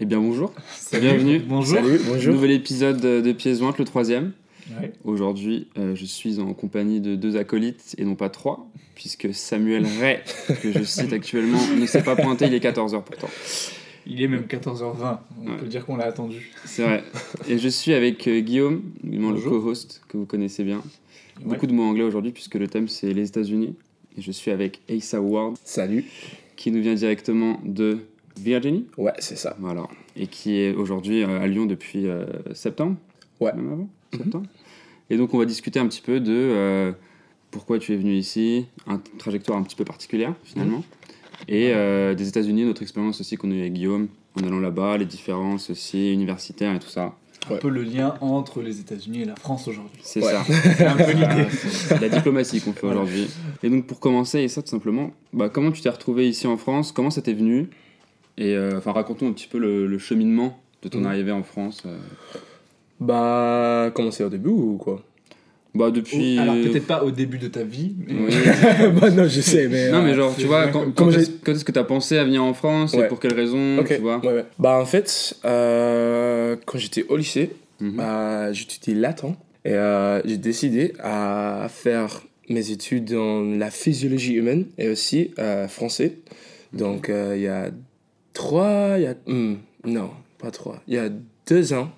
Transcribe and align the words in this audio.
Eh 0.00 0.04
bien 0.04 0.20
bonjour, 0.20 0.52
bienvenue. 0.92 1.40
Bonjour. 1.40 1.76
Salut, 1.78 2.00
bonjour. 2.06 2.34
Nouvel 2.34 2.52
épisode 2.52 3.00
de 3.00 3.32
Pièces 3.32 3.58
jointes, 3.58 3.78
le 3.78 3.84
troisième. 3.84 4.32
Ouais. 4.80 4.92
Aujourd'hui, 5.04 5.66
euh, 5.78 5.94
je 5.94 6.04
suis 6.04 6.40
en 6.40 6.52
compagnie 6.52 7.00
de 7.00 7.14
deux 7.16 7.36
acolytes 7.36 7.94
et 7.98 8.04
non 8.04 8.14
pas 8.14 8.28
trois, 8.28 8.68
puisque 8.94 9.32
Samuel 9.32 9.86
Ray, 10.00 10.18
que 10.62 10.72
je 10.72 10.82
cite 10.84 11.12
actuellement, 11.12 11.58
ne 11.80 11.86
s'est 11.86 12.02
pas 12.02 12.16
pointé, 12.16 12.46
il 12.46 12.54
est 12.54 12.62
14h 12.62 13.02
pourtant. 13.02 13.30
Il 14.06 14.22
est 14.22 14.28
même 14.28 14.42
14h20. 14.44 15.18
On 15.42 15.50
Ouais. 15.50 15.56
peut 15.58 15.66
dire 15.66 15.84
qu'on 15.84 15.96
l'a 15.96 16.04
attendu. 16.06 16.50
C'est 16.64 16.82
vrai. 16.82 17.02
Et 17.48 17.58
je 17.58 17.68
suis 17.68 17.92
avec 17.94 18.26
euh, 18.28 18.40
Guillaume, 18.40 18.82
le 19.04 19.34
co-host 19.40 20.02
que 20.08 20.16
vous 20.16 20.26
connaissez 20.26 20.64
bien. 20.64 20.82
Beaucoup 21.44 21.66
de 21.66 21.72
mots 21.72 21.84
anglais 21.84 22.02
aujourd'hui 22.04 22.32
puisque 22.32 22.54
le 22.56 22.68
thème 22.68 22.88
c'est 22.88 23.12
les 23.12 23.28
États-Unis. 23.28 23.74
Et 24.16 24.22
je 24.22 24.32
suis 24.32 24.50
avec 24.50 24.80
Asa 24.90 25.20
Ward, 25.20 25.54
Salut. 25.64 26.04
qui 26.56 26.70
nous 26.72 26.80
vient 26.82 26.94
directement 26.94 27.60
de 27.64 27.98
Virginie. 28.42 28.86
Ouais, 28.96 29.12
c'est 29.18 29.36
ça. 29.36 29.56
Voilà. 29.60 29.86
Et 30.16 30.26
qui 30.26 30.56
est 30.58 30.74
aujourd'hui 30.74 31.22
euh, 31.22 31.40
à 31.40 31.46
Lyon 31.46 31.66
depuis 31.66 32.06
euh, 32.06 32.24
septembre 32.54 32.96
Ouais. 33.40 33.52
Même 33.54 33.72
avant 33.72 33.88
Septembre. 34.12 34.46
Et 35.10 35.16
donc, 35.16 35.32
on 35.34 35.38
va 35.38 35.44
discuter 35.44 35.78
un 35.78 35.86
petit 35.86 36.00
peu 36.02 36.20
de 36.20 36.32
euh, 36.32 36.92
pourquoi 37.50 37.78
tu 37.78 37.92
es 37.94 37.96
venu 37.96 38.14
ici, 38.14 38.66
une 38.86 38.98
trajectoire 39.18 39.56
un 39.58 39.62
petit 39.62 39.76
peu 39.76 39.84
particulière 39.84 40.34
finalement, 40.44 40.82
et 41.46 41.70
euh, 41.72 42.14
des 42.14 42.28
États-Unis, 42.28 42.64
notre 42.64 42.82
expérience 42.82 43.20
aussi 43.20 43.36
qu'on 43.36 43.50
a 43.50 43.54
eu 43.54 43.60
avec 43.60 43.72
Guillaume 43.74 44.08
en 44.34 44.46
allant 44.46 44.60
là-bas, 44.60 44.98
les 44.98 45.06
différences 45.06 45.70
aussi 45.70 46.12
universitaires 46.12 46.74
et 46.74 46.78
tout 46.78 46.88
ça. 46.88 47.14
Un 47.50 47.56
peu 47.56 47.70
le 47.70 47.82
lien 47.82 48.14
entre 48.20 48.60
les 48.60 48.80
États-Unis 48.80 49.22
et 49.22 49.24
la 49.24 49.36
France 49.36 49.68
aujourd'hui. 49.68 50.00
C'est 50.02 50.22
Ouais. 50.22 50.32
ça. 50.32 50.44
C'est 50.76 50.84
un 50.84 50.96
peu 50.96 51.12
l'idée. 51.12 51.46
c'est 51.70 51.98
la 52.00 52.08
diplomatie 52.10 52.60
qu'on 52.60 52.72
fait 52.74 52.80
Voilà. 52.82 53.00
aujourd'hui. 53.02 53.26
Et 53.62 53.70
donc, 53.70 53.86
pour 53.86 54.00
commencer, 54.00 54.40
et 54.40 54.48
ça 54.48 54.60
tout 54.60 54.68
simplement, 54.68 55.12
bah, 55.32 55.48
comment 55.48 55.70
tu 55.72 55.80
t'es 55.80 55.88
retrouvé 55.88 56.28
ici 56.28 56.46
en 56.46 56.58
France? 56.58 56.92
Comment 56.92 57.10
ça 57.10 57.22
t'est 57.22 57.32
venu? 57.32 57.70
Et 58.38 58.54
euh, 58.54 58.78
enfin, 58.78 58.92
raconte-nous 58.92 59.28
un 59.28 59.32
petit 59.32 59.48
peu 59.48 59.58
le, 59.58 59.86
le 59.86 59.98
cheminement 59.98 60.58
de 60.82 60.88
ton 60.88 61.00
Mhm. 61.00 61.06
arrivée 61.06 61.32
en 61.32 61.42
France. 61.42 61.82
euh. 61.86 61.96
Bah, 63.00 63.90
commencer 63.94 64.24
au 64.24 64.28
début 64.28 64.48
ou 64.50 64.76
quoi? 64.76 65.02
Bah, 65.74 65.90
depuis. 65.90 66.38
Alors 66.38 66.54
peut-être 66.54 66.86
pas 66.86 67.04
au 67.04 67.10
début 67.10 67.38
de 67.38 67.46
ta 67.48 67.62
vie, 67.62 67.94
mais 68.06 68.14
Oui. 68.14 68.32
Bah, 69.00 69.10
non, 69.10 69.28
je 69.28 69.40
sais, 69.40 69.68
mais. 69.68 69.90
Non, 69.90 70.02
mais 70.02 70.10
euh, 70.12 70.14
genre, 70.16 70.34
tu 70.36 70.46
vois, 70.46 70.68
quand, 70.68 71.10
est-ce 71.10 71.30
quand 71.44 71.52
est-ce 71.52 71.64
que 71.64 71.72
t'as 71.72 71.84
pensé 71.84 72.16
à 72.18 72.24
venir 72.24 72.42
en 72.42 72.54
France 72.54 72.94
et 72.94 73.06
pour 73.06 73.20
quelles 73.20 73.34
raisons, 73.34 73.84
tu 73.86 73.96
vois? 74.00 74.18
Ouais, 74.24 74.32
ouais. 74.32 74.44
Bah, 74.58 74.78
en 74.80 74.86
fait, 74.86 75.36
euh, 75.44 76.56
quand 76.66 76.78
j'étais 76.78 77.04
au 77.08 77.16
lycée, 77.16 77.50
Mhm. 77.80 77.92
bah, 77.96 78.52
j'étudiais 78.52 78.94
latin 78.94 79.36
et 79.64 79.72
euh, 79.74 80.20
j'ai 80.24 80.38
décidé 80.38 80.94
à 80.98 81.68
faire 81.70 82.22
mes 82.48 82.72
études 82.72 83.12
dans 83.12 83.42
la 83.42 83.70
physiologie 83.70 84.34
humaine 84.34 84.66
et 84.78 84.88
aussi 84.88 85.32
euh, 85.38 85.68
français. 85.68 86.16
Donc, 86.72 87.08
euh, 87.08 87.34
il 87.36 87.42
y 87.42 87.46
a 87.46 87.70
trois, 88.38 88.94
il 88.96 89.02
y 89.02 89.06
a. 89.06 89.14
hmm, 89.26 89.56
non, 89.84 90.10
pas 90.38 90.50
trois. 90.50 90.80
Il 90.86 90.94
y 90.94 90.98
a 90.98 91.10
deux 91.46 91.72
ans, 91.72 91.90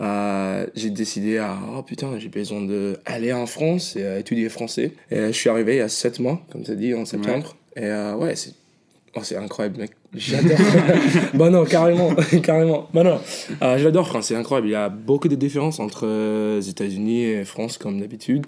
euh, 0.00 0.66
j'ai 0.76 0.90
décidé 0.90 1.38
à. 1.38 1.58
Oh 1.76 1.82
putain, 1.82 2.18
j'ai 2.18 2.28
besoin 2.28 2.62
d'aller 2.62 3.32
en 3.32 3.46
France 3.46 3.96
et 3.96 4.04
euh, 4.04 4.20
étudier 4.20 4.48
français. 4.48 4.92
Et 5.10 5.16
euh, 5.16 5.26
je 5.28 5.32
suis 5.32 5.50
arrivé 5.50 5.74
il 5.74 5.78
y 5.78 5.82
a 5.82 5.88
sept 5.88 6.20
mois, 6.20 6.40
comme 6.52 6.62
tu 6.62 6.70
as 6.70 6.76
dit, 6.76 6.94
en 6.94 7.04
septembre. 7.04 7.56
Et 7.76 7.84
euh, 7.84 8.14
ouais, 8.14 8.36
c'est. 8.36 8.54
Oh, 9.16 9.20
c'est 9.24 9.36
incroyable, 9.36 9.78
mec. 9.80 9.90
J'adore. 10.14 10.56
bah 11.34 11.50
non, 11.50 11.64
carrément, 11.64 12.14
carrément. 12.44 12.88
Bah 12.94 13.02
non, 13.02 13.20
j'adore 13.76 14.06
France, 14.06 14.26
c'est 14.26 14.36
incroyable. 14.36 14.68
Il 14.68 14.72
y 14.72 14.76
a 14.76 14.88
beaucoup 14.88 15.26
de 15.26 15.34
différences 15.34 15.80
entre 15.80 16.06
les 16.56 16.68
États-Unis 16.68 17.24
et 17.24 17.44
France, 17.44 17.76
comme 17.76 17.98
d'habitude. 17.98 18.46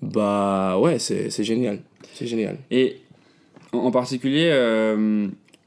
Bah 0.00 0.78
ouais, 0.78 0.98
c'est 0.98 1.28
c'est 1.28 1.44
génial. 1.44 1.80
C'est 2.14 2.26
génial. 2.26 2.56
Et 2.70 2.96
en, 3.72 3.90
particulier, 3.90 4.50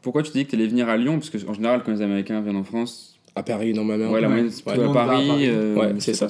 pourquoi 0.02 0.24
tu 0.24 0.32
dis 0.32 0.46
que 0.46 0.50
tu 0.52 0.56
allais 0.56 0.68
venir 0.68 0.90
à 0.90 0.98
Lyon? 0.98 1.20
Parce 1.20 1.30
qu'en 1.30 1.54
général, 1.54 1.82
quand 1.86 1.92
les 1.92 2.02
Américains 2.02 2.42
viennent 2.42 2.56
en 2.58 2.64
France, 2.64 3.16
À 3.36 3.44
Paris, 3.44 3.74
normalement. 3.74 4.12
ouais, 4.12 4.22
la 4.22 4.28
Ouais. 4.28 4.34
moyenne 4.34 4.52
c'est 4.52 4.64
plutôt 4.66 4.90
à 4.90 4.94
Paris. 4.94 5.28
Paris. 5.28 5.46
euh, 5.48 5.76
Ouais, 5.76 5.94
c'est 6.00 6.14
ça. 6.14 6.28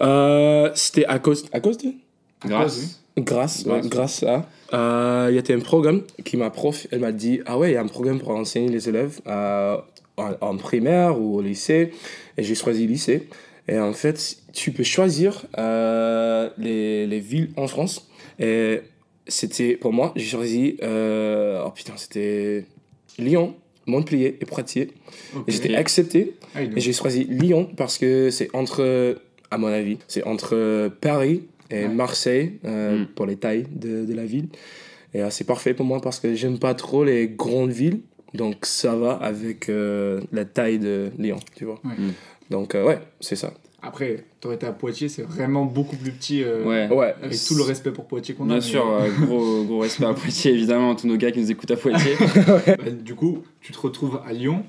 Euh, 0.00 0.70
C'était 0.74 1.04
à 1.06 1.18
cause, 1.18 1.44
à 1.52 1.60
cause 1.60 1.78
de 1.78 1.88
Grâce. 2.46 3.00
Grâce, 3.18 3.64
Grâce. 3.64 3.82
ouais, 3.84 3.88
grâce 3.88 4.22
à. 4.22 4.46
Euh, 4.72 5.26
Il 5.30 5.34
y 5.34 5.38
avait 5.38 5.54
un 5.54 5.58
programme 5.60 6.02
qui 6.24 6.36
m'a 6.36 6.50
prof, 6.50 6.86
elle 6.92 7.00
m'a 7.00 7.10
dit 7.10 7.40
Ah 7.46 7.58
ouais, 7.58 7.70
il 7.72 7.74
y 7.74 7.76
a 7.76 7.80
un 7.82 7.88
programme 7.88 8.20
pour 8.20 8.30
enseigner 8.30 8.68
les 8.68 8.88
élèves 8.88 9.20
euh, 9.26 9.76
en, 10.16 10.30
en 10.40 10.56
primaire 10.56 11.20
ou 11.20 11.36
au 11.38 11.42
lycée. 11.42 11.92
Et 12.36 12.44
j'ai 12.44 12.54
choisi 12.54 12.86
lycée. 12.86 13.28
Et 13.66 13.78
en 13.78 13.92
fait, 13.92 14.36
tu 14.52 14.70
peux 14.70 14.84
choisir 14.84 15.44
euh, 15.58 16.48
les, 16.58 17.06
les 17.08 17.18
villes 17.20 17.50
en 17.56 17.66
France. 17.66 18.06
Et 18.38 18.82
c'était, 19.28 19.76
pour 19.76 19.92
moi, 19.92 20.12
j'ai 20.16 20.24
choisi. 20.26 20.76
euh, 20.82 21.62
oh 21.66 21.70
putain, 21.70 21.94
c'était 21.96 22.64
Lyon, 23.18 23.54
Montpellier 23.86 24.36
et 24.40 24.44
Poitiers. 24.44 24.88
Et 25.46 25.52
j'étais 25.52 25.74
accepté. 25.74 26.34
Ah, 26.54 26.62
Et 26.62 26.80
j'ai 26.80 26.92
choisi 26.92 27.24
Lyon 27.24 27.68
parce 27.76 27.98
que 27.98 28.30
c'est 28.30 28.54
entre, 28.54 29.18
à 29.50 29.58
mon 29.58 29.68
avis, 29.68 29.98
c'est 30.08 30.24
entre 30.24 30.88
Paris 31.00 31.42
et 31.70 31.82
Ouais. 31.82 31.88
Marseille 31.88 32.54
euh, 32.64 33.02
Mm. 33.02 33.06
pour 33.14 33.26
les 33.26 33.36
tailles 33.36 33.66
de, 33.70 34.04
de 34.06 34.14
la 34.14 34.24
ville. 34.24 34.48
Et 35.14 35.22
euh, 35.22 35.30
c'est 35.30 35.44
parfait 35.44 35.74
pour 35.74 35.84
moi 35.86 36.00
parce 36.00 36.18
que 36.20 36.34
j'aime 36.34 36.58
pas 36.58 36.74
trop 36.74 37.04
les 37.04 37.28
grandes 37.28 37.70
villes. 37.72 38.00
Donc 38.34 38.66
ça 38.66 38.94
va 38.94 39.12
avec 39.12 39.68
euh, 39.68 40.20
la 40.32 40.44
taille 40.44 40.78
de 40.78 41.10
Lyon, 41.18 41.38
tu 41.56 41.64
vois. 41.66 41.80
Ouais. 41.84 41.94
Mm. 41.98 42.12
Donc 42.50 42.74
euh, 42.74 42.84
ouais, 42.86 42.98
c'est 43.20 43.36
ça. 43.36 43.52
Après, 43.80 44.24
t'aurais 44.40 44.56
été 44.56 44.66
à 44.66 44.72
Poitiers, 44.72 45.08
c'est 45.08 45.22
vraiment 45.22 45.64
beaucoup 45.64 45.96
plus 45.96 46.10
petit. 46.10 46.42
euh, 46.42 46.64
Ouais. 46.64 46.88
Ouais. 46.94 47.14
Avec 47.22 47.38
tout 47.46 47.54
le 47.54 47.62
respect 47.62 47.92
pour 47.92 48.06
Poitiers 48.06 48.34
qu'on 48.34 48.44
a. 48.44 48.46
Bien 48.46 48.54
mais- 48.56 48.60
sûr, 48.60 48.86
euh, 48.88 49.08
gros, 49.24 49.62
gros 49.66 49.78
respect 49.80 50.04
à 50.06 50.14
Poitiers, 50.14 50.52
évidemment, 50.52 50.92
à 50.92 50.94
tous 50.96 51.06
nos 51.06 51.16
gars 51.16 51.30
qui 51.30 51.38
nous 51.40 51.50
écoutent 51.50 51.70
à 51.70 51.76
Poitiers. 51.76 52.16
Bah, 52.66 52.90
du 52.90 53.14
coup, 53.14 53.44
tu 53.60 53.72
te 53.72 53.78
retrouves 53.78 54.20
à 54.26 54.32
Lyon. 54.32 54.64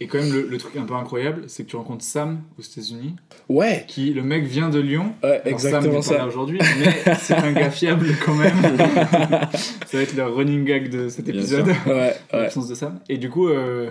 Et 0.00 0.06
quand 0.06 0.18
même, 0.18 0.32
le, 0.32 0.46
le 0.46 0.58
truc 0.58 0.76
un 0.76 0.84
peu 0.84 0.94
incroyable, 0.94 1.44
c'est 1.48 1.64
que 1.64 1.70
tu 1.70 1.74
rencontres 1.76 2.04
Sam 2.04 2.40
aux 2.56 2.62
États-Unis. 2.62 3.16
Ouais, 3.48 3.84
Qui, 3.88 4.12
le 4.12 4.22
mec 4.22 4.44
vient 4.44 4.68
de 4.70 4.78
Lyon. 4.78 5.12
ouais 5.24 5.40
Alors, 5.44 5.58
Sam 5.60 5.74
exactement 5.74 5.94
là 5.96 6.02
ça. 6.02 6.26
aujourd'hui, 6.26 6.60
mais 6.78 7.14
c'est 7.16 7.34
un 7.34 7.50
gars 7.52 7.70
fiable 7.70 8.06
quand 8.24 8.34
même. 8.34 8.54
ça 9.86 9.96
va 9.96 10.02
être 10.02 10.14
le 10.16 10.22
running 10.24 10.64
gag 10.64 10.88
de 10.88 11.08
cet 11.08 11.28
épisode. 11.28 11.66
Ouais, 11.66 11.92
ouais. 11.92 12.14
L'absence 12.32 12.68
de 12.68 12.76
Sam. 12.76 13.00
Et 13.08 13.18
du 13.18 13.28
coup, 13.28 13.48
euh, 13.48 13.90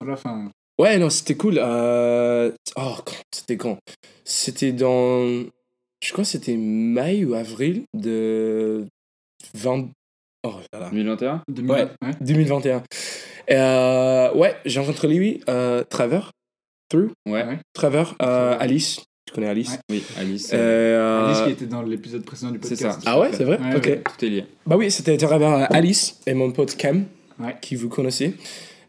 voilà, 0.00 0.14
enfin, 0.14 0.50
Ouais, 0.78 0.98
non, 0.98 1.10
c'était 1.10 1.34
cool. 1.36 1.58
Euh... 1.58 2.52
Oh, 2.76 2.94
quand 3.04 3.14
c'était 3.32 3.56
quand? 3.56 3.78
C'était 4.24 4.72
dans. 4.72 5.26
Je 6.00 6.12
crois 6.12 6.22
que 6.24 6.30
c'était 6.30 6.56
mai 6.56 7.24
ou 7.24 7.34
avril 7.34 7.82
de 7.94 8.86
20. 9.54 9.88
Oh 10.44 10.52
là 10.72 10.78
là. 10.80 10.88
2021 10.90 11.42
2000, 11.48 11.70
Ouais. 11.72 11.82
ouais. 12.02 12.10
2021. 12.20 12.82
Euh, 13.50 14.32
ouais, 14.34 14.54
j'ai 14.64 14.78
rencontré 14.80 15.08
lui, 15.08 15.40
euh, 15.48 15.82
Trevor. 15.88 16.30
Through 16.90 17.10
Ouais. 17.26 17.44
Ouais. 17.44 17.58
Trevor, 17.74 18.14
euh, 18.22 18.56
Alice. 18.58 19.00
Tu 19.26 19.34
connais 19.34 19.48
Alice? 19.48 19.72
Ouais. 19.72 19.78
Oui, 19.90 20.04
Alice. 20.16 20.50
Euh, 20.54 20.56
Euh, 20.56 21.26
Alice 21.26 21.42
qui 21.42 21.50
était 21.50 21.66
dans 21.66 21.82
l'épisode 21.82 22.24
précédent 22.24 22.52
du 22.52 22.60
C'est 22.62 22.76
podcast. 22.76 23.02
ça. 23.02 23.10
Ah 23.12 23.20
ouais, 23.20 23.30
c'est 23.34 23.44
vrai? 23.44 23.58
Ouais, 23.58 23.76
Ok. 23.76 23.84
ouais. 23.86 24.02
Tout 24.18 24.24
est 24.24 24.28
lié. 24.28 24.44
Bah 24.66 24.76
oui, 24.76 24.90
c'était 24.90 25.16
Trevor, 25.18 25.66
Alice 25.70 26.18
et 26.26 26.32
mon 26.34 26.50
pote 26.52 26.76
Cam, 26.76 27.04
Ouais. 27.38 27.56
qui 27.60 27.74
vous 27.76 27.88
connaissez. 27.90 28.34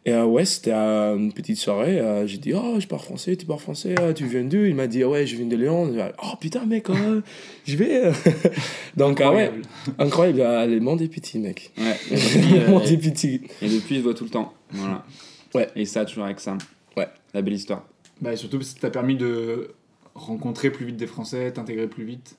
Et 0.06 0.14
euh, 0.14 0.24
ouais, 0.26 0.46
c'était 0.46 0.72
à 0.72 1.12
une 1.14 1.34
petite 1.34 1.58
soirée. 1.58 2.00
euh, 2.00 2.26
j'ai 2.26 2.38
dit, 2.38 2.54
oh, 2.54 2.80
je 2.80 2.88
parle 2.88 3.02
français, 3.02 3.36
tu 3.36 3.46
parles 3.46 3.60
français, 3.60 3.96
euh, 4.00 4.14
tu 4.14 4.26
viens 4.26 4.44
d'où? 4.44 4.64
Il 4.66 4.74
m'a 4.76 4.88
dit, 4.88 5.04
ouais, 5.04 5.28
je 5.28 5.36
viens 5.36 5.46
de 5.46 5.56
Lyon. 5.56 5.88
Dit, 5.88 6.00
Oh 6.24 6.36
putain, 6.40 6.66
mec, 6.66 6.90
euh, 6.90 7.22
je 7.66 7.76
vais. 7.76 8.12
Donc, 8.98 9.20
ah 9.22 9.32
ouais, 9.34 9.52
Incroyable. 9.52 9.62
incroyable, 10.00 10.42
euh, 10.42 10.66
le 10.68 10.80
monde 10.80 11.02
est 11.02 11.10
petit, 11.10 11.38
mec. 11.40 11.72
Ouais. 11.78 11.96
Et 12.12 12.16
depuis, 12.16 12.60
Le 12.60 12.68
monde 12.68 12.84
euh, 12.84 12.92
est 12.92 12.98
petit. 12.98 13.42
et 13.62 13.68
depuis, 13.70 13.96
il 13.96 13.98
se 13.98 14.04
voit 14.04 14.14
tout 14.14 14.24
le 14.24 14.30
temps. 14.30 14.54
Voilà. 14.72 15.06
Ouais. 15.54 15.68
Et 15.76 15.86
ça, 15.86 16.06
toujours 16.06 16.24
avec 16.26 16.40
Sam. 16.40 16.58
Ouais. 16.96 17.08
La 17.34 17.42
belle 17.42 17.54
histoire. 17.56 17.86
Bah, 18.22 18.34
et 18.34 18.38
surtout, 18.38 18.58
parce 18.58 18.70
que 18.70 18.76
ça 18.76 18.88
t'a 18.88 18.92
permis 18.92 19.16
de 19.18 19.72
rencontrer 20.16 20.70
plus 20.72 20.86
vite 20.86 20.98
des 20.98 21.08
Français, 21.08 21.52
t'intégrer 21.52 21.88
plus 21.88 22.04
vite. 22.06 22.36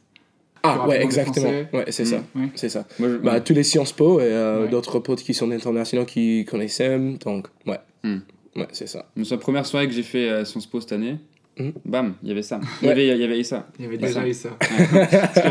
Ah 0.62 0.87
ouais, 0.87 1.03
exactement. 1.03 1.50
Ouais, 1.72 1.87
c'est 1.88 2.04
ça. 2.04 2.22
Ouais. 2.34 2.48
C'est 2.54 2.69
ça. 2.69 2.87
Moi, 2.98 3.09
je... 3.09 3.16
Bah, 3.16 3.41
tous 3.41 3.54
les 3.54 3.62
Sciences 3.62 3.93
Po 3.93 4.21
et 4.21 4.25
euh, 4.25 4.65
Ouais. 4.65 4.69
d'autres 4.69 4.98
potes 4.98 5.22
qui 5.22 5.32
sont 5.34 5.50
internationaux 5.50 6.04
qui 6.04 6.44
connaissent. 6.44 6.82
Donc, 7.25 7.47
ouais. 7.66 7.78
Mm. 8.04 8.19
Ouais, 8.56 8.66
c'est 8.72 8.88
ça. 8.88 9.06
Sur 9.22 9.37
la 9.37 9.41
première 9.41 9.65
soirée 9.66 9.86
que 9.86 9.95
j'ai 9.95 10.03
fait 10.03 10.28
à 10.28 10.45
Sciences 10.45 10.66
Po 10.66 10.80
cette 10.80 10.92
année, 10.92 11.16
Mhm. 11.59 11.72
bam, 11.84 12.15
il 12.22 12.28
y 12.28 12.33
avait 12.33 12.42
Sam. 12.42 12.60
Il 12.80 12.84
y 12.84 12.86
Ouais. 12.86 12.92
avait, 12.92 13.09
il 13.09 13.21
y 13.21 13.24
avait 13.24 13.39
Issa. 13.39 13.66
Il 13.78 13.84
y 13.84 13.89
avait 13.89 13.98
déjà 13.98 14.21
ça. 14.21 14.27
eu 14.28 14.33
ça. 14.34 14.51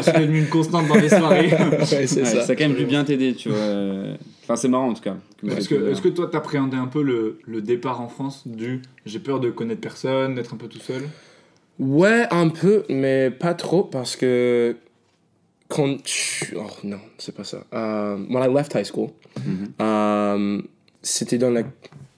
C'est 0.01 0.19
devenu 0.19 0.39
une 0.39 0.47
constante 0.47 0.87
dans 0.87 0.95
les 0.95 1.09
soirées. 1.09 1.49
ouais, 1.71 1.85
c'est 1.85 1.99
Ouais, 1.99 2.07
ça. 2.07 2.41
ça 2.43 2.51
a 2.51 2.55
quand 2.55 2.67
même 2.67 2.77
dû 2.77 2.85
bien 2.85 3.03
t'aider, 3.03 3.33
tu 3.35 3.49
vois. 3.49 3.57
Enfin, 4.43 4.55
c'est 4.55 4.69
marrant 4.69 4.89
en 4.89 4.93
tout 4.93 5.03
cas. 5.03 5.17
que 5.41 5.47
Est-ce 5.51 5.69
que, 5.69 5.91
est-ce 5.91 6.01
que 6.01 6.07
toi, 6.09 6.27
t'appréhendais 6.31 6.77
un 6.77 6.87
peu 6.87 7.03
le, 7.03 7.39
le 7.45 7.61
départ 7.61 8.01
en 8.01 8.07
France 8.07 8.43
du 8.47 8.81
j'ai 9.05 9.19
peur 9.19 9.39
de 9.39 9.49
connaître 9.49 9.81
personne, 9.81 10.35
d'être 10.35 10.53
un 10.53 10.57
peu 10.57 10.67
tout 10.67 10.79
seul 10.79 11.03
Ouais, 11.79 12.25
un 12.31 12.49
peu, 12.49 12.83
mais 12.89 13.29
pas 13.29 13.53
trop 13.53 13.83
parce 13.83 14.15
que 14.15 14.75
quand 15.69 16.03
tu... 16.03 16.55
Oh 16.57 16.67
non, 16.83 16.99
c'est 17.17 17.33
pas 17.33 17.45
ça. 17.45 17.63
Euh, 17.73 18.17
when 18.29 18.43
I 18.43 18.53
left 18.53 18.73
high 18.75 18.83
school, 18.85 19.11
euh, 19.81 20.61
c'était 21.01 21.37
dans 21.37 21.51
la... 21.51 21.63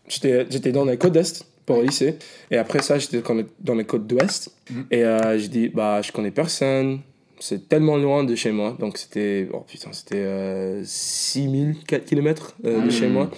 J'étais 0.08 0.46
j'étais 0.50 0.72
dans 0.72 0.84
la 0.86 0.98
côte 0.98 1.14
est 1.14 1.46
pour 1.66 1.78
le 1.78 1.84
lycée. 1.84 2.18
Et 2.50 2.58
après 2.58 2.82
ça, 2.82 2.98
j'étais 2.98 3.22
dans 3.22 3.34
la- 3.36 3.44
côte 3.84 4.08
d'ouest. 4.08 4.52
Mhm. 4.70 4.86
Et 4.92 5.04
euh, 5.04 5.38
j'ai 5.38 5.48
dit, 5.48 5.70
bah, 5.70 6.02
je 6.02 6.12
connais 6.12 6.32
personne. 6.32 7.00
c'est 7.40 7.68
tellement 7.70 7.98
loin 7.98 8.24
de 8.24 8.36
chez 8.36 8.52
moi. 8.52 8.76
Donc 8.80 8.98
c'était, 8.98 9.48
oh 9.54 9.62
putain, 9.68 9.92
c'était 9.94 10.16
euh, 10.18 10.82
6000 10.84 11.78
km 12.06 12.56
de 12.64 12.90
chez 12.90 13.08
Hmm, 13.08 13.14
moi. 13.14 13.32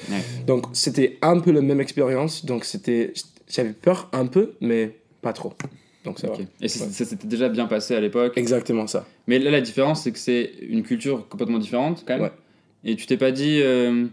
Donc 0.48 0.66
c'était 0.74 1.18
un 1.22 1.40
peu 1.40 1.52
la 1.52 1.62
même 1.62 1.80
expérience. 1.82 2.46
Donc 2.46 2.66
c'était, 2.66 3.14
j'avais 3.48 3.74
peur 3.74 4.10
un 4.14 4.26
peu, 4.26 4.54
mais 4.62 4.98
pas 5.22 5.34
trop. 5.34 5.54
Donc 6.04 6.20
ça 6.20 6.28
Ok. 6.30 6.40
va. 6.40 6.44
Et 6.62 6.68
ça 6.68 6.88
s'était 7.06 7.28
déjà 7.28 7.48
bien 7.50 7.66
passé 7.66 7.96
à 7.96 8.00
l'époque. 8.02 8.34
Exactement 8.38 8.88
ça. 8.88 9.06
Mais 9.28 9.40
là, 9.40 9.52
la 9.52 9.62
différence, 9.62 10.04
c'est 10.04 10.12
que 10.12 10.20
c'est 10.20 10.52
une 10.62 10.84
culture 10.84 11.28
complètement 11.30 11.60
différente, 11.60 12.04
quand 12.06 12.14
même. 12.16 12.24
Ouais. 12.24 12.32
Et 12.84 12.96
tu 12.96 13.06
t'es 13.06 13.18
pas 13.18 13.32
dit. 13.32 13.60
euh, 13.62 14.06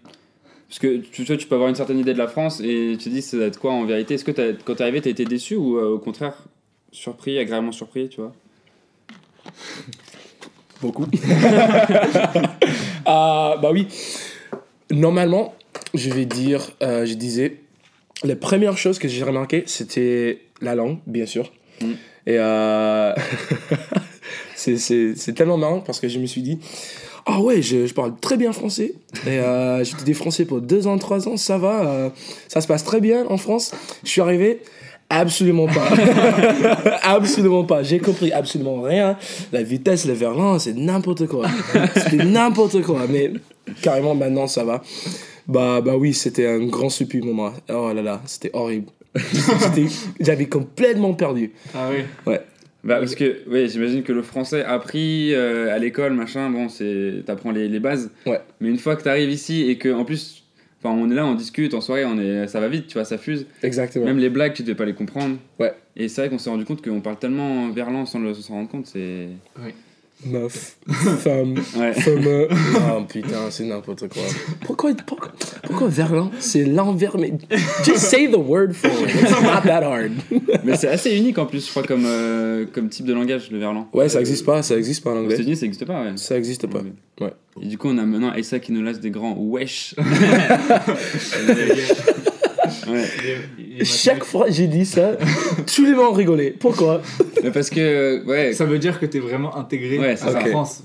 parce 0.68 0.78
que 0.78 0.98
tu, 0.98 1.24
tu 1.24 1.46
peux 1.48 1.54
avoir 1.56 1.68
une 1.68 1.74
certaine 1.74 1.98
idée 1.98 2.12
de 2.12 2.18
la 2.18 2.28
France 2.28 2.60
et 2.60 2.92
tu 2.96 3.04
te 3.04 3.08
dis, 3.08 3.22
ça 3.22 3.36
va 3.36 3.46
être 3.46 3.58
quoi 3.58 3.72
en 3.72 3.84
vérité? 3.86 4.14
Est-ce 4.14 4.24
que 4.24 4.30
quand 4.64 4.76
t'es 4.76 4.82
arrivé, 4.82 5.00
t'as 5.00 5.10
été 5.10 5.24
déçu 5.24 5.56
ou 5.56 5.76
euh, 5.78 5.88
au 5.94 5.98
contraire, 5.98 6.44
surpris, 6.92 7.38
agréablement 7.40 7.72
surpris, 7.72 8.08
tu 8.08 8.20
vois? 8.20 8.32
Beaucoup. 10.80 11.06
Ah, 13.06 13.58
bah 13.60 13.70
oui. 13.72 13.88
Normalement, 14.90 15.54
je 15.94 16.10
vais 16.10 16.26
dire, 16.26 16.70
euh, 16.82 17.04
je 17.06 17.14
disais, 17.14 17.56
la 18.22 18.36
première 18.36 18.76
chose 18.78 18.98
que 18.98 19.08
j'ai 19.08 19.24
remarqué, 19.24 19.64
c'était 19.66 20.42
la 20.60 20.74
langue, 20.74 20.98
bien 21.06 21.26
sûr. 21.26 21.52
Et 22.26 22.36
euh, 22.38 23.14
c'est- 24.54 25.34
tellement 25.34 25.56
marrant 25.56 25.80
parce 25.80 26.00
que 26.00 26.08
je 26.08 26.18
me 26.18 26.26
suis 26.26 26.42
dit, 26.42 26.58
ah 27.26 27.40
ouais, 27.40 27.62
je, 27.62 27.92
parle 27.92 28.14
très 28.20 28.36
bien 28.36 28.52
français. 28.52 28.94
Et 29.26 29.38
euh, 29.38 29.82
j'ai 29.84 29.94
étudié 29.94 30.14
français 30.14 30.44
pour 30.44 30.60
deux 30.60 30.86
ans, 30.86 30.98
trois 30.98 31.28
ans, 31.28 31.36
ça 31.36 31.58
va, 31.58 31.86
euh, 31.86 32.10
ça 32.48 32.60
se 32.60 32.66
passe 32.66 32.84
très 32.84 33.00
bien 33.00 33.26
en 33.28 33.36
France. 33.36 33.72
Je 34.04 34.08
suis 34.10 34.20
arrivé, 34.20 34.60
absolument 35.08 35.66
pas. 35.66 35.88
absolument 37.02 37.64
pas. 37.64 37.82
J'ai 37.82 37.98
compris 37.98 38.32
absolument 38.32 38.82
rien. 38.82 39.16
La 39.52 39.62
vitesse, 39.62 40.06
le 40.06 40.12
verlan, 40.12 40.58
c'est 40.58 40.74
n'importe 40.74 41.26
quoi. 41.26 41.46
C'était 41.96 42.24
n'importe 42.24 42.82
quoi. 42.82 43.06
Mais 43.08 43.32
carrément, 43.82 44.14
maintenant, 44.14 44.46
ça 44.46 44.64
va. 44.64 44.82
Bah, 45.46 45.80
bah 45.80 45.96
oui, 45.96 46.14
c'était 46.14 46.46
un 46.46 46.64
grand 46.66 46.88
pour 46.88 47.34
moi. 47.34 47.54
Oh 47.68 47.92
là 47.92 48.02
là, 48.02 48.20
c'était 48.26 48.50
horrible. 48.52 48.86
J'avais 50.20 50.46
complètement 50.46 51.14
perdu. 51.14 51.52
Ah 51.74 51.88
oui. 51.90 52.34
Bah, 52.82 52.96
parce 52.98 53.14
que, 53.14 53.40
oui, 53.46 53.68
j'imagine 53.68 54.02
que 54.02 54.12
le 54.12 54.22
français 54.22 54.64
appris 54.64 55.34
euh, 55.34 55.74
à 55.74 55.78
l'école, 55.78 56.14
machin, 56.14 56.48
bon, 56.48 56.68
c'est. 56.70 57.22
T'apprends 57.26 57.50
les, 57.50 57.68
les 57.68 57.80
bases. 57.80 58.10
Ouais. 58.24 58.40
Mais 58.60 58.70
une 58.70 58.78
fois 58.78 58.96
que 58.96 59.02
t'arrives 59.02 59.30
ici 59.30 59.68
et 59.68 59.76
que, 59.76 59.88
en 59.92 60.04
plus. 60.04 60.44
Enfin, 60.82 60.94
on 60.98 61.10
est 61.10 61.14
là, 61.14 61.26
on 61.26 61.34
discute 61.34 61.74
en 61.74 61.82
soirée, 61.82 62.06
on 62.06 62.18
est, 62.18 62.46
ça 62.46 62.58
va 62.58 62.68
vite, 62.68 62.86
tu 62.86 62.94
vois, 62.94 63.04
ça 63.04 63.18
fuse. 63.18 63.46
Exactement. 63.62 64.06
Même 64.06 64.16
les 64.16 64.30
blagues, 64.30 64.54
tu 64.54 64.62
devais 64.62 64.74
pas 64.74 64.86
les 64.86 64.94
comprendre. 64.94 65.36
Ouais. 65.58 65.74
Et 65.94 66.08
c'est 66.08 66.22
vrai 66.22 66.30
qu'on 66.30 66.38
s'est 66.38 66.48
rendu 66.48 66.64
compte 66.64 66.80
qu'on 66.82 67.02
parle 67.02 67.18
tellement 67.18 67.68
verlan 67.68 68.06
sans 68.06 68.18
le- 68.18 68.32
sans 68.32 68.40
s'en 68.40 68.54
rendre 68.54 68.70
compte, 68.70 68.86
c'est. 68.86 69.26
Meuf, 70.26 70.76
femme, 71.20 71.54
Ouais. 71.78 71.94
femme. 71.94 72.46
Oh 72.92 73.02
putain, 73.08 73.50
c'est 73.50 73.64
n'importe 73.64 74.08
quoi. 74.08 74.22
Pourquoi, 74.66 74.92
pourquoi, 75.06 75.30
pourquoi 75.62 75.88
verlan 75.88 76.30
C'est 76.38 76.64
l'envers, 76.64 77.16
mais. 77.16 77.32
Just 77.84 78.00
say 78.00 78.28
the 78.30 78.36
word 78.36 78.72
for 78.74 78.90
it. 78.90 79.08
It's 79.14 79.30
not 79.42 79.62
that 79.64 79.82
hard. 79.82 80.12
Mais 80.64 80.76
c'est 80.76 80.88
assez 80.88 81.16
unique 81.16 81.38
en 81.38 81.46
plus, 81.46 81.64
je 81.64 81.70
crois, 81.70 81.84
comme, 81.84 82.04
euh, 82.04 82.66
comme 82.70 82.90
type 82.90 83.06
de 83.06 83.14
langage, 83.14 83.50
le 83.50 83.58
verlan. 83.58 83.88
Ouais, 83.94 84.10
ça 84.10 84.20
existe 84.20 84.44
pas, 84.44 84.62
ça 84.62 84.76
existe 84.76 85.02
pas 85.02 85.10
en 85.10 85.14
Aux 85.14 85.18
anglais. 85.20 85.34
États-Unis, 85.36 85.56
ça 85.56 85.64
existe 85.66 85.86
pas, 85.86 86.02
ouais. 86.02 86.12
Ça 86.16 86.36
existe 86.36 86.66
pas. 86.66 86.80
Ouais. 87.20 87.32
Et 87.62 87.66
du 87.66 87.78
coup, 87.78 87.88
on 87.88 87.96
a 87.96 88.04
maintenant 88.04 88.30
Aïssa 88.30 88.58
qui 88.58 88.72
nous 88.72 88.82
lance 88.82 89.00
des 89.00 89.10
grands 89.10 89.36
wesh. 89.38 89.94
Ouais. 92.92 93.84
Chaque 93.84 94.24
fois 94.24 94.46
que 94.46 94.52
j'ai 94.52 94.66
dit 94.66 94.84
ça, 94.86 95.12
tous 95.74 95.84
les 95.84 95.92
gens 95.94 96.10
ont 96.10 96.12
rigolé. 96.12 96.50
Pourquoi? 96.50 97.02
Mais 97.42 97.50
parce 97.50 97.70
que, 97.70 98.24
ouais. 98.26 98.52
Ça 98.52 98.64
veut 98.64 98.78
dire 98.78 98.98
que 99.00 99.06
t'es 99.06 99.18
vraiment 99.20 99.56
intégré 99.56 99.98
Ouais, 99.98 100.10
à 100.10 100.16
c'est 100.16 100.32
la. 100.32 100.44
France. 100.46 100.82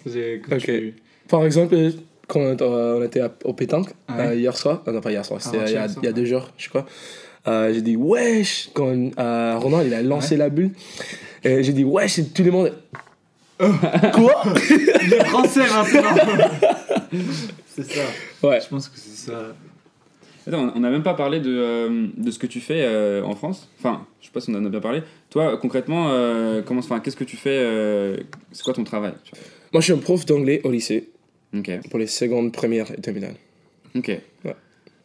Tu- 0.59 0.93
Par 1.27 1.45
exemple, 1.45 1.75
quand 2.27 2.61
on 2.61 3.03
était, 3.03 3.19
à- 3.21 3.31
au 3.43 3.53
pétanque 3.53 3.89
Ouais. 4.09 4.27
euh, 4.27 4.35
hier 4.35 4.55
soir, 4.57 4.81
euh, 4.87 4.91
non 4.91 5.01
pas 5.01 5.11
hier 5.11 5.25
soir, 5.25 5.41
c'était 5.41 5.57
Avant-hier 5.57 5.71
il 5.71 5.81
y, 5.81 5.83
a, 5.83 5.89
soir. 5.89 6.03
il 6.03 6.05
y 6.05 6.09
a 6.09 6.13
deux 6.13 6.25
jours, 6.25 6.49
je 6.57 6.69
crois. 6.69 6.85
Euh, 7.47 7.71
j'ai 7.73 7.81
dit 7.81 7.95
wesh 7.95 8.69
quand 8.73 9.11
euh, 9.19 9.57
Ronan 9.57 9.81
il 9.81 9.93
a 9.93 10.01
lancé 10.01 10.35
la 10.37 10.49
bulle. 10.49 10.71
Et 11.43 11.61
j'ai 11.63 11.73
dit 11.73 11.83
wesh 11.83 12.17
et 12.19 12.25
tout 12.25 12.43
le 12.43 12.51
monde. 12.51 12.73
Quoi? 13.59 14.43
Il 15.03 15.13
est 15.13 15.23
français 15.25 15.59
maintenant 15.59 16.09
C'est 17.75 17.85
ça. 17.85 18.01
Ouais. 18.43 18.59
Je 18.61 18.67
pense 18.67 18.89
que 18.89 18.97
c'est 18.97 19.31
ça. 19.31 19.55
Attends, 20.47 20.71
on 20.75 20.79
n'a 20.79 20.89
même 20.91 21.01
pas 21.03 21.13
parlé 21.15 21.39
de, 21.39 21.49
euh, 21.57 22.07
de 22.15 22.29
ce 22.31 22.37
que 22.37 22.45
tu 22.47 22.59
fais 22.61 22.83
euh, 22.85 23.23
en 23.23 23.35
France. 23.35 23.67
Enfin, 23.79 24.05
je 24.21 24.27
sais 24.27 24.31
pas 24.31 24.41
si 24.41 24.51
on 24.51 24.55
en 24.55 24.65
a 24.65 24.69
bien 24.69 24.79
parlé. 24.79 25.01
Toi, 25.31 25.57
concrètement, 25.57 26.09
euh, 26.09 26.61
comment, 26.61 26.79
enfin, 26.81 26.99
qu'est-ce 26.99 27.15
que 27.15 27.23
tu 27.23 27.35
fais 27.37 27.57
euh, 27.59 28.17
C'est 28.51 28.63
quoi 28.63 28.73
ton 28.73 28.83
travail 28.83 29.13
tu 29.23 29.31
Moi 29.73 29.81
je 29.81 29.85
suis 29.85 29.93
un 29.93 29.97
prof 29.97 30.25
d'anglais 30.25 30.61
au 30.63 30.71
lycée 30.71 31.09
vois 31.53 31.59
Ok. 31.59 31.71
pour 31.89 31.97
les 31.99 32.07
secondes, 32.07 32.51
premières 32.51 32.91
et 32.91 33.01
terminales. 33.01 33.35
Ok. 33.95 34.11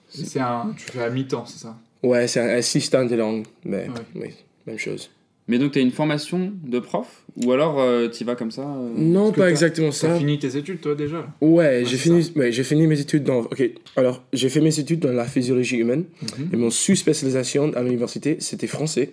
C'est 0.09 0.41
un. 0.41 0.75
Tu 0.77 0.85
fais 0.91 1.03
à 1.05 1.11
mi-temps, 1.11 1.47
c'est 1.47 1.59
ça? 1.61 1.77
Ouais, 2.03 2.27
c'est 2.27 2.41
un 2.41 2.49
assistant 2.49 3.05
de 3.05 3.15
langue, 3.15 3.45
mais 3.65 3.89
Ouais. 3.89 3.95
oui, 4.17 4.35
même 4.67 4.79
chose. 4.79 5.11
Mais 5.51 5.59
donc, 5.59 5.73
tu 5.73 5.79
as 5.81 5.83
une 5.83 5.91
formation 5.91 6.53
de 6.65 6.79
prof 6.79 7.25
Ou 7.45 7.51
alors 7.53 7.77
tu 8.11 8.23
y 8.23 8.25
vas 8.25 8.37
comme 8.37 8.51
ça 8.53 8.63
euh 8.63 8.89
Non, 8.97 9.33
pas 9.33 9.51
exactement 9.51 9.89
T'as 9.89 9.95
ça. 10.09 10.15
fini 10.17 10.39
tes 10.39 10.57
études, 10.57 10.81
toi, 10.81 10.95
déjà 10.95 11.27
Ouais, 11.41 11.83
j'ai 11.85 11.97
fini, 11.97 12.31
ouais, 12.37 12.53
j'ai 12.53 12.63
fini 12.65 12.87
mes 12.87 12.99
études 13.01 13.25
dans. 13.25 13.41
Ok, 13.41 13.69
alors 13.97 14.23
j'ai 14.33 14.49
fait 14.49 14.61
mes 14.61 14.79
études 14.79 15.01
dans 15.01 15.13
la 15.13 15.25
physiologie 15.25 15.77
humaine 15.77 16.05
et 16.53 16.57
mon 16.57 16.71
sous-spécialisation 16.71 17.73
à 17.75 17.83
l'université 17.83 18.37
c'était 18.39 18.67
français. 18.69 19.13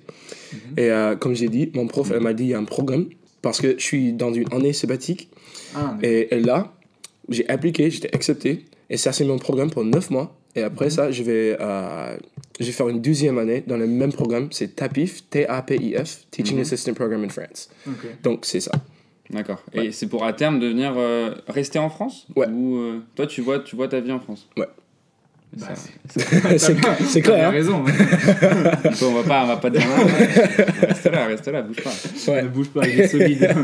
Et 0.77 0.91
euh, 0.91 1.15
comme 1.15 1.35
j'ai 1.35 1.49
dit, 1.49 1.71
mon 1.73 1.87
prof 1.87 2.11
elle 2.13 2.21
m'a 2.21 2.33
dit 2.33 2.43
il 2.43 2.49
y 2.49 2.53
a 2.53 2.59
un 2.59 2.63
programme 2.65 3.07
parce 3.41 3.59
que 3.59 3.75
je 3.77 3.83
suis 3.83 4.13
dans 4.13 4.31
une 4.33 4.51
année 4.53 4.73
sabbatique 4.73 5.29
Ah, 5.75 5.97
et, 6.03 6.35
et 6.35 6.39
là 6.39 6.73
j'ai 7.29 7.47
appliqué, 7.49 7.89
j'étais 7.89 8.13
accepté 8.15 8.65
et 8.89 8.97
ça 8.97 9.11
c'est 9.11 9.25
mon 9.25 9.37
programme 9.39 9.69
pour 9.71 9.83
9 9.83 10.11
mois. 10.11 10.37
Et 10.57 10.63
après 10.63 10.89
ça, 10.89 11.11
je 11.11 11.21
vais, 11.23 11.55
euh, 11.59 12.17
je 12.59 12.65
vais 12.65 12.71
faire 12.71 12.89
une 12.89 12.99
deuxième 13.01 13.37
année 13.37 13.63
dans 13.67 13.77
le 13.77 13.85
même 13.87 14.11
programme, 14.11 14.47
c'est 14.51 14.75
TAPIF, 14.75 15.29
T-A-P-I-F, 15.29 16.25
Teaching 16.31 16.55
Mhm. 16.55 16.61
Assistant 16.63 16.93
Program 16.93 17.23
in 17.23 17.29
France. 17.29 17.69
Donc 18.23 18.39
c'est 18.45 18.59
ça. 18.59 18.71
D'accord. 19.29 19.61
Et 19.73 19.91
c'est 19.91 20.07
pour 20.07 20.25
à 20.25 20.33
terme 20.33 20.59
devenir 20.59 20.93
euh, 20.97 21.35
rester 21.47 21.79
en 21.79 21.89
France? 21.89 22.25
Ouais. 22.35 22.47
Ou 22.47 22.77
euh, 22.77 22.99
toi, 23.15 23.27
tu 23.27 23.41
vois, 23.41 23.59
tu 23.59 23.75
vois 23.75 23.87
ta 23.87 23.99
vie 23.99 24.11
en 24.11 24.19
France? 24.19 24.47
Ouais. 24.57 24.65
Bah, 25.57 25.67
c'est- 26.57 27.21
clair, 27.21 27.47
hein 27.47 27.51
raison. 27.51 27.83
Bon, 28.99 29.07
on 29.09 29.13
va 29.13 29.23
pas, 29.23 29.43
on 29.43 29.47
va 29.47 29.57
pas 29.57 29.69
dire 29.69 29.81
non. 29.87 30.05
reste 30.87 31.05
là, 31.05 31.25
reste 31.27 31.47
là, 31.47 31.61
bouge 31.61 31.81
pas. 31.83 31.93
Ouais. 32.31 32.41
Ne 32.43 32.47
bouge 32.49 32.67
pas, 32.69 32.85
il 32.87 32.99
est 32.99 33.07
solide. 33.07 33.47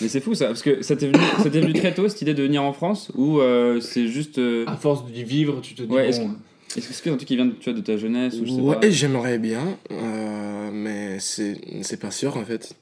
Mais 0.00 0.08
c'est 0.08 0.20
fou 0.20 0.34
ça, 0.34 0.46
parce 0.46 0.62
que 0.62 0.82
ça 0.82 0.96
t'est 0.96 1.06
venu, 1.08 1.22
ça 1.38 1.50
t'est 1.50 1.60
venu 1.60 1.72
très 1.72 1.94
tôt 1.94 2.08
cette 2.08 2.22
idée 2.22 2.34
de 2.34 2.42
venir 2.42 2.62
en 2.62 2.72
France 2.72 3.10
ou 3.14 3.40
euh, 3.40 3.80
c'est 3.80 4.08
juste. 4.08 4.38
euh, 4.38 4.64
à 4.66 4.76
force 4.76 5.04
d'y 5.06 5.24
vivre, 5.24 5.60
tu 5.60 5.74
te 5.74 5.82
dis. 5.82 5.92
Ouais, 5.92 6.08
est-ce 6.08 6.20
bon, 6.20 6.34
Est-ce 6.76 6.88
que 6.88 6.94
c'est 6.94 7.10
un 7.10 7.16
truc 7.16 7.28
qui 7.28 7.36
vient 7.36 7.46
de, 7.46 7.52
tu 7.52 7.70
vois, 7.70 7.78
de 7.78 7.84
ta 7.84 7.96
jeunesse 7.96 8.34
ou 8.40 8.46
je 8.46 8.50
sais 8.52 8.60
Ouais, 8.60 8.74
pas 8.80 8.90
j'aimerais 8.90 9.38
bien, 9.38 9.62
euh, 9.90 10.70
mais 10.72 11.18
c'est 11.20 11.60
c'est 11.82 11.98
pas 12.00 12.10
sûr 12.10 12.36
en 12.36 12.44
fait. 12.44 12.74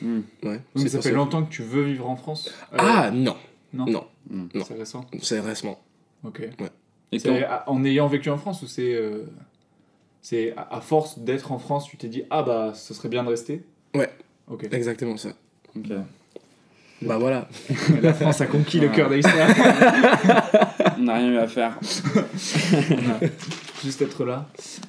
Hmm. 0.00 0.20
Ouais, 0.42 0.58
mais 0.74 0.82
c'est 0.82 0.88
ça 0.88 0.98
pas 0.98 1.02
fait 1.02 1.08
sûr. 1.10 1.18
longtemps 1.18 1.42
que 1.44 1.50
tu 1.52 1.62
veux 1.62 1.82
vivre 1.82 2.08
en 2.08 2.16
France 2.16 2.50
Euh, 2.72 2.76
Ah 2.78 3.10
non, 3.12 3.36
non. 3.74 3.84
non, 3.86 4.04
non. 4.30 4.64
C'est 4.66 4.74
récent. 4.78 5.04
c'est 5.20 5.40
récemment. 5.40 5.78
Ok. 6.24 6.40
Et 7.14 7.18
C'est 7.18 7.28
quand- 7.28 7.46
à- 7.46 7.64
en 7.68 7.84
ayant 7.84 8.08
vécu 8.08 8.30
en 8.30 8.38
France 8.38 8.62
ou 8.62 8.66
c'est. 8.66 8.94
euh, 8.94 9.24
c'est 10.22 10.54
à 10.56 10.76
à 10.76 10.80
force 10.80 11.18
d'être 11.18 11.52
en 11.52 11.58
France, 11.58 11.86
tu 11.88 11.96
t'es 11.98 12.08
dit 12.08 12.22
ah 12.30 12.42
bah 12.42 12.72
ce 12.74 12.94
serait 12.94 13.08
bien 13.10 13.22
de 13.24 13.28
rester? 13.28 13.62
Ouais. 13.94 14.08
Ok. 14.48 14.66
Exactement 14.72 15.16
ça. 15.18 15.30
Ok. 15.76 15.90
Bah 17.04 17.18
voilà. 17.18 17.48
La 18.02 18.12
France 18.14 18.40
a 18.40 18.46
conquis 18.46 18.80
le 18.80 18.88
cœur 18.88 19.08
d'Aïssa. 19.10 19.30
On 20.98 21.02
n'a 21.04 21.14
rien 21.14 21.32
eu 21.32 21.38
à 21.38 21.46
faire. 21.48 21.78
Juste 23.84 24.02
être 24.02 24.24
là. 24.24 24.46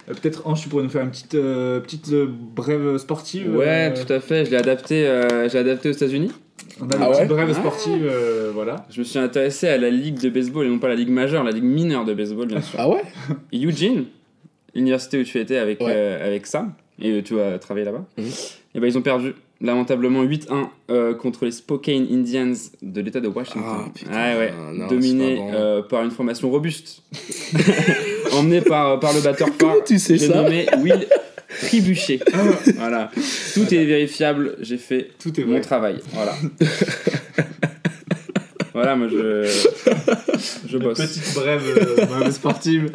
Euh, 0.09 0.13
Peut-être 0.13 0.45
Ange, 0.47 0.61
tu 0.61 0.69
pourrais 0.69 0.83
nous 0.83 0.89
faire 0.89 1.01
une 1.03 1.09
petite, 1.09 1.35
euh, 1.35 1.79
petite 1.79 2.09
euh, 2.11 2.27
brève 2.29 2.97
sportive. 2.97 3.55
Ouais, 3.55 3.91
euh, 3.95 4.03
tout 4.05 4.11
à 4.13 4.19
fait. 4.19 4.45
Je 4.45 4.51
l'ai 4.51 4.57
adapté, 4.57 5.07
euh, 5.07 5.49
j'ai 5.49 5.57
adapté 5.57 5.89
aux 5.89 5.93
États-Unis. 5.93 6.31
On 6.79 6.87
a 6.89 6.95
une 6.95 7.01
Ah 7.03 7.07
petite 7.07 7.21
ouais 7.21 7.25
brève 7.27 7.49
Ah. 7.51 7.53
sportive, 7.59 8.05
euh, 8.09 8.51
voilà. 8.53 8.85
Je 8.89 8.99
me 8.99 9.03
suis 9.03 9.19
intéressé 9.19 9.67
à 9.67 9.77
la 9.77 9.89
ligue 9.89 10.19
de 10.19 10.29
baseball 10.29 10.65
et 10.65 10.69
non 10.69 10.79
pas 10.79 10.87
la 10.89 10.95
ligue 10.95 11.09
majeure, 11.09 11.43
la 11.43 11.51
ligue 11.51 11.63
mineure 11.63 12.05
de 12.05 12.13
baseball, 12.13 12.47
bien 12.47 12.61
sûr. 12.61 12.79
Ah 12.79 12.89
ouais 12.89 13.01
Eugene, 13.53 14.05
l'université 14.75 15.19
où 15.19 15.23
tu 15.23 15.39
étais 15.39 15.57
avec, 15.57 15.79
Ouais. 15.81 15.87
euh, 15.95 16.25
avec 16.25 16.45
Sam, 16.45 16.73
et 17.01 17.21
tu 17.23 17.39
as 17.39 17.57
travaillé 17.59 17.85
là-bas, 17.85 18.05
Mhm. 18.17 18.25
et 18.75 18.79
ben 18.79 18.87
ils 18.87 18.97
ont 18.97 19.01
perdu 19.01 19.33
lamentablement 19.63 20.23
8-1 20.23 20.67
euh, 20.91 21.13
contre 21.15 21.45
les 21.45 21.51
Spokane 21.51 22.05
Indians 22.11 22.53
de 22.81 23.01
l'état 23.01 23.21
de 23.21 23.27
Washington. 23.29 23.63
Ah, 23.65 23.85
putain, 23.95 24.11
ouais, 24.11 24.37
ouais. 24.37 24.53
non, 24.73 24.87
Dominé 24.87 25.37
bon. 25.37 25.51
euh, 25.53 25.81
par 25.81 26.03
une 26.03 26.11
formation 26.11 26.51
robuste, 26.51 27.01
emmené 28.33 28.59
par, 28.61 28.99
par 28.99 29.13
le 29.13 29.21
batteur 29.21 29.47
phare. 29.59 29.75
Tu 29.85 29.97
sais 29.99 30.17
J'ai 30.17 30.27
ça 30.27 30.41
nommé 30.43 30.65
Will 30.79 31.07
Tribuchet. 31.61 32.19
voilà. 32.77 33.09
Tout 33.53 33.73
est 33.73 33.85
vérifiable, 33.85 34.57
j'ai 34.61 34.77
fait 34.77 35.11
Tout 35.17 35.39
est 35.39 35.45
mon 35.45 35.51
vrai. 35.53 35.61
travail. 35.61 35.99
Voilà. 36.13 36.35
voilà, 38.73 38.95
moi 38.95 39.07
je. 39.07 39.43
Je 40.67 40.77
Une 40.77 40.83
bosse. 40.83 40.97
petite 40.99 41.33
brève, 41.35 41.61
euh, 41.99 42.05
brève 42.05 42.31
sportive. 42.31 42.91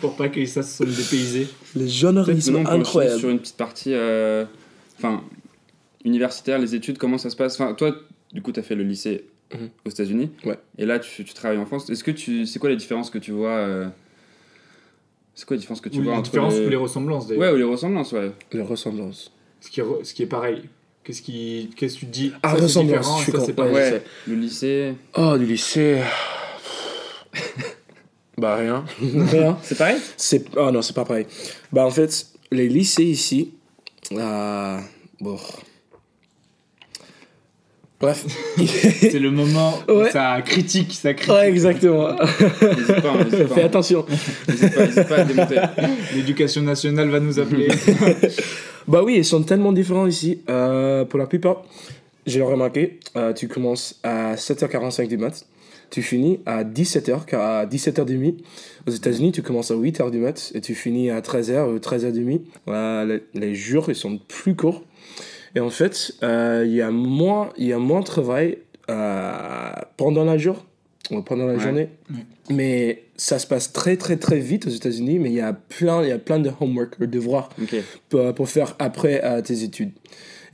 Pour 0.00 0.16
pas 0.16 0.28
que 0.28 0.44
ça 0.46 0.62
se 0.62 0.78
sont 0.78 0.84
dépaysés. 0.84 1.46
Le 1.76 1.80
Peut-être 1.82 1.92
journalisme 1.92 2.52
maintenant, 2.54 2.60
on 2.60 2.64
peut 2.64 2.70
enchaîner 2.70 2.80
incroyable. 2.80 3.20
sur 3.20 3.28
une 3.28 3.38
petite 3.38 3.56
partie. 3.56 3.92
euh, 3.94 4.44
Enfin, 4.98 5.22
universitaire, 6.04 6.58
les 6.58 6.74
études, 6.74 6.98
comment 6.98 7.18
ça 7.18 7.30
se 7.30 7.36
passe? 7.36 7.60
Enfin, 7.60 7.74
toi, 7.74 7.94
du 8.32 8.42
coup, 8.42 8.52
tu 8.52 8.60
as 8.60 8.62
fait 8.62 8.74
le 8.74 8.84
lycée 8.84 9.24
Mhm. 9.52 9.68
aux 9.84 9.90
États-Unis. 9.90 10.30
Ouais. 10.44 10.58
Et 10.78 10.86
là, 10.86 10.98
tu, 11.00 11.24
tu 11.24 11.34
travailles 11.34 11.58
en 11.58 11.66
France. 11.66 11.90
Est-ce 11.90 12.04
que 12.04 12.12
tu. 12.12 12.46
C'est 12.46 12.58
quoi 12.58 12.70
les 12.70 12.76
différences 12.76 13.10
que 13.10 13.18
tu 13.18 13.32
vois 13.32 13.50
euh, 13.50 13.88
C'est 15.34 15.44
quoi 15.46 15.56
les 15.56 15.60
différences 15.60 15.80
que 15.80 15.88
tu 15.88 15.98
Ou 15.98 16.02
vois 16.04 16.12
les 16.12 16.18
entre. 16.18 16.30
différences 16.30 16.54
les- 16.54 16.66
ou 16.66 16.68
les 16.70 16.76
ressemblances 16.76 17.26
d'ailleurs. 17.26 17.42
Ouais, 17.42 17.52
ou 17.52 17.56
les 17.56 17.64
ressemblances, 17.64 18.12
ouais. 18.12 18.30
Les 18.52 18.62
ressemblances. 18.62 19.32
Ce, 19.60 19.68
qui 19.70 19.80
est, 19.80 19.82
re- 19.82 20.04
ce 20.04 20.14
qui 20.14 20.22
est 20.22 20.26
pareil. 20.26 20.62
Qu'est-ce 21.02 21.22
qui, 21.22 21.70
qu'est-ce 21.76 21.94
que 21.94 22.00
tu 22.00 22.06
dis? 22.06 22.32
Ah, 22.42 22.56
ça, 22.56 22.62
ressemblance, 22.62 23.18
je 23.18 23.22
suis 23.24 23.32
ça, 23.32 23.40
c'est 23.40 23.54
pas. 23.54 23.66
Ouais, 23.68 24.02
le 24.28 24.34
lycée. 24.36 24.92
Oh, 25.16 25.36
du 25.36 25.46
lycée. 25.46 26.00
bah, 28.38 28.56
rien. 28.56 28.84
rien. 29.32 29.58
C'est 29.62 29.76
pareil? 29.78 29.98
C'est... 30.16 30.44
Oh 30.56 30.70
non, 30.70 30.82
c'est 30.82 30.94
pas 30.94 31.04
pareil. 31.04 31.26
Bah, 31.72 31.84
en 31.84 31.90
fait, 31.90 32.26
les 32.52 32.68
lycées 32.68 33.04
ici. 33.04 33.52
euh, 34.12 34.78
Bon. 35.20 35.36
Bref. 38.00 38.24
C'est 39.00 39.18
le 39.18 39.30
moment 39.30 39.74
où 39.88 39.92
Ouais. 39.92 40.10
ça 40.10 40.40
critique, 40.42 40.94
ça 40.94 41.12
critique. 41.12 41.34
ouais, 41.34 41.48
exactement. 41.50 42.12
N'hésite 42.14 43.02
pas, 43.02 43.24
n'hésite 43.24 43.48
pas, 43.48 43.54
Fais 43.54 43.62
attention. 43.62 44.06
N'hésite 44.48 44.74
pas, 44.74 44.86
n'hésite 44.86 45.08
pas 45.08 45.16
à 45.16 45.24
démonter. 45.24 45.60
L'éducation 46.14 46.62
nationale 46.62 47.08
va 47.10 47.20
nous 47.20 47.38
appeler. 47.38 47.68
Bah 48.88 49.02
oui, 49.04 49.16
ils 49.18 49.24
sont 49.24 49.42
tellement 49.42 49.72
différents 49.72 50.06
ici. 50.06 50.40
Euh, 50.48 51.04
pour 51.04 51.18
la 51.18 51.26
plupart, 51.26 51.62
j'ai 52.26 52.40
remarqué, 52.42 52.98
euh, 53.14 53.32
tu 53.32 53.46
commences 53.46 54.00
à 54.02 54.34
7h45 54.34 55.06
du 55.06 55.16
mat, 55.16 55.46
tu 55.90 56.02
finis 56.02 56.40
à 56.46 56.64
17h, 56.64 57.24
car 57.26 57.40
à 57.42 57.66
17h30. 57.66 58.34
Aux 58.88 58.90
États-Unis, 58.90 59.30
tu 59.30 59.42
commences 59.42 59.70
à 59.70 59.74
8h 59.74 60.10
du 60.10 60.18
mat 60.18 60.50
et 60.54 60.60
tu 60.60 60.74
finis 60.74 61.10
à 61.10 61.20
13h 61.20 61.68
ou 61.72 61.76
13h30. 61.78 62.40
Voilà, 62.66 63.04
les, 63.04 63.22
les 63.34 63.54
jours, 63.54 63.84
ils 63.90 63.94
sont 63.94 64.18
plus 64.26 64.56
courts. 64.56 64.82
Et 65.54 65.60
en 65.60 65.70
fait, 65.70 66.12
euh, 66.22 66.64
il 66.66 66.72
y 66.74 66.80
a 66.82 66.90
moins, 66.90 67.50
y 67.58 67.72
a 67.72 67.78
moins 67.78 68.00
de 68.00 68.04
travail 68.06 68.58
euh, 68.88 69.72
pendant 69.96 70.24
la 70.24 70.38
jour, 70.38 70.64
ou 71.10 71.22
pendant 71.22 71.46
la 71.46 71.54
Ouais. 71.54 71.60
journée. 71.60 71.88
Ouais. 72.10 72.24
Mais 72.50 73.02
ça 73.16 73.38
se 73.38 73.46
passe 73.46 73.72
très 73.72 73.96
très 73.96 74.16
très 74.16 74.38
vite 74.38 74.66
aux 74.66 74.70
États-Unis, 74.70 75.18
mais 75.18 75.30
il 75.30 75.34
y 75.36 75.40
a 75.40 75.52
plein, 75.52 76.02
il 76.02 76.08
y 76.08 76.12
a 76.12 76.18
plein 76.18 76.38
de 76.40 76.50
homework, 76.60 76.98
de 77.00 77.06
devoirs 77.06 77.48
pour, 78.08 78.34
pour 78.34 78.48
faire 78.48 78.74
après 78.78 79.22
euh, 79.24 79.40
tes 79.42 79.62
études. 79.62 79.90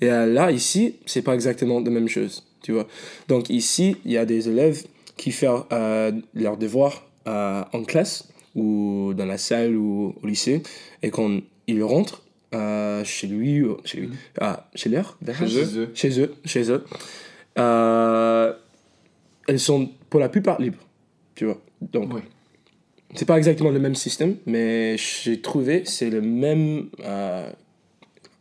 Et 0.00 0.11
euh, 0.11 0.26
là, 0.26 0.50
ici, 0.50 0.97
c'est 1.07 1.23
pas 1.23 1.35
exactement 1.35 1.81
la 1.81 1.91
même 1.91 2.09
chose, 2.09 2.45
tu 2.62 2.73
vois. 2.73 2.87
Donc 3.29 3.49
ici, 3.50 3.97
il 4.05 4.12
y 4.12 4.19
a 4.19 4.26
des 4.26 4.49
élèves 4.49 4.83
qui 5.17 5.31
font 5.33 5.65
euh, 5.73 6.12
leurs 6.35 6.59
devoirs 6.59 7.07
euh, 7.26 7.62
en 7.73 7.83
classe 7.85 8.29
ou 8.55 9.12
dans 9.17 9.25
la 9.26 9.38
salle 9.38 9.75
ou 9.76 10.15
au 10.23 10.26
lycée, 10.26 10.62
et 11.03 11.11
quand 11.11 11.41
ils 11.67 11.83
rentrent 11.83 12.23
euh, 12.55 13.03
chez 13.05 13.26
lui, 13.26 13.62
ou- 13.62 13.76
chez 13.85 13.99
lui, 14.00 14.11
ah, 14.41 14.69
chez 14.75 14.88
leur, 14.88 15.19
Chez 15.38 15.79
eux. 15.79 15.91
chez 15.95 16.21
eux, 16.21 16.35
chez 16.45 16.71
eux, 16.71 16.85
euh, 17.59 18.53
elles 19.49 19.61
sont 19.61 19.91
pour 20.11 20.21
la 20.21 20.29
plupart 20.29 20.61
libres, 20.61 20.79
tu 21.35 21.45
vois. 21.47 21.61
Donc 21.81 22.15
Ouais. 22.15 22.23
c'est 23.15 23.25
pas 23.26 23.37
exactement 23.38 23.71
le 23.71 23.79
même 23.81 23.95
système, 23.95 24.37
mais 24.47 24.97
j'ai 24.99 25.41
trouvé 25.41 25.83
c'est 25.85 26.11
le 26.11 26.21
même 26.21 26.88
euh, 27.05 27.50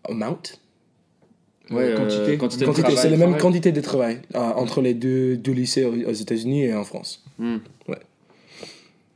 amount. 0.09 0.39
Ouais, 1.71 1.83
euh, 1.85 1.97
quantité. 1.97 2.37
quantité 2.37 2.61
de 2.61 2.65
Quantité, 2.67 2.83
travail. 2.83 2.97
c'est 3.01 3.09
la 3.09 3.17
même 3.17 3.29
travail. 3.29 3.41
quantité 3.41 3.71
de 3.71 3.81
travail 3.81 4.19
euh, 4.35 4.39
entre 4.39 4.81
les 4.81 4.93
deux, 4.93 5.35
deux 5.35 5.51
lycées 5.53 5.83
aux 5.83 5.95
aux 5.95 6.13
États-Unis 6.13 6.65
et 6.65 6.75
en 6.75 6.83
France. 6.83 7.23
Hmm. 7.39 7.57
Ouais. 7.87 7.97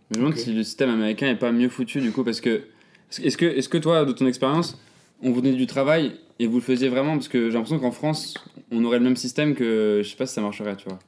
Je 0.09 0.17
me 0.17 0.23
demande 0.25 0.35
si 0.37 0.51
le 0.51 0.63
système 0.63 0.89
américain 0.89 1.27
est 1.29 1.35
pas 1.35 1.51
mieux 1.51 1.69
foutu 1.69 2.01
du 2.01 2.11
coup 2.11 2.23
parce 2.23 2.41
que 2.41 2.63
est-ce 3.23 3.37
que 3.37 3.45
est-ce 3.45 3.69
que 3.69 3.77
toi 3.77 4.05
de 4.05 4.11
ton 4.11 4.27
expérience 4.27 4.77
on 5.21 5.31
vous 5.31 5.41
donnait 5.41 5.55
du 5.57 5.67
travail 5.67 6.13
et 6.39 6.47
vous 6.47 6.55
le 6.57 6.61
faisiez 6.63 6.87
vraiment? 6.89 7.13
Parce 7.13 7.27
que 7.27 7.49
j'ai 7.49 7.53
l'impression 7.55 7.79
qu'en 7.79 7.91
France 7.91 8.35
on 8.71 8.83
aurait 8.85 8.99
le 8.99 9.03
même 9.03 9.15
système 9.17 9.55
que 9.55 10.01
je 10.03 10.09
sais 10.09 10.15
pas 10.15 10.25
si 10.25 10.33
ça 10.33 10.41
marcherait 10.41 10.75
tu 10.77 10.85
vois. 10.87 10.99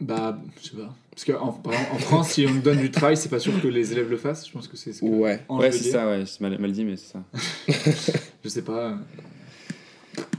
Bah, 0.00 0.38
je 0.62 0.70
sais 0.70 0.76
pas. 0.76 0.92
Parce 1.10 1.24
qu'en 1.24 1.46
en, 1.46 1.94
en 1.94 1.98
France, 1.98 2.30
si 2.30 2.44
on 2.48 2.54
donne 2.56 2.78
du 2.80 2.90
travail, 2.90 3.16
c'est 3.16 3.28
pas 3.28 3.38
sûr 3.38 3.52
que 3.62 3.68
les 3.68 3.92
élèves 3.92 4.10
le 4.10 4.16
fassent. 4.16 4.46
Je 4.48 4.52
pense 4.52 4.66
que 4.66 4.76
c'est 4.76 4.92
ce 4.92 5.00
que 5.00 5.06
Ouais. 5.06 5.40
Ouais 5.48 5.70
c'est 5.70 5.90
ça 5.90 6.08
ouais 6.08 6.24
c'est 6.26 6.40
mal, 6.40 6.58
mal 6.58 6.72
dit 6.72 6.84
mais 6.84 6.96
c'est 6.96 7.12
ça. 7.12 7.22
Je 8.44 8.48
sais 8.48 8.62
pas. 8.62 8.98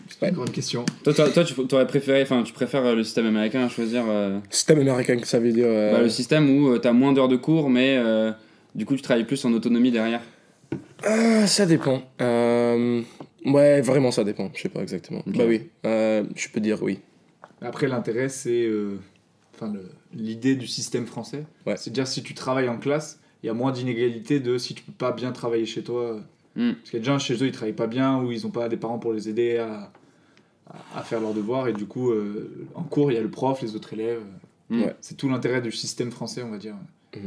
C'est 0.10 0.22
Ouais. 0.22 0.30
une 0.30 0.36
grande 0.36 0.52
question. 0.52 0.86
Toi 1.04 1.14
toi, 1.14 1.30
toi, 1.30 1.44
tu 1.44 1.54
aurais 1.76 1.88
préféré 1.88 2.22
enfin 2.22 2.42
tu 2.44 2.54
préfères 2.54 2.86
euh, 2.86 2.96
le 2.96 3.04
système 3.04 3.26
américain 3.26 3.64
à 3.66 3.70
choisir 3.70 4.04
euh, 4.08 4.40
Système 4.50 4.80
américain, 4.80 5.18
que 5.18 5.28
ça 5.28 5.40
veut 5.40 5.52
dire. 5.52 5.66
euh, 5.68 5.92
bah, 5.94 6.02
le 6.02 6.10
système 6.10 6.50
où 6.58 6.78
tu 6.80 6.88
as 6.88 6.94
moins 6.94 7.12
d'heures 7.14 7.28
de 7.28 7.36
cours 7.36 7.70
mais 7.70 7.98
euh, 7.98 8.32
du 8.76 8.86
coup 8.86 8.96
tu 8.96 9.02
travailles 9.02 9.26
plus 9.26 9.44
en 9.46 9.52
autonomie 9.54 9.92
derrière. 9.92 10.22
Ah, 11.04 11.48
ça 11.48 11.66
dépend. 11.66 12.04
Euh, 12.22 13.02
ouais, 13.46 13.82
vraiment, 13.82 14.12
ça 14.12 14.24
dépend. 14.24 14.50
Je 14.56 14.62
sais 14.62 14.70
pas 14.70 14.82
exactement. 14.82 15.22
Bah 15.28 15.44
oui, 15.48 15.70
euh, 15.86 16.24
je 16.36 16.48
peux 16.50 16.60
dire 16.60 16.82
oui. 16.82 17.00
Après, 17.62 17.88
l'intérêt, 17.88 18.30
c'est. 18.30 18.64
euh, 18.66 18.98
Enfin, 19.58 19.72
l'idée 20.14 20.58
du 20.58 20.68
système 20.68 21.06
français. 21.06 21.46
Ouais. 21.66 21.78
C'est 21.78 21.90
de 21.90 21.96
dire 21.96 22.08
si 22.08 22.22
tu 22.24 22.34
travailles 22.34 22.68
en 22.68 22.78
classe, 22.78 23.22
il 23.42 23.48
y 23.48 23.50
a 23.50 23.54
moins 23.54 23.72
d'inégalité 23.72 24.42
de 24.42 24.58
si 24.58 24.74
tu 24.74 24.84
peux 24.84 24.92
pas 24.92 25.14
bien 25.14 25.32
travailler 25.32 25.66
chez 25.66 25.82
toi. 25.82 26.20
Hmm. 26.58 26.74
Parce 26.74 26.90
qu'il 26.90 26.94
y 26.96 26.98
a 26.98 27.00
des 27.00 27.06
gens 27.06 27.20
chez 27.20 27.36
eux, 27.36 27.48
ils 27.48 27.54
travaillent 27.54 27.72
pas 27.72 27.88
bien 27.88 28.22
ou 28.22 28.34
ils 28.34 28.46
ont 28.46 28.50
pas 28.50 28.68
des 28.68 28.75
parents 28.75 29.00
pour 29.00 29.14
les 29.14 29.30
aider 29.30 29.56
à, 29.58 29.94
à, 30.68 31.00
à 31.00 31.04
faire 31.04 31.22
leurs 31.22 31.34
devoirs. 31.34 31.70
Et 31.70 31.74
du 31.74 31.86
coup, 31.86 32.12
euh, 32.12 32.68
en 32.75 32.84
cours, 32.84 33.14
il 33.14 33.16
y 33.16 33.18
a 33.18 33.22
le 33.22 33.32
prof, 33.32 33.62
les 33.62 33.78
autres 33.78 33.94
élèves. 33.94 34.24
Hmm. 34.70 34.82
Ouais. 34.82 34.96
C'est 35.00 35.16
tout 35.16 35.30
l'intérêt 35.30 35.62
du 35.62 35.72
système 35.72 36.12
français, 36.12 36.44
on 36.44 36.50
va 36.52 36.58
dire. 36.58 36.75
Enfin, 37.16 37.24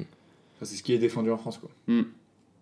c'est 0.65 0.77
ce 0.77 0.83
qui 0.83 0.93
est 0.93 0.99
défendu 0.99 1.31
en 1.31 1.39
France, 1.39 1.57
quoi. 1.57 1.71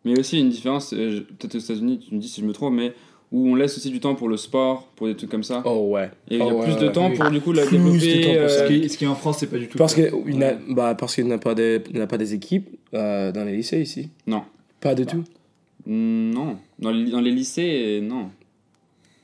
Mais 0.07 0.19
aussi 0.19 0.39
une 0.41 0.49
différence, 0.51 0.93
euh, 0.95 1.27
peut-être 1.39 1.57
aux 1.57 1.59
États-Unis, 1.59 1.99
tu 2.09 2.15
me 2.15 2.21
dis 2.21 2.29
si 2.29 2.41
je 2.41 2.47
me 2.47 2.53
trompe, 2.53 2.75
mais 2.75 2.93
où 3.33 3.49
on 3.49 3.55
laisse 3.57 3.77
aussi 3.77 3.91
du 3.91 3.99
temps 4.01 4.15
pour 4.15 4.29
le 4.29 4.37
sport, 4.37 4.87
pour 4.95 5.09
des 5.09 5.17
trucs 5.17 5.29
comme 5.31 5.43
ça. 5.43 5.63
Oh 5.67 5.89
ouais. 5.91 6.11
Et 6.31 6.37
il 6.37 6.39
y 6.39 6.43
a 6.43 6.47
Oh, 6.47 6.63
plus 6.63 6.77
de 6.77 6.89
temps 6.89 7.11
oui. 7.11 7.17
pour 7.19 7.29
du 7.31 7.41
coup 7.41 7.53
la 7.53 7.67
Plus 7.67 7.77
développer. 7.77 8.21
temps 8.23 8.31
euh. 8.35 8.49
Ce 8.49 8.69
qui, 8.69 8.89
ce 8.89 8.97
qui 8.97 9.07
en 9.07 9.17
France, 9.17 9.39
c'est 9.41 9.49
pas 9.49 9.59
du 9.59 9.67
tout. 9.69 9.77
Parce 9.77 9.95
qu'il 9.95 10.39
n'a 10.39 10.55
bah, 10.71 10.95
parce 10.95 11.15
qu'il 11.17 11.27
n'a 11.27 11.39
pas, 11.39 11.55
des- 11.57 11.83
il 11.91 11.99
n'a 11.99 12.07
pas 12.07 12.19
des 12.19 12.35
équipes 12.35 12.69
euh, 12.95 13.33
dans 13.33 13.45
les 13.45 13.57
lycées 13.57 13.81
ici. 13.83 14.11
Non. 14.29 14.43
Pas 14.81 14.95
du 14.95 15.05
Bah. 15.05 15.11
tout. 15.13 15.25
Non, 15.87 16.59
dans 16.79 16.91
les, 16.91 17.11
dans 17.11 17.21
les 17.21 17.31
lycées, 17.31 18.01
non. 18.03 18.31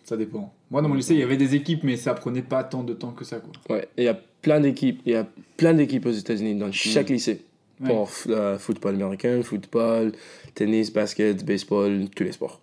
Ça 0.05 0.17
dépend. 0.17 0.53
Moi, 0.71 0.83
dans 0.83 0.89
mon 0.89 0.95
lycée, 0.95 1.15
il 1.15 1.21
y 1.21 1.23
avait 1.23 1.37
des 1.37 1.55
équipes, 1.55 1.85
mais 1.85 1.97
ça 1.97 2.15
prenait 2.15 2.43
pas 2.43 2.65
tant 2.65 2.83
de 2.83 2.93
temps 2.93 3.11
que 3.13 3.25
ça, 3.25 3.39
quoi. 3.39 3.53
Ouais. 3.77 3.89
Et 3.97 4.03
Il 4.03 4.05
y 4.05 4.09
a 4.09 4.15
plein 4.43 4.61
d'équipes. 4.61 5.01
Il 5.07 5.13
y 5.13 5.17
a 5.17 5.27
plein 5.57 5.75
d'équipes 5.75 6.07
aux 6.07 6.11
États-Unis 6.13 6.55
dans 6.57 6.71
chaque 6.73 7.11
lycée. 7.11 7.43
Ouais. 7.81 7.89
Pour 7.89 8.09
euh, 8.29 8.59
football 8.59 8.95
américain, 8.95 9.43
football, 9.43 10.13
tennis, 10.55 10.93
basket, 10.93 11.45
baseball, 11.45 12.07
tous 12.15 12.25
les 12.25 12.33
sports. 12.33 12.61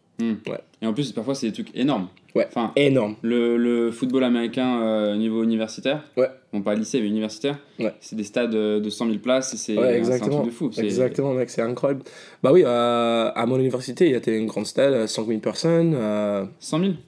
Et 0.81 0.85
en 0.85 0.93
plus, 0.93 1.11
parfois, 1.13 1.33
c'est 1.33 1.47
des 1.47 1.53
trucs 1.53 1.73
énormes. 1.75 2.07
Ouais. 2.35 2.45
Enfin, 2.47 2.73
Énorme. 2.75 3.15
le, 3.21 3.55
le 3.57 3.89
football 3.89 4.23
américain 4.25 4.81
euh, 4.81 5.15
niveau 5.15 5.43
universitaire, 5.43 6.03
Ouais. 6.17 6.27
bon, 6.53 6.61
pas 6.61 6.75
lycée, 6.75 6.99
mais 7.01 7.07
universitaire, 7.07 7.57
Ouais. 7.79 7.93
c'est 8.01 8.15
des 8.17 8.23
stades 8.25 8.53
euh, 8.53 8.79
de 8.81 8.89
100 8.89 9.07
000 9.07 9.17
places 9.19 9.55
c'est 9.55 9.77
Ouais, 9.77 9.93
un 9.93 9.95
exactement. 9.95 10.35
truc 10.41 10.45
de 10.47 10.51
fou. 10.51 10.69
Exactement, 10.77 11.33
mec, 11.33 11.49
c'est 11.49 11.61
incroyable. 11.61 12.03
Bah 12.43 12.51
oui, 12.53 12.63
euh, 12.65 13.31
à 13.33 13.45
mon 13.45 13.57
université, 13.57 14.05
il 14.07 14.11
y 14.11 14.15
avait 14.15 14.37
une 14.37 14.45
grande 14.47 14.65
stade, 14.67 14.93
euh, 14.93 15.07
5 15.07 15.25
000 15.25 15.39
personnes. 15.39 15.93
euh, 15.95 16.45
100 16.59 16.79
000 16.79 16.91
Ouais. 16.91 16.95
C'était- 16.95 16.99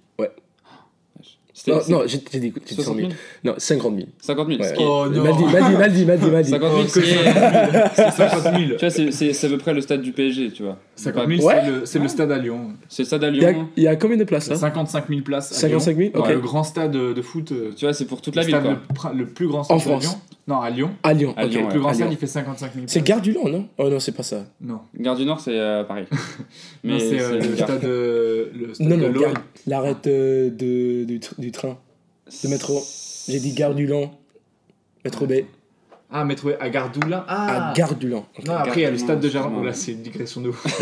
Non, 1.68 1.80
non, 1.90 2.02
j'ai 2.08 2.18
dit, 2.18 2.26
j'ai 2.34 2.40
dit 2.40 2.54
100 2.66 2.76
60 2.76 2.96
000. 2.98 3.10
000 3.10 3.20
Non, 3.44 3.54
50 3.58 3.96
000. 3.96 4.08
50 4.20 4.48
000 4.48 4.60
Ouais. 4.62 4.68
ce 4.68 4.74
qui 4.74 4.82
est- 4.82 4.86
Oh 4.88 5.06
non 5.10 5.24
Mal 5.24 5.34
dit, 5.36 5.44
mal 5.44 5.64
dit, 5.64 5.78
mal 5.78 5.92
dit, 5.92 6.06
mal 6.06 6.20
dit, 6.20 6.30
mal 6.32 6.44
dit. 6.44 6.50
50 6.50 6.72
000, 6.72 6.82
Oh, 6.84 6.88
ce 6.88 7.00
que 7.00 7.06
qui 7.06 7.12
est- 7.12 7.24
50 7.24 7.72
000. 7.72 7.88
C'est 7.96 8.12
50 8.30 8.44
000. 8.44 8.56
Tu 8.78 8.86
vois, 8.86 8.90
c'est- 9.34 9.46
à 9.46 9.50
peu 9.50 9.58
près 9.58 9.74
le 9.74 9.82
stade 9.82 10.02
du 10.02 10.12
PSG, 10.12 10.52
tu 10.52 10.64
vois. 10.64 10.78
50 10.96 11.28
000, 11.28 11.44
Ouais. 11.46 11.62
c'est 11.86 12.00
le, 12.00 12.04
le 12.04 12.10
stade 12.10 12.32
à 12.32 12.38
Lyon. 12.38 12.72
C'est 12.90 13.04
le 13.04 13.08
stade 13.08 13.24
à 13.24 13.30
Il 13.30 13.38
y, 13.42 13.46
a, 13.46 13.52
Lyon. 13.52 13.68
il 13.76 13.84
y 13.84 13.88
a 13.88 13.96
combien 13.96 14.18
de 14.18 14.24
places 14.24 14.50
là? 14.50 14.56
55 14.56 15.08
000 15.10 15.22
places. 15.22 15.52
à 15.52 15.56
55 15.56 15.96
000 15.98 16.00
Lyon. 16.10 16.12
Ok. 16.16 16.26
Ouais, 16.28 16.34
Le 16.34 16.40
grand 16.40 16.64
stade 16.64 16.92
de 16.92 17.14
de 17.14 17.22
foot. 17.22 17.52
euh, 17.52 17.72
Tu 17.76 17.86
vois, 17.86 17.94
c'est 17.94 18.06
pour 18.06 18.22
toute 18.22 18.36
la 18.36 18.42
le 18.44 18.48
ville, 18.48 18.60
quoi. 18.60 19.12
le, 19.14 19.20
le 19.20 19.26
plus 19.28 19.48
grand 19.48 19.64
stade 19.64 19.76
En 19.76 19.80
de 19.80 19.84
France. 19.84 20.04
Lyon. 20.04 20.16
Non, 20.48 20.60
à 20.60 20.70
Lyon. 20.72 20.90
À 21.04 21.14
Lyon, 21.14 21.34
À 21.38 21.46
ok. 21.46 21.52
Lyon, 21.52 21.60
Le 21.60 21.66
ouais. 21.66 21.72
plus 21.72 21.80
grand 21.80 21.90
à 21.90 21.94
stade, 21.94 22.08
il 22.12 22.18
fait 22.18 22.28
55 22.28 22.74
000 22.74 22.86
C'est. 22.88 23.02
Gare 23.04 23.22
du 23.22 23.32
Lyon, 23.32 23.48
non? 23.48 23.68
Oh 23.78 23.90
non, 23.90 24.00
c'est 24.00 24.12
pas 24.12 24.24
ça. 24.24 24.44
Non. 24.60 24.80
Gare 25.00 25.16
du 25.16 25.24
Nord, 25.26 25.40
c'est 25.40 25.58
euh, 25.58 25.84
pareil. 25.84 26.06
Non, 26.84 26.98
c'est 27.00 27.22
euh, 27.22 27.40
le 27.40 27.56
stade, 27.56 27.84
le 27.84 28.52
Non, 28.80 28.98
non, 28.98 29.34
l'arrête 29.68 30.04
de, 30.06 30.50
du, 31.52 31.58
tr- 31.58 31.62
du 31.68 31.74
train. 31.74 31.78
de 32.44 32.48
métro. 32.50 32.84
J'ai 33.28 33.40
dit 33.40 33.54
Gare 33.54 33.74
du 33.76 33.86
Lyon. 33.86 34.12
Métro 35.06 35.26
B. 35.26 35.34
Ah, 36.14 36.26
métro 36.26 36.50
à 36.60 36.70
Gare 36.70 36.92
Doulin. 36.92 37.24
Ah, 37.28 37.70
À 37.70 37.74
Gare 37.74 37.96
du. 37.96 38.14
Ok. 38.14 38.24
Non, 38.46 38.54
après, 38.56 38.82
il 38.82 38.84
y 38.84 38.86
a 38.86 38.92
le 38.92 38.98
stade 38.98 39.20
de. 39.22 39.30
Oh 39.58 39.64
là, 39.64 39.72
c'est 39.74 39.94
une 39.94 40.02
digression 40.02 40.42
de 40.42 40.50
ouf. 40.50 40.66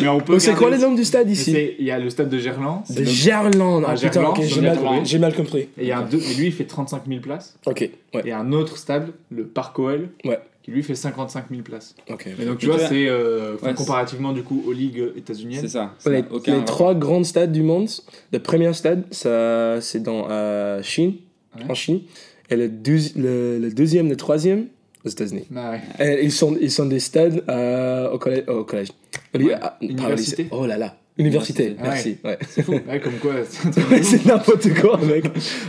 Mais 0.00 0.08
on 0.08 0.20
peut. 0.20 0.32
Donc 0.32 0.40
c'est 0.40 0.54
quoi 0.54 0.70
les 0.70 0.78
noms 0.78 0.94
du 0.94 1.04
stade 1.04 1.26
Mais 1.26 1.32
ici 1.34 1.70
Il 1.78 1.84
y 1.84 1.90
a 1.90 1.98
le 1.98 2.08
stade 2.10 2.28
de 2.30 2.38
Gerland. 2.38 2.82
c'est 2.86 3.00
De 3.00 3.04
Gerland. 3.04 3.84
Ah 3.86 3.94
putain, 3.94 4.24
ok, 4.24 4.40
j'ai 4.42 4.60
mal, 4.62 4.78
j'ai 5.04 5.18
mal 5.18 5.34
compris. 5.34 5.60
Et 5.76 5.82
il 5.82 5.86
y 5.86 5.92
a 5.92 5.98
un 5.98 6.02
deux, 6.02 6.18
mais 6.26 6.34
lui, 6.34 6.46
il 6.46 6.52
fait 6.52 6.64
35 6.64 7.02
000 7.06 7.20
places. 7.20 7.56
Ok, 7.66 7.88
ouais, 8.14 8.22
Et 8.24 8.32
un 8.32 8.50
autre 8.52 8.78
stade, 8.78 9.12
le 9.30 9.44
Parc 9.46 9.78
OL, 9.78 10.08
Ouais. 10.24 10.40
Qui 10.68 10.74
lui 10.74 10.82
fait 10.82 10.94
55 10.94 11.44
000 11.50 11.62
places. 11.62 11.94
ok. 12.10 12.28
Et 12.38 12.44
donc, 12.44 12.58
tu 12.58 12.66
vois, 12.66 12.78
c'est 12.78 13.08
euh, 13.08 13.56
Ouais, 13.62 13.72
comparativement 13.74 14.32
du 14.32 14.42
coup 14.42 14.62
aux 14.66 14.72
ligues 14.72 15.02
états-uniennes. 15.16 15.62
C'est 15.62 15.68
ça. 15.68 15.94
ça 15.98 16.10
Les, 16.10 16.18
rapport. 16.20 16.42
trois 16.66 16.94
grands 16.94 17.24
stades 17.24 17.52
du 17.52 17.62
monde, 17.62 17.88
le 18.32 18.38
premier 18.38 18.72
stade, 18.74 19.04
ça, 19.10 19.80
c'est 19.80 20.02
dans 20.02 20.28
euh, 20.30 20.82
Chine, 20.82 21.14
Ouais. 21.56 21.62
en 21.70 21.74
Chine, 21.74 22.02
et 22.50 22.56
le, 22.56 22.68
deuxi- 22.68 23.14
le, 23.16 23.58
le 23.58 23.70
deuxième, 23.70 24.10
le 24.10 24.16
troisième, 24.16 24.66
aux 25.04 25.08
États-Unis. 25.08 25.46
Ah 25.56 25.70
ouais. 25.98 26.06
Et 26.20 26.24
ils 26.24 26.32
sont, 26.32 26.54
ils 26.60 26.70
sont 26.70 26.84
des 26.86 27.00
stades 27.00 27.42
euh, 27.48 28.10
au 28.10 28.18
collège, 28.18 28.44
au 28.48 28.66
au 28.66 29.38
université. 29.80 30.48
Oh 30.50 30.66
là 30.66 30.76
là, 30.76 30.97
Université, 31.18 31.76
merci. 31.82 32.18
Ouais. 32.24 32.38
C'est 32.48 32.62
fou. 32.62 32.72
Ouais, 32.88 33.00
comme 33.00 33.14
quoi. 33.20 33.34
c'est 34.02 34.24
n'importe 34.24 34.72
quoi, 34.80 34.98
mec. 34.98 35.24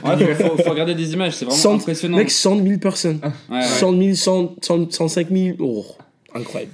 Ouais, 0.05 0.33
faut, 0.35 0.57
faut- 0.57 0.69
regarder 0.69 0.95
des 0.95 1.11
images, 1.13 1.33
c'est 1.35 1.45
vraiment 1.45 1.57
Cent- 1.59 1.75
impressionnant. 1.75 2.17
Mec, 2.17 2.29
100 2.31 2.63
000 2.63 2.77
personnes. 2.79 3.19
Ouais, 3.49 3.57
ouais. 3.57 3.63
100 3.63 3.97
000, 4.01 4.13
100, 4.15 4.55
100, 4.61 4.91
105 4.91 5.27
000. 5.31 5.55
Oh, 5.59 5.85
incroyable. 6.33 6.71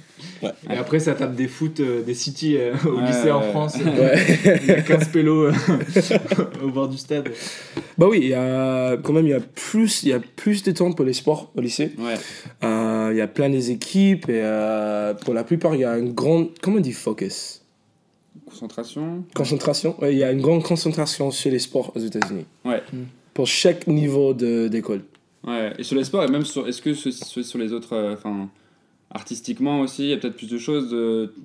Et 0.70 0.76
après, 0.76 0.98
ça 1.00 1.14
tape 1.14 1.34
des 1.34 1.48
foot, 1.48 1.80
euh, 1.80 2.02
des 2.02 2.12
city 2.14 2.56
euh, 2.58 2.74
au 2.86 2.98
Ouais, 3.00 3.06
lycée 3.06 3.30
en 3.30 3.40
ouais. 3.40 3.50
France. 3.50 3.76
Ouais. 3.76 4.60
Il 4.62 4.66
y 4.66 4.70
a 4.70 4.82
15 4.82 5.08
pélos 5.08 5.46
euh, 5.46 5.52
au 6.62 6.68
bord 6.68 6.88
du 6.88 6.98
stade. 6.98 7.30
bah 7.96 8.06
oui, 8.08 8.18
il 8.22 8.28
y 8.28 8.34
a 8.34 8.96
quand 9.02 9.12
même 9.14 9.24
il 9.26 9.30
y 9.30 9.34
a 9.34 9.40
plus, 9.40 10.02
il 10.02 10.10
y 10.10 10.12
a 10.12 10.20
plus 10.36 10.62
de 10.62 10.72
temps 10.72 10.92
pour 10.92 11.04
les 11.06 11.14
sports 11.14 11.50
au 11.56 11.60
lycée. 11.62 11.92
Ouais. 11.98 12.14
Euh, 12.64 13.08
Il 13.12 13.16
y 13.16 13.22
a 13.22 13.26
plein 13.28 13.48
des 13.48 13.70
équipes 13.70 14.28
et 14.28 14.40
euh, 14.42 15.14
pour 15.14 15.32
la 15.32 15.42
plupart, 15.42 15.74
il 15.74 15.80
y 15.80 15.84
a 15.84 15.92
un 15.92 16.02
grand, 16.04 16.48
comment 16.60 16.76
on 16.76 16.80
dit 16.80 16.92
focus? 16.92 17.62
Concentration. 18.44 19.24
Concentration. 19.34 19.96
Ouais, 20.00 20.12
il 20.12 20.18
y 20.18 20.24
a 20.24 20.30
une 20.32 20.40
grande 20.40 20.62
concentration 20.62 21.30
sur 21.30 21.50
les 21.50 21.58
sports 21.58 21.92
aux 21.96 22.00
États-Unis. 22.00 22.44
Ouais. 22.64 22.82
Pour 23.34 23.46
chaque 23.46 23.86
niveau 23.86 24.34
de- 24.34 24.68
d'école. 24.68 25.02
Ouais. 25.46 25.72
Et 25.78 25.82
sur 25.82 25.96
les 25.96 26.04
sports, 26.04 26.24
et 26.24 26.28
même 26.28 26.44
sur. 26.44 26.66
Est-ce 26.68 26.82
que 26.82 26.94
ce- 26.94 27.10
ce- 27.10 27.42
sur 27.42 27.58
les 27.58 27.72
autres. 27.72 27.94
euh, 27.94 28.14
Enfin. 28.14 28.48
artistiquement 29.10 29.80
aussi, 29.80 30.02
il 30.02 30.08
y 30.10 30.12
a 30.12 30.16
peut-être 30.16 30.36
plus 30.36 30.50
de 30.50 30.58
choses. 30.58 30.90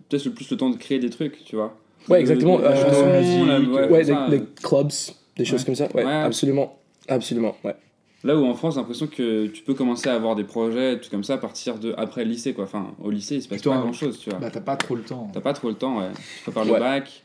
Peut-être 0.09 0.29
plus 0.29 0.49
le 0.49 0.57
temps 0.57 0.69
de 0.71 0.77
créer 0.77 0.99
des 0.99 1.09
trucs, 1.11 1.43
tu 1.45 1.55
vois. 1.55 1.77
Ouais, 2.09 2.17
De- 2.17 2.21
exactement. 2.21 2.57
de- 2.57 2.63
la 2.63 2.71
Euh, 2.71 2.75
chanson, 2.89 3.05
musique, 3.19 3.47
la- 3.47 3.59
ouais, 3.81 3.89
Ouais, 3.89 4.03
ça, 4.03 4.27
les 4.29 4.41
clubs, 4.61 4.89
des 5.37 5.45
choses 5.45 5.59
Ouais. 5.61 5.65
comme 5.67 5.75
ça. 5.75 5.87
Ouais, 5.93 6.03
Ouais. 6.03 6.11
absolument. 6.11 6.77
Absolument, 7.07 7.55
ouais. 7.63 7.75
Là 8.23 8.35
où 8.37 8.45
en 8.45 8.53
France, 8.53 8.75
j'ai 8.75 8.79
l'impression 8.79 9.07
que 9.07 9.47
tu 9.47 9.63
peux 9.63 9.73
commencer 9.73 10.07
à 10.07 10.13
avoir 10.13 10.35
des 10.35 10.43
projets, 10.43 10.99
tout 10.99 11.09
comme 11.09 11.23
ça, 11.23 11.33
à 11.33 11.37
partir 11.37 11.79
de 11.79 11.93
après 11.97 12.23
le 12.23 12.29
lycée, 12.31 12.53
quoi. 12.53 12.65
Enfin, 12.65 12.91
au 13.03 13.09
lycée, 13.09 13.35
il 13.35 13.41
se 13.41 13.47
passe 13.47 13.57
Plutôt 13.59 13.71
pas 13.71 13.77
un- 13.77 13.81
grand 13.81 13.93
chose, 13.93 14.19
tu 14.19 14.29
vois. 14.29 14.37
Bah, 14.39 14.49
t'as 14.51 14.61
pas 14.61 14.75
trop 14.75 14.95
le 14.95 15.01
temps. 15.01 15.29
T'as 15.33 15.41
pas 15.41 15.53
trop 15.53 15.69
le 15.69 15.75
temps, 15.75 15.97
ouais. 15.99 16.09
Tu 16.37 16.43
prépares 16.43 16.67
Ouais. 16.67 16.73
le 16.73 16.79
bac. 16.79 17.23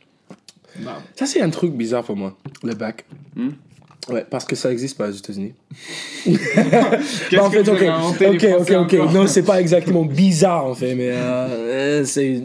Bah, 0.80 1.02
Ça, 1.14 1.26
c'est 1.26 1.40
un 1.42 1.50
truc 1.50 1.72
bizarre 1.72 2.02
pour 2.04 2.16
moi, 2.16 2.34
le 2.62 2.74
bac. 2.74 3.04
Hmm. 3.34 3.50
Ouais, 4.08 4.24
parce 4.30 4.44
que 4.44 4.54
ça 4.54 4.70
existe 4.72 4.96
pas 4.96 5.08
aux 5.08 5.12
États-Unis. 5.12 5.52
Qu'est-ce 6.24 7.36
Bah, 7.36 7.44
en 7.44 7.50
que 7.50 7.56
fait, 7.56 7.62
vous 7.62 7.70
ok, 7.70 7.76
avez 7.76 7.86
inventé, 7.88 8.24
les 8.30 8.36
ok, 8.36 8.42
ok, 8.44 8.50
Français, 8.50 8.76
ok. 8.76 8.94
encore 8.94 9.12
Non, 9.12 9.26
c'est 9.26 9.42
pas 9.42 9.60
exactement 9.60 10.04
bizarre 10.04 10.64
en 10.66 10.74
fait, 10.74 10.94
mais 10.94 11.10
euh, 11.10 11.48
euh, 11.48 12.04
c'est 12.04 12.42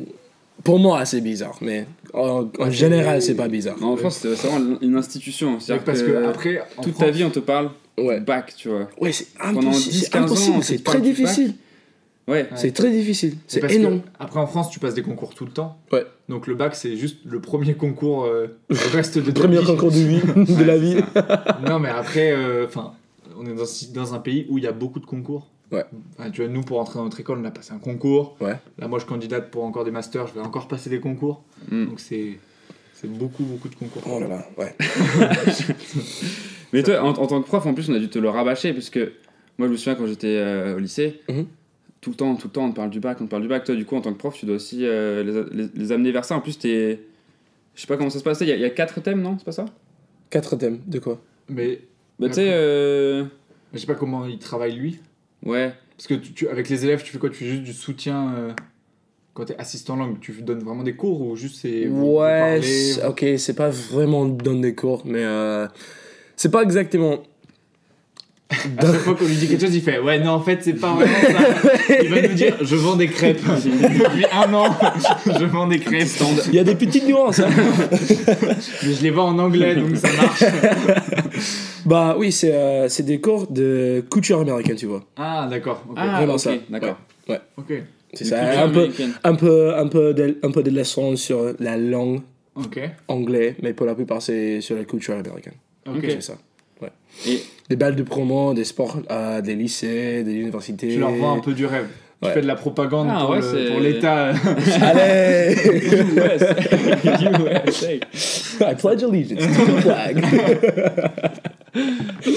pour 0.63 0.79
moi 0.79 1.05
c'est 1.05 1.21
bizarre, 1.21 1.57
mais 1.61 1.85
en, 2.13 2.47
général 2.69 3.21
c'est- 3.21 3.35
pas 3.35 3.47
bizarre. 3.47 3.77
Non, 3.79 3.93
en 3.93 3.97
France, 3.97 4.19
c'est 4.21 4.27
vraiment 4.47 4.77
une 4.81 4.95
institution. 4.95 5.59
C'est-à-dire 5.59 5.83
Parce 5.85 6.01
que 6.03 6.25
après, 6.25 6.61
toute 6.81 6.93
France, 6.93 6.97
ta 7.05 7.11
vie, 7.11 7.23
on 7.23 7.29
te 7.29 7.39
parle 7.39 7.69
Ouais, 7.97 8.19
bac, 8.19 8.53
tu 8.57 8.69
vois. 8.69 8.87
ouais, 8.99 9.11
c'est 9.11 9.27
Pendant 9.37 9.59
impossible, 9.69 9.91
10, 9.93 9.99
c'est 10.03 10.09
15 10.11 10.21
ans, 10.21 10.25
impossible, 10.25 10.57
on 10.57 10.61
c'est 10.61 10.77
te 10.77 10.83
très 10.83 11.01
difficile, 11.01 11.53
Ouais. 12.27 12.47
c'est 12.55 12.71
très 12.71 12.89
difficile, 12.89 13.35
c'est 13.47 13.63
énorme. 13.71 13.99
que 14.01 14.07
après 14.19 14.39
en 14.39 14.47
France, 14.47 14.69
tu 14.71 14.79
passes 14.79 14.93
des 14.93 15.01
concours 15.01 15.33
tout 15.35 15.45
le 15.45 15.51
temps. 15.51 15.77
Ouais. 15.91 16.05
Donc 16.29 16.47
le 16.47 16.55
bac, 16.55 16.75
c'est 16.75 16.95
juste 16.95 17.17
le 17.25 17.41
premier 17.41 17.73
concours. 17.73 18.23
euh, 18.25 18.47
le 18.69 18.75
reste 18.93 19.17
de 19.17 19.25
Le 19.27 19.33
premier 19.33 19.59
vie. 19.59 19.65
concours 19.65 19.91
de 19.91 19.97
vie, 19.97 20.21
de 20.55 20.63
la 20.63 20.77
vie. 20.77 20.97
Non, 21.67 21.79
mais 21.79 21.89
après, 21.89 22.31
euh, 22.31 22.65
enfin, 22.67 22.93
on 23.37 23.45
est 23.45 23.53
dans, 23.53 23.65
dans 24.01 24.13
un 24.13 24.19
pays 24.19 24.45
où 24.49 24.57
il 24.57 24.63
y 24.63 24.67
a 24.67 24.71
beaucoup 24.71 24.99
de 24.99 25.05
concours. 25.05 25.47
Ouais. 25.71 25.85
Enfin, 26.17 26.29
tu 26.31 26.41
vois, 26.43 26.49
nous, 26.51 26.61
pour 26.63 26.79
entrer 26.79 26.99
dans 26.99 27.05
notre 27.05 27.19
école, 27.19 27.39
on 27.41 27.45
a 27.45 27.51
passé 27.51 27.71
un 27.73 27.79
concours. 27.79 28.35
Ouais. 28.41 28.55
Là, 28.77 28.87
moi, 28.87 28.99
je 28.99 29.05
candidate 29.05 29.49
pour 29.51 29.63
encore 29.63 29.83
des 29.85 29.91
masters, 29.91 30.27
je 30.27 30.33
vais 30.33 30.41
encore 30.41 30.67
passer 30.67 30.89
des 30.89 30.99
concours. 30.99 31.43
Mm. 31.69 31.85
Donc, 31.85 31.99
c'est 31.99 32.39
c'est 32.93 33.07
beaucoup, 33.11 33.43
beaucoup 33.43 33.67
de 33.69 33.75
concours. 33.75 34.03
Oh 34.05 34.19
là 34.19 34.27
là, 34.27 34.45
ouais. 34.57 34.75
Mais 36.73 36.83
toi, 36.83 37.01
en, 37.03 37.09
en 37.09 37.27
tant 37.27 37.41
que 37.41 37.47
prof, 37.47 37.65
en 37.65 37.73
plus, 37.73 37.89
on 37.89 37.93
a 37.95 37.99
dû 37.99 38.09
te 38.09 38.19
le 38.19 38.29
rabâcher, 38.29 38.73
parce 38.73 38.89
que 38.89 39.13
moi, 39.57 39.67
je 39.67 39.73
me 39.73 39.77
souviens 39.77 39.95
quand 39.95 40.05
j'étais 40.07 40.27
euh, 40.37 40.75
au 40.75 40.79
lycée, 40.79 41.21
Mhm. 41.29 41.45
tout 42.01 42.09
le 42.11 42.15
temps, 42.15 42.35
tout 42.35 42.47
le 42.47 42.51
temps, 42.53 42.65
on 42.65 42.71
te 42.71 42.75
parle 42.75 42.89
du 42.89 42.99
bac, 42.99 43.17
on 43.21 43.25
te 43.25 43.29
parle 43.29 43.41
du 43.43 43.47
bac. 43.47 43.63
Toi, 43.63 43.75
du 43.75 43.85
coup, 43.85 43.95
en 43.95 44.01
tant 44.01 44.13
que 44.13 44.17
prof, 44.17 44.35
tu 44.37 44.45
dois 44.45 44.55
aussi 44.55 44.85
euh, 44.85 45.23
les, 45.51 45.63
les- 45.63 45.69
les 45.73 45.91
amener 45.91 46.11
vers 46.11 46.25
ça. 46.25 46.35
En 46.35 46.41
plus, 46.41 46.57
t'es. 46.59 46.99
Je 47.75 47.81
sais 47.81 47.87
pas 47.87 47.97
comment 47.97 48.09
ça 48.09 48.19
se 48.19 48.23
passe. 48.23 48.39
Il 48.41 48.47
y, 48.47 48.51
a- 48.51 48.55
il 48.55 48.61
y 48.61 48.65
a 48.65 48.69
quatre 48.69 48.99
thèmes, 49.01 49.21
non 49.21 49.35
C'est 49.37 49.45
pas 49.45 49.51
ça? 49.51 49.65
Quatre 50.29 50.55
thèmes, 50.55 50.79
de 50.87 50.99
quoi? 50.99 51.21
Mais 51.49 51.81
Bah, 52.19 52.27
tu 52.27 52.35
sais. 52.35 52.49
euh, 52.51 53.25
je 53.73 53.79
sais 53.79 53.87
pas 53.87 53.95
comment 53.95 54.25
il 54.25 54.37
travaille 54.39 54.75
lui. 54.75 54.99
Ouais. 55.45 55.73
Parce 55.97 56.07
que 56.07 56.13
tu, 56.15 56.33
tu- 56.33 56.47
avec 56.47 56.69
les 56.69 56.83
élèves, 56.85 57.03
tu 57.03 57.11
fais 57.11 57.19
quoi? 57.19 57.29
Tu 57.29 57.35
fais 57.37 57.45
juste 57.47 57.63
du 57.63 57.73
soutien 57.73 58.33
euh, 58.35 58.53
quand 59.33 59.45
t'es 59.45 59.57
assistant 59.57 59.95
langue 59.95 60.19
Tu 60.19 60.31
donnes 60.41 60.63
vraiment 60.63 60.83
des 60.83 60.95
cours 60.95 61.21
ou 61.21 61.35
juste 61.35 61.57
c'est. 61.61 61.87
Ouais, 61.87 62.39
parlez, 62.39 62.93
ok, 63.07 63.25
c'est 63.39 63.55
pas 63.55 63.69
vraiment 63.69 64.25
dans 64.25 64.55
des 64.55 64.75
cours, 64.75 65.03
mais 65.05 65.23
euh, 65.23 65.67
c'est 66.35 66.51
pas 66.51 66.63
exactement. 66.63 67.23
À 68.77 68.85
chaque 68.85 68.95
fois 69.01 69.15
qu'on 69.15 69.25
lui 69.25 69.35
dit 69.35 69.47
quelque 69.47 69.61
chose, 69.65 69.75
il 69.75 69.81
fait 69.81 69.99
Ouais, 69.99 70.19
non, 70.19 70.31
en 70.31 70.41
fait, 70.41 70.59
c'est 70.61 70.73
pas 70.73 70.93
vraiment 70.93 71.13
ça. 71.21 71.97
Il 72.03 72.09
va 72.09 72.21
nous 72.21 72.33
dire 72.33 72.57
Je 72.61 72.75
vends 72.75 72.95
des 72.95 73.07
crêpes. 73.07 73.39
Depuis 73.43 74.25
un 74.31 74.53
an, 74.53 74.65
je 75.39 75.45
vends 75.45 75.67
des 75.67 75.79
crêpes. 75.79 76.07
Il 76.49 76.55
y 76.55 76.59
a 76.59 76.63
des 76.63 76.75
petites 76.75 77.07
nuances. 77.07 77.39
hein. 77.39 77.49
Mais 78.83 78.93
je 78.93 79.01
les 79.03 79.09
vends 79.11 79.29
en 79.29 79.39
anglais, 79.39 79.75
donc 79.75 79.95
ça 79.95 80.09
marche. 80.13 80.43
Bah 81.85 82.15
oui, 82.17 82.31
c'est 82.31 82.53
euh, 82.53 82.87
c'est 82.89 83.03
des 83.03 83.19
cours 83.19 83.47
de 83.51 84.03
couture 84.09 84.39
américaine, 84.41 84.75
tu 84.75 84.85
vois. 84.85 85.03
Ah, 85.17 85.47
d'accord. 85.49 85.83
Ah, 85.95 86.17
vraiment 86.17 86.37
ça. 86.37 86.51
D'accord. 86.69 86.97
Ok. 87.57 87.73
C'est 88.13 88.25
ça. 88.25 88.63
Un 88.63 88.69
peu, 88.69 88.89
un 89.23 89.35
peu, 89.35 89.73
un 89.75 89.87
peu, 89.87 90.13
de, 90.13 90.37
un 90.43 90.51
peu 90.51 90.61
de 90.63 90.69
leçons 90.69 91.15
sur 91.15 91.53
la 91.59 91.77
langue 91.77 92.19
Ok. 92.55 92.79
anglaise, 93.07 93.55
mais 93.63 93.73
pour 93.73 93.85
la 93.85 93.95
plupart 93.95 94.21
c'est 94.21 94.59
sur 94.59 94.75
la 94.75 94.83
culture 94.83 95.13
américaine. 95.15 95.53
Ok. 95.87 95.95
Ok. 95.97 96.05
C'est 96.09 96.21
ça. 96.21 96.33
Et 97.27 97.41
Des 97.69 97.75
balles 97.75 97.95
de 97.95 98.03
promo, 98.03 98.53
des 98.53 98.63
sports, 98.65 98.97
euh, 99.11 99.41
des 99.41 99.55
lycées, 99.55 100.23
des 100.23 100.33
universités. 100.33 100.87
Tu 100.89 100.99
leur 100.99 101.11
vends 101.11 101.37
un 101.37 101.39
peu 101.39 101.53
du 101.53 101.65
rêve. 101.65 101.87
Tu 102.21 102.27
Ouais. 102.27 102.33
fais 102.35 102.41
de 102.41 102.47
la 102.47 102.53
propagande 102.55 103.07
Ah, 103.11 103.21
pour, 103.21 103.31
ouais, 103.31 103.37
le- 103.37 103.41
c'est- 103.41 103.71
pour 103.71 103.79
l'État. 103.79 104.29
Allez 104.81 105.55
USA. 107.65 107.93
I 108.71 108.75
pledge 108.75 109.03
allegiance 109.03 109.39
to 109.39 109.65
the 109.65 109.81
flag. 109.81 110.23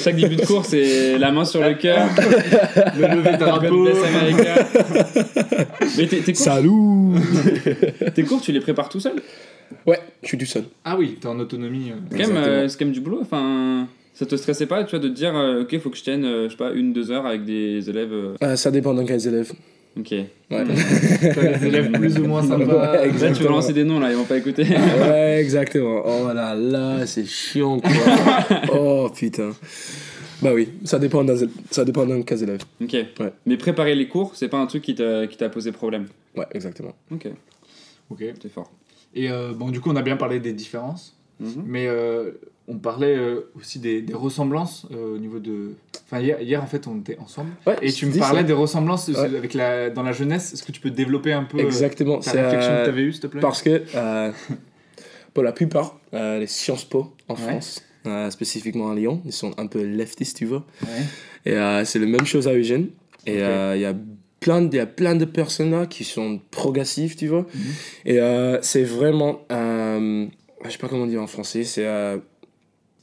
Chaque 0.02 0.16
début 0.16 0.37
de 0.37 0.46
cours, 0.46 0.64
c'est 0.64 1.18
la 1.18 1.30
main 1.33 1.44
sur 1.44 1.61
le 1.61 1.74
cœur. 1.74 2.09
le 2.96 3.07
lever 3.16 3.33
de 3.33 3.37
drapeau. 3.37 3.88
Mais 5.98 6.07
tes, 6.07 6.20
tes 6.20 6.33
cours, 6.33 6.42
Salut 6.42 7.20
tes 8.14 8.22
cours, 8.22 8.40
tu 8.40 8.52
les 8.52 8.61
prépares 8.61 8.88
tout 8.88 9.00
seul? 9.00 9.14
Ouais, 9.87 9.98
je 10.22 10.28
suis 10.28 10.38
tout 10.38 10.46
seul. 10.46 10.64
Ah 10.85 10.96
oui, 10.98 11.18
t'es 11.20 11.26
en 11.26 11.38
autonomie. 11.38 11.90
euh. 11.90 11.94
C'est 12.11 12.18
quand, 12.22 12.28
même, 12.33 12.37
euh, 12.42 12.68
c'est 12.68 12.78
quand 12.78 12.85
même 12.87 12.94
du 12.94 13.00
boulot. 13.00 13.18
Enfin, 13.22 13.87
ça 14.14 14.24
te 14.27 14.37
stressait 14.37 14.66
pas, 14.66 14.85
tu 14.85 14.90
vois, 14.90 14.98
de 15.00 15.09
te 15.09 15.14
dire, 15.14 15.37
euh, 15.37 15.62
ok, 15.62 15.79
faut 15.81 15.90
que 15.90 15.96
je 15.96 16.03
tienne, 16.05 16.24
euh, 16.24 16.44
je 16.46 16.50
sais 16.53 16.57
pas, 16.57 16.72
une, 16.72 16.92
deux 16.92 17.11
heures 17.11 17.27
avec 17.27 17.44
des 17.44 17.88
élèves. 17.90 18.12
euh, 18.12 18.35
Euh, 18.42 18.57
ça 18.57 18.70
dépend 18.70 18.94
d'un 18.94 19.05
quels 19.05 19.27
élèves. 19.27 19.53
Ok. 19.98 20.11
Ouais. 20.11 20.27
Des 20.50 21.66
élèves 21.66 21.92
plus 21.92 22.18
ou 22.18 22.24
moins 22.27 22.42
sympas. 22.42 22.92
Ouais, 23.03 23.12
Là, 23.12 23.33
tu 23.33 23.42
veux 23.42 23.48
lancer 23.48 23.72
des 23.72 23.85
noms, 23.85 24.00
là, 24.00 24.11
ils 24.11 24.16
vont 24.16 24.24
pas 24.24 24.38
écouter. 24.38 24.62
ouais, 25.00 25.38
exactement. 25.40 26.03
Oh 26.05 26.33
là 26.35 26.55
là, 26.55 27.07
c'est 27.07 27.24
chiant 27.27 27.79
quoi. 27.81 27.90
oh 28.72 29.09
putain. 29.14 29.53
Bah 30.42 30.50
oui, 30.53 30.68
ça 30.85 30.98
dépend 30.98 31.22
d'un 31.22 31.37
ça 31.70 31.85
dépend 31.85 32.05
d'un 32.07 32.22
cas 32.22 32.37
élève. 32.37 32.62
ok. 32.83 32.92
Ouais. 32.92 33.33
Mais 33.46 33.57
préparer 33.57 33.94
les 33.94 34.09
cours, 34.09 34.33
c'est 34.35 34.48
pas 34.48 34.59
un 34.59 34.66
truc 34.66 34.83
qui 34.83 34.94
t'a 34.96 35.27
qui 35.29 35.37
t'a 35.37 35.48
posé 35.48 35.70
problème? 35.70 36.07
Ouais, 36.37 36.46
exactement. 36.53 36.94
Ok, 37.12 37.29
Ok. 38.11 38.24
c'est 38.42 38.53
fort. 38.53 38.70
Et 39.14 39.31
euh, 39.31 39.53
bon, 39.55 39.70
du 39.70 39.81
coup, 39.81 39.90
on 39.90 39.96
a 39.96 40.03
bien 40.03 40.16
parlé 40.16 40.40
des 40.40 40.53
différences. 40.53 41.16
Mhm. 41.38 41.62
Mais 41.66 41.87
euh, 41.87 42.33
on 42.66 42.79
parlait 42.79 43.14
euh, 43.16 43.50
aussi 43.57 43.79
des, 43.79 44.00
des 44.03 44.14
ressemblances 44.14 44.87
euh, 44.92 45.16
au 45.16 45.18
niveau 45.18 45.38
de. 45.38 45.74
Enfin, 46.07 46.20
hier, 46.20 46.40
hier, 46.40 46.62
en 46.62 46.66
fait, 46.66 46.87
on 46.87 46.98
était 47.00 47.18
ensemble. 47.18 47.50
Ouais, 47.66 47.77
Et 47.83 47.92
tu 47.92 48.07
me 48.07 48.18
parlais 48.18 48.40
ça. 48.40 48.46
des 48.46 48.53
ressemblances 48.53 49.09
euh, 49.11 49.12
Ouais. 49.12 49.37
avec 49.37 49.53
la, 49.55 49.90
dans 49.90 50.03
la 50.03 50.12
jeunesse. 50.12 50.53
Est-ce 50.55 50.62
que 50.62 50.72
tu 50.72 50.81
peux 50.81 50.90
développer 50.90 51.33
un 51.33 51.44
peu 51.44 51.59
Exactement. 51.59 52.20
c'est, 52.22 52.40
réflexion 52.40 52.70
que 52.72 52.85
tu 52.85 52.88
avais 52.90 53.03
eue, 53.03 53.12
s'il 53.12 53.20
te 53.20 53.27
plaît? 53.27 53.40
Parce 53.40 53.61
que 53.62 53.83
pour 55.33 55.42
la 55.42 55.53
plupart, 55.53 55.98
les 56.12 56.46
Sciences 56.46 56.85
Po 56.85 57.12
en 57.29 57.35
Ouais. 57.35 57.40
France, 57.40 57.83
spécifiquement 58.31 58.90
à 58.90 58.94
Lyon, 58.94 59.20
ils 59.24 59.33
sont 59.33 59.53
un 59.59 59.66
peu 59.66 59.83
leftistes, 59.83 60.37
tu 60.38 60.46
vois. 60.46 60.64
Ouais. 60.83 61.50
Et 61.81 61.85
c'est 61.85 61.98
la 61.98 62.07
même 62.07 62.24
chose 62.27 62.46
à 62.48 62.53
Eugène. 62.55 62.88
Et 63.27 63.35
il 63.40 63.81
y 63.81 63.85
a 63.85 63.94
plein 64.40 64.61
de- 64.62 64.74
il 64.74 64.77
y 64.77 64.81
a 64.81 64.87
plein 64.87 65.14
de 65.16 65.24
personnes 65.24 65.70
là 65.70 65.87
qui 65.87 66.05
sont 66.05 66.38
progressives, 66.50 67.16
tu 67.16 67.29
vois. 67.29 67.46
Mhm. 67.55 67.61
Et 68.05 68.18
euh, 68.20 68.59
c'est 68.61 68.85
vraiment, 68.85 69.40
euh, 69.50 70.27
je 70.66 70.70
sais 70.70 70.77
pas 70.79 70.88
comment 70.88 71.07
dire 71.07 71.22
en 71.22 71.27
français, 71.27 71.64
c'est 71.64 71.87
euh, 71.87 72.18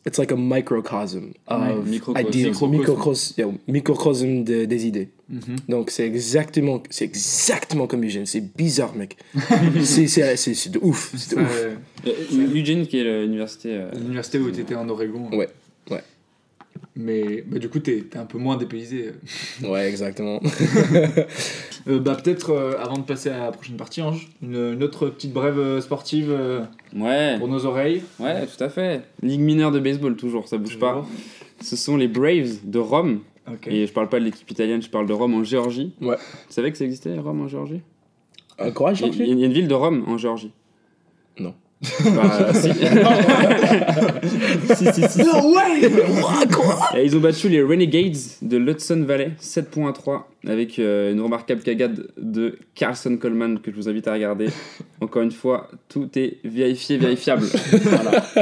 it's 0.05 0.17
like 0.17 0.31
a 0.31 0.35
microcosm 0.35 1.33
Ouais, 1.49 1.71
of 1.73 1.87
microcosme. 1.87 2.27
ideas, 2.27 2.45
Microcosme. 2.61 2.77
microcosme, 2.77 3.33
yeah, 3.37 3.51
microcosme 3.67 4.43
de- 4.43 4.65
des 4.65 4.85
idées. 4.87 5.09
Mhm. 5.29 5.55
Donc 5.69 5.91
c'est 5.91 6.05
exactement, 6.05 6.81
c'est 6.89 7.05
exactement 7.05 7.87
comme 7.87 8.03
Eugène. 8.03 8.25
C'est 8.25 8.41
bizarre, 8.55 8.93
mec. 8.95 9.15
c'est 9.83 10.07
c'est 10.07 10.35
c'est 10.35 10.53
c'est 10.53 10.69
de 10.71 10.79
ouf, 10.81 11.13
c'est 11.15 11.35
de 11.37 11.41
Ça, 11.41 11.41
ouf. 11.41 11.65
euh, 12.07 12.55
Eugene, 12.55 12.85
qui 12.87 12.99
est 12.99 13.03
l'université. 13.03 13.69
euh, 13.73 13.91
L'université 13.93 14.39
où 14.39 14.51
tu 14.51 14.59
étais 14.61 14.75
en 14.75 14.89
Oregon. 14.89 15.29
Ouais, 15.31 15.37
ouais. 15.37 15.49
Mais 16.95 17.41
bah, 17.47 17.57
du 17.57 17.69
coup, 17.69 17.79
t'es 17.79 18.03
es 18.13 18.17
un 18.17 18.25
peu 18.25 18.37
moins 18.37 18.57
dépaysé. 18.57 19.11
Ouais, 19.63 19.87
exactement. 19.89 20.41
Euh, 21.87 21.99
bah, 21.99 22.15
Peut-être, 22.15 22.51
euh, 22.51 22.77
avant 22.79 22.97
de 22.99 23.03
passer 23.03 23.29
à 23.29 23.39
la 23.45 23.51
prochaine 23.51 23.75
partie, 23.75 24.03
Ange, 24.03 24.29
une, 24.43 24.73
une 24.73 24.83
autre 24.83 25.07
petite 25.09 25.33
brève 25.33 25.57
euh, 25.57 25.81
sportive 25.81 26.27
euh, 26.29 26.61
Ouais, 26.95 27.37
pour 27.39 27.47
nos 27.47 27.65
oreilles. 27.65 28.03
ouais, 28.19 28.45
tout 28.45 28.63
à 28.63 28.69
fait. 28.69 29.01
Ligue 29.23 29.39
mineure 29.39 29.71
de 29.71 29.79
baseball, 29.79 30.15
toujours, 30.15 30.47
ça 30.47 30.59
bouge 30.59 30.77
pas. 30.77 31.03
Ce 31.59 31.75
sont 31.75 31.97
les 31.97 32.07
Braves 32.07 32.57
de 32.65 32.77
Rome. 32.77 33.21
Ok. 33.51 33.67
Et 33.67 33.87
je 33.87 33.91
parle 33.93 34.09
pas 34.09 34.19
de 34.19 34.25
l'équipe 34.25 34.49
italienne, 34.51 34.81
je 34.83 34.89
parle 34.91 35.07
de 35.07 35.13
Rome 35.13 35.33
en 35.33 35.43
Géorgie. 35.43 35.93
Ouais. 36.01 36.17
Tu 36.47 36.53
savais 36.53 36.71
que 36.71 36.77
ça 36.77 36.85
existait, 36.85 37.17
Rome 37.17 37.41
en 37.41 37.47
Géorgie? 37.47 37.81
Il 38.59 38.67
y, 38.67 38.69
a- 39.23 39.25
il 39.33 39.39
y 39.39 39.43
a 39.43 39.47
une 39.47 39.53
ville 39.53 39.67
de 39.67 39.73
Rome 39.73 40.03
en 40.07 40.19
Géorgie. 40.19 40.51
Non. 41.39 41.55
Bah, 41.81 42.53
si. 42.53 42.71
si, 44.75 44.93
si, 44.93 45.09
si. 45.09 45.23
No 45.23 45.55
way 45.55 45.89
Quoi? 46.51 46.89
Et 46.95 47.05
ils 47.05 47.17
ont 47.17 47.19
battu 47.19 47.49
les 47.49 47.61
Renegades 47.63 48.17
de 48.41 48.57
l'Hudson 48.57 49.03
Valley 49.05 49.31
7 49.39 49.69
points 49.71 49.89
à 49.89 49.93
3 49.93 50.29
avec 50.47 50.77
euh, 50.79 51.11
une 51.11 51.21
remarquable 51.21 51.61
cagade 51.61 52.07
de 52.17 52.59
Carlson 52.75 53.17
Coleman 53.17 53.59
que 53.59 53.71
je 53.71 53.75
vous 53.75 53.89
invite 53.89 54.07
à 54.07 54.13
regarder. 54.13 54.49
Encore 55.01 55.23
une 55.23 55.31
fois, 55.31 55.69
tout 55.89 56.09
est 56.15 56.37
vérifié, 56.43 56.97
vérifiable. 56.97 57.45
Voilà. 57.45 58.23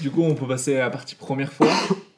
Du 0.00 0.10
coup, 0.10 0.22
on 0.22 0.34
peut 0.34 0.46
passer 0.48 0.76
à 0.76 0.84
la 0.84 0.90
partie 0.90 1.14
première 1.14 1.52
fois. 1.52 1.68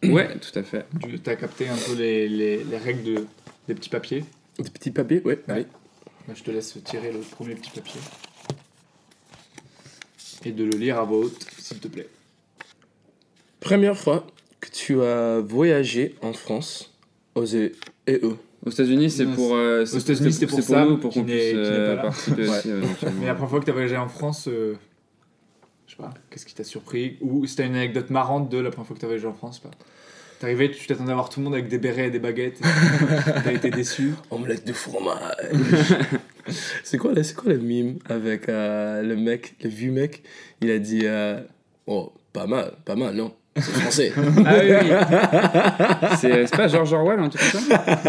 Ouais, 0.04 0.38
tout 0.38 0.56
à 0.56 0.62
fait. 0.62 0.86
Tu 1.02 1.28
as 1.28 1.34
capté 1.34 1.68
un 1.68 1.74
peu 1.74 1.94
les, 1.96 2.28
les, 2.28 2.62
les 2.62 2.76
règles 2.76 3.02
de, 3.02 3.26
des 3.66 3.74
petits 3.74 3.88
papiers? 3.88 4.24
Des 4.60 4.70
petits 4.70 4.92
papiers, 4.92 5.20
ouais. 5.24 5.40
Ouais. 5.48 5.54
allez. 5.54 5.66
Bah, 6.28 6.34
je 6.36 6.44
te 6.44 6.52
laisse 6.52 6.78
tirer 6.84 7.10
le 7.10 7.18
premier 7.18 7.56
petit 7.56 7.70
papier. 7.70 8.00
Et 10.44 10.52
de 10.52 10.64
le 10.64 10.76
lire 10.78 10.98
à 10.98 11.04
voix 11.04 11.18
haute, 11.18 11.46
s'il 11.58 11.78
te 11.78 11.88
plaît. 11.88 12.08
Première 13.60 13.96
fois 13.96 14.26
que 14.60 14.68
tu 14.70 15.00
as 15.02 15.40
voyagé 15.40 16.14
en 16.22 16.32
France 16.32 16.92
aux 17.34 17.44
E- 17.54 17.72
EE. 18.08 18.36
Aux 18.64 18.70
États-Unis, 18.70 19.10
c'est 19.10 19.24
Non, 19.24 19.34
pour. 19.34 19.54
euh, 19.56 19.84
c'est- 19.84 19.98
États-Unis, 19.98 20.32
c'était 20.32 20.46
pour 20.46 20.60
c'est 20.60 20.66
Sam, 20.72 20.88
nous, 20.90 20.98
pour 20.98 21.12
qu'on 21.12 21.24
puisse 21.24 21.52
euh, 21.54 21.96
participer 21.96 22.48
Ouais. 22.48 22.60
euh. 22.66 22.82
Mais 23.20 23.26
la 23.26 23.34
première 23.34 23.50
fois 23.50 23.58
que 23.60 23.64
tu 23.64 23.70
as 23.70 23.74
voyagé 23.74 23.96
en 23.96 24.08
France, 24.08 24.46
euh, 24.48 24.74
je 25.86 25.92
sais 25.92 25.96
pas, 25.96 26.10
qu'est-ce 26.30 26.46
qui 26.46 26.54
t'a 26.54 26.62
surpris 26.64 27.16
Ou 27.20 27.44
si 27.46 27.56
t'as 27.56 27.66
une 27.66 27.74
anecdote 27.74 28.10
marrante 28.10 28.48
de 28.50 28.58
la 28.58 28.70
première 28.70 28.86
fois 28.86 28.94
que 28.94 29.00
tu 29.00 29.06
as 29.06 29.08
voyagé 29.08 29.26
en 29.26 29.34
France, 29.34 29.58
pas. 29.58 29.70
T'es 30.38 30.46
arrivé, 30.46 30.70
tu 30.70 30.86
t'attendais 30.86 31.10
à 31.12 31.14
voir 31.14 31.28
tout 31.28 31.40
le 31.40 31.44
monde 31.44 31.54
avec 31.54 31.68
des 31.68 31.78
bérets 31.78 32.06
et 32.06 32.10
des 32.10 32.18
baguettes. 32.20 32.58
et 32.60 32.62
T'as 33.44 33.52
été 33.52 33.70
déçu. 33.70 34.12
Omelette 34.30 34.66
de 34.66 34.72
fromage. 34.72 35.36
c'est 36.84 36.98
quoi, 36.98 37.12
le- 37.12 37.22
c'est 37.22 37.34
quoi 37.36 37.52
le 37.52 37.58
mime 37.58 37.98
avec 38.08 38.48
euh, 38.48 39.02
le 39.02 39.16
mec, 39.16 39.54
le 39.62 39.68
vieux 39.70 39.92
mec? 39.92 40.22
Il 40.60 40.70
a 40.70 40.78
dit 40.78 41.02
euh, 41.04 41.40
Oh, 41.86 42.12
pas 42.32 42.46
mal, 42.46 42.72
pas 42.84 42.94
mal, 42.96 43.14
non? 43.14 43.32
C'est 43.56 43.62
français. 43.72 44.12
Ah 44.46 44.54
oui, 44.62 44.70
oui. 44.70 46.16
C'est 46.20 46.46
c'est 46.46 46.56
pas 46.56 46.68
George 46.68 46.92
Orwell, 46.94 47.28
truc 47.28 47.52
comme 47.52 47.60
ça? 47.60 47.78
Pas 47.78 48.00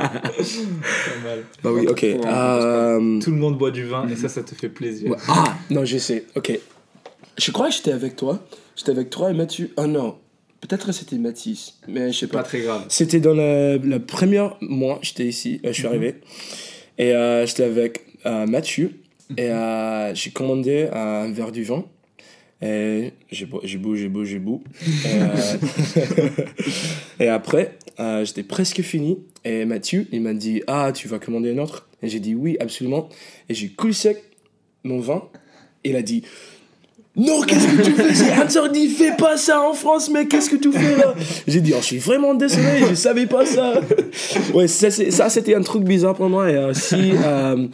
mal. 1.23 1.43
bah 1.63 1.71
oui, 1.73 1.85
ok. 1.87 2.01
Ouais, 2.01 2.19
euh, 2.25 3.19
Tout 3.19 3.31
le 3.31 3.37
monde 3.37 3.57
boit 3.57 3.71
du 3.71 3.83
vin 3.85 4.07
et 4.07 4.15
ça, 4.15 4.29
ça 4.29 4.41
te 4.43 4.55
fait 4.55 4.69
plaisir. 4.69 5.09
ouais. 5.11 5.17
Ah, 5.27 5.55
non, 5.69 5.83
je 5.85 5.97
sais, 5.97 6.25
ok. 6.35 6.57
Je 7.37 7.51
crois 7.51 7.67
que 7.69 7.75
j'étais 7.75 7.91
avec 7.91 8.15
toi. 8.15 8.39
J'étais 8.75 8.91
avec 8.91 9.09
toi 9.09 9.31
et 9.31 9.33
Mathieu. 9.33 9.71
Ah 9.77 9.87
non, 9.87 10.17
peut-être 10.61 10.85
que 10.85 10.91
c'était 10.91 11.17
Mathis, 11.17 11.77
mais 11.87 12.11
je 12.11 12.19
sais 12.19 12.27
Pas 12.27 12.37
pas. 12.37 12.43
très 12.43 12.61
grave. 12.61 12.85
C'était 12.89 13.19
dans 13.19 13.33
le, 13.33 13.77
le 13.83 13.99
premier 13.99 14.47
mois, 14.61 14.99
j'étais 15.01 15.25
ici, 15.25 15.59
euh, 15.65 15.69
je 15.69 15.73
suis 15.73 15.87
arrivé. 15.87 16.15
Et 16.97 17.11
euh, 17.13 17.45
j'étais 17.45 17.63
avec 17.63 18.05
euh, 18.25 18.45
Mathieu. 18.47 18.91
Et 19.37 19.49
euh, 19.49 20.13
j'ai 20.13 20.31
commandé 20.31 20.87
un 20.91 21.31
verre 21.31 21.51
du 21.51 21.63
vin. 21.63 21.85
Et 22.61 23.11
j'ai 23.31 23.45
bu, 23.45 23.57
j'ai 23.63 23.77
bu, 23.77 24.25
j'ai. 24.25 24.37
Et, 24.37 24.39
euh, 25.07 26.37
et 27.19 27.27
après, 27.27 27.77
euh, 27.99 28.23
j'étais 28.25 28.43
presque 28.43 28.81
fini. 28.81 29.19
Et 29.43 29.65
Mathieu, 29.65 30.07
il 30.11 30.21
m'a 30.21 30.33
dit 30.33 30.61
Ah, 30.67 30.91
tu 30.93 31.07
vas 31.07 31.19
commander 31.19 31.51
un 31.53 31.57
autre? 31.57 31.87
Et 32.01 32.07
j'ai 32.09 32.19
dit 32.19 32.35
Oui, 32.35 32.55
absolument. 32.59 33.09
Et 33.49 33.53
j'ai 33.53 33.69
coulé 33.69 33.93
sec 33.93 34.23
mon 34.83 34.99
vin. 34.99 35.23
Il 35.83 35.95
a 35.95 36.01
dit 36.01 36.23
non, 37.15 37.41
qu'est-ce 37.43 37.67
que 37.67 37.81
tu 37.83 37.91
fais? 37.91 38.15
C'est 38.15 38.31
interdit, 38.31 38.87
fais 38.89 39.15
pas 39.15 39.37
ça 39.37 39.61
en 39.61 39.73
France, 39.73 40.09
mais 40.09 40.25
qu'est-ce 40.27 40.49
que 40.49 40.55
tu 40.55 40.71
fais 40.71 40.97
là? 40.97 41.13
J'ai 41.47 41.61
dit, 41.61 41.71
oh, 41.75 41.77
je 41.79 41.85
suis 41.85 41.97
vraiment 41.99 42.33
désolé, 42.33 42.79
je 42.89 42.95
savais 42.95 43.27
pas 43.27 43.45
ça. 43.45 43.73
Ouais, 44.55 44.67
ça, 44.67 44.89
c'était 45.29 45.53
un 45.53 45.61
truc 45.61 45.83
bizarre 45.83 46.15
pour 46.15 46.27
moi. 46.27 46.49
Et 46.49 46.55
euh, 46.55 46.73
d- 46.73 47.69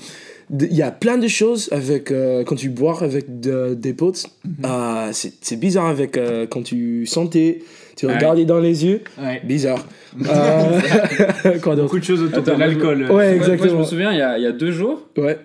il 0.52 0.76
y 0.76 0.82
a 0.82 0.92
plein 0.92 1.18
de 1.18 1.28
choses 1.28 1.70
avec, 1.72 2.12
euh, 2.12 2.44
quand 2.44 2.56
tu 2.56 2.70
bois 2.70 3.02
avec 3.04 3.40
de- 3.40 3.74
des 3.76 3.94
potes. 3.94 4.26
euh, 4.66 5.10
c'est 5.12 5.60
bizarre 5.60 5.88
avec 5.88 6.18
euh, 6.18 6.48
quand 6.48 6.64
tu 6.64 7.06
sentais, 7.06 7.60
tu 7.96 8.06
Ouais. 8.08 8.16
regardais 8.16 8.46
dans 8.46 8.60
les 8.60 8.86
yeux. 8.86 9.02
Ouais. 9.22 9.42
Bizarre. 9.44 9.86
Euh, 10.28 11.60
quoi 11.62 11.76
Beaucoup 11.76 12.00
de 12.00 12.04
choses 12.04 12.24
autour 12.24 12.40
Attends, 12.40 12.52
de 12.54 12.56
je- 12.56 12.60
l'alcool. 12.62 12.98
Ouais, 13.04 13.08
Moi, 13.08 13.16
moi, 13.16 13.26
je 13.26 13.52
exactement. 13.52 13.80
me 13.80 13.84
souviens, 13.84 14.12
il 14.12 14.18
y 14.18 14.22
a, 14.22 14.38
il 14.40 14.44
y 14.44 14.48
a 14.48 14.52
deux 14.52 14.72
jours, 14.72 15.04
Ouais. 15.18 15.38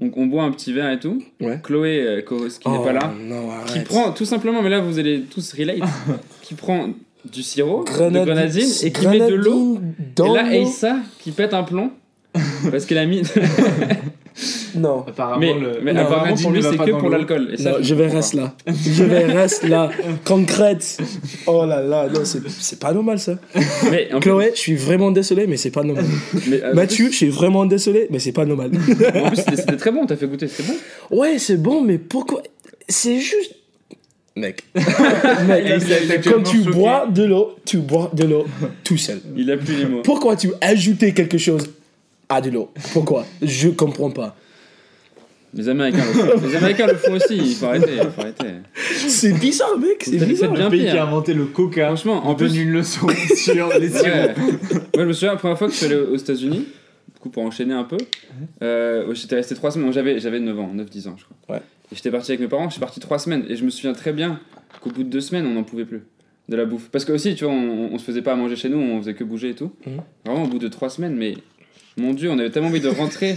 on, 0.00 0.10
on 0.16 0.26
boit 0.26 0.44
un 0.44 0.52
petit 0.52 0.72
verre 0.72 0.92
et 0.92 1.00
tout. 1.00 1.20
Ouais. 1.40 1.58
Chloé, 1.62 2.00
euh, 2.06 2.20
qui 2.22 2.34
n'est 2.68 2.76
Oh, 2.78 2.82
pas 2.84 2.92
là, 2.92 3.12
Non, 3.20 3.48
qui 3.66 3.80
prend 3.80 4.12
tout 4.12 4.24
simplement, 4.24 4.62
mais 4.62 4.70
là 4.70 4.80
vous 4.80 5.00
allez 5.00 5.22
tous 5.22 5.52
relate, 5.54 5.78
qui 6.42 6.54
prend 6.54 6.90
du 7.30 7.42
sirop, 7.42 7.84
Grenadine- 7.84 8.20
de 8.20 8.24
grenadine 8.26 8.68
et 8.84 8.92
qui 8.92 9.06
met 9.08 9.18
de 9.28 9.34
l'eau. 9.34 9.78
Et 9.78 10.02
dans 10.14 10.34
là. 10.34 10.44
Aïssa 10.46 10.96
qui 11.18 11.32
pète 11.32 11.52
un 11.54 11.64
plomb. 11.64 11.90
Parce 12.70 12.86
qu'elle 12.86 12.98
a 12.98 13.06
mis. 13.06 13.22
Non. 14.74 15.04
Apparemment, 15.08 15.38
mais 15.40 15.54
le, 15.54 15.80
mais 15.82 15.92
non, 15.92 16.00
apparemment, 16.02 16.34
pour 16.36 16.50
lui, 16.50 16.62
c'est 16.62 16.76
que 16.76 16.90
pour 16.98 17.10
l'alcool. 17.10 17.50
Et 17.52 17.56
ça, 17.56 17.70
Non, 17.72 17.76
je 17.80 17.94
rester 17.94 18.36
là. 18.38 18.54
Je 18.66 19.04
vais 19.04 19.24
rester 19.26 19.68
là. 19.68 19.90
Concrète. 20.24 20.98
Oh 21.46 21.64
là 21.66 21.80
là, 21.82 22.08
non, 22.08 22.20
c'est 22.24 22.78
pas 22.78 22.92
normal 22.92 23.18
ça. 23.18 23.38
Mais 23.90 24.08
en 24.12 24.20
plus- 24.20 24.30
Chloé, 24.30 24.50
je 24.54 24.60
suis 24.60 24.76
vraiment 24.76 25.10
désolé, 25.10 25.46
mais 25.46 25.56
c'est 25.56 25.70
pas 25.70 25.82
normal. 25.82 26.04
mais, 26.48 26.62
euh, 26.62 26.74
Mathieu, 26.74 27.10
je 27.10 27.16
suis 27.16 27.28
vraiment 27.28 27.64
désolé, 27.66 28.06
mais 28.10 28.18
c'est 28.18 28.32
pas 28.32 28.44
normal. 28.44 28.70
En 29.14 29.28
plus, 29.28 29.36
c'était 29.36 29.76
très 29.76 29.90
bon, 29.92 30.06
t'as 30.06 30.16
fait 30.16 30.26
goûter, 30.26 30.48
c'était 30.48 30.68
bon. 30.70 31.16
Ouais, 31.18 31.38
c'est 31.38 31.56
bon, 31.60 31.80
mais 31.82 31.98
pourquoi? 31.98 32.42
C'est 32.88 33.20
juste. 33.20 33.54
Mec. 34.34 34.64
Mec, 34.74 34.84
Il 35.46 35.52
a- 35.52 35.66
il 35.78 35.92
a 36.12 36.14
été 36.16 36.30
quand 36.30 36.42
tu 36.42 36.58
choqué. 36.64 36.70
bois 36.70 37.06
de 37.06 37.24
l'eau, 37.24 37.56
tu 37.66 37.78
bois 37.78 38.10
de 38.14 38.24
l'eau 38.24 38.46
tout 38.82 38.96
seul. 38.96 39.20
Il 39.36 39.50
a 39.50 39.56
plus 39.58 39.76
les 39.76 39.84
mots. 39.86 40.00
Pourquoi 40.02 40.36
tu 40.36 40.50
ajouter 40.62 41.12
quelque 41.12 41.36
chose 41.36 41.68
à 42.30 42.40
de 42.40 42.48
l'eau? 42.48 42.70
Pourquoi? 42.94 43.26
Je 43.42 43.68
comprends 43.68 44.10
pas. 44.10 44.34
Les 45.54 45.68
Américains 45.68 45.98
le 46.06 46.12
font. 46.12 46.46
Les 46.46 46.56
Américains 46.56 46.86
le 46.86 46.94
font 46.96 47.12
aussi, 47.12 47.36
il 47.36 47.54
faut 47.54 47.66
arrêter. 47.66 47.92
Il 47.96 48.10
faut 48.10 48.20
arrêter. 48.22 48.46
C'est 49.08 49.32
bizarre, 49.38 49.76
mec, 49.78 50.02
c'est 50.02 50.12
bizarre. 50.16 50.48
faites 50.50 50.52
bien 50.58 50.64
le 50.64 50.70
pays 50.70 50.80
pire. 50.82 50.92
qui 50.92 50.98
a 50.98 51.02
inventé 51.04 51.34
le 51.34 51.44
coca 51.44 51.86
Franchement, 51.88 52.26
en 52.26 52.34
plus. 52.34 52.48
donne 52.48 52.56
une 52.56 52.72
leçon 52.72 53.06
sur 53.34 53.68
les 53.78 53.88
sirops. 53.90 54.02
Ouais. 54.02 54.34
Moi, 54.94 55.02
je 55.02 55.02
me 55.02 55.12
souviens, 55.12 55.32
la 55.32 55.38
première 55.38 55.58
fois 55.58 55.66
que 55.68 55.72
je 55.74 55.78
suis 55.78 55.86
allé 55.86 55.96
aux 55.96 56.16
États-Unis, 56.16 56.66
du 57.14 57.20
coup, 57.20 57.28
pour 57.28 57.42
enchaîner 57.42 57.74
un 57.74 57.84
peu, 57.84 57.98
euh, 58.62 59.12
j'étais 59.14 59.34
resté 59.36 59.54
3 59.54 59.72
semaines. 59.72 59.92
J'avais, 59.92 60.18
j'avais 60.20 60.40
9 60.40 60.58
ans, 60.58 60.72
9-10 60.74 61.08
ans, 61.08 61.16
je 61.18 61.24
crois. 61.24 61.56
Ouais. 61.56 61.62
Et 61.92 61.96
j'étais 61.96 62.10
parti 62.10 62.30
avec 62.30 62.40
mes 62.40 62.48
parents, 62.48 62.66
je 62.68 62.72
suis 62.72 62.80
parti 62.80 63.00
3 63.00 63.18
semaines. 63.18 63.44
Et 63.48 63.56
je 63.56 63.64
me 63.64 63.70
souviens 63.70 63.92
très 63.92 64.12
bien 64.12 64.40
qu'au 64.80 64.90
bout 64.90 65.04
de 65.04 65.10
2 65.10 65.20
semaines, 65.20 65.46
on 65.46 65.52
n'en 65.52 65.64
pouvait 65.64 65.84
plus 65.84 66.02
de 66.48 66.56
la 66.56 66.64
bouffe. 66.64 66.88
Parce 66.90 67.04
que 67.04 67.12
aussi, 67.12 67.34
tu 67.34 67.44
vois, 67.44 67.52
on, 67.52 67.90
on 67.92 67.98
se 67.98 68.04
faisait 68.04 68.22
pas 68.22 68.32
à 68.32 68.36
manger 68.36 68.56
chez 68.56 68.68
nous, 68.68 68.78
on 68.78 68.98
faisait 69.00 69.14
que 69.14 69.22
bouger 69.24 69.50
et 69.50 69.54
tout. 69.54 69.70
Mhm. 69.86 69.92
Vraiment, 70.24 70.44
au 70.44 70.46
bout 70.48 70.58
de 70.58 70.68
3 70.68 70.88
semaines, 70.88 71.14
mais. 71.14 71.34
Mon 71.98 72.14
dieu, 72.14 72.30
on 72.30 72.38
avait 72.38 72.50
tellement 72.50 72.68
envie 72.68 72.80
de 72.80 72.88
rentrer, 72.88 73.34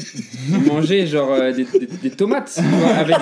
manger 0.68 1.06
genre 1.08 1.32
euh, 1.34 1.52
des, 1.52 1.66
des- 1.66 1.88
des 2.04 2.10
tomates, 2.12 2.54
tu 2.56 2.62
vois, 2.64 2.88
avec 2.96 3.18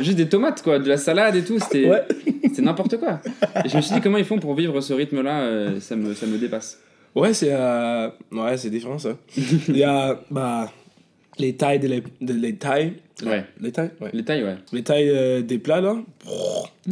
juste 0.00 0.16
des 0.16 0.28
tomates 0.28 0.62
quoi, 0.62 0.80
de 0.80 0.88
la 0.88 0.96
salade 0.96 1.36
et 1.36 1.44
tout, 1.44 1.58
c'était 1.60 1.88
Ouais. 1.88 2.02
n'importe 2.58 2.96
quoi. 2.98 3.20
Et 3.64 3.68
je 3.68 3.76
me 3.76 3.82
suis 3.82 3.94
dit 3.94 4.00
comment 4.00 4.18
ils 4.18 4.24
font 4.24 4.38
pour 4.40 4.54
vivre 4.56 4.80
ce 4.80 4.92
rythme-là, 4.92 5.42
euh, 5.42 5.80
ça 5.80 5.94
me 5.94 6.12
ça 6.14 6.26
me 6.26 6.38
dépasse. 6.38 6.78
Ouais, 7.14 7.32
c'est 7.34 7.50
euh, 7.52 8.08
ouais, 8.32 8.56
c'est 8.56 8.70
différent 8.70 8.98
ça. 8.98 9.10
Il 9.68 9.76
y 9.76 9.84
a 9.84 10.20
bah 10.30 10.72
les 11.38 11.54
tailles 11.54 11.78
de 11.78 11.86
les, 11.86 12.02
de 12.20 12.32
les 12.34 12.56
tailles, 12.56 12.94
Ouais. 13.24 13.44
les 13.60 13.70
tailles, 13.70 13.90
ouais. 14.00 14.10
Les 14.12 14.24
tailles, 14.24 14.42
ouais. 14.42 14.56
Les 14.72 14.82
tailles 14.82 15.08
euh, 15.10 15.40
des 15.40 15.58
plats 15.58 15.80
là. 15.80 15.96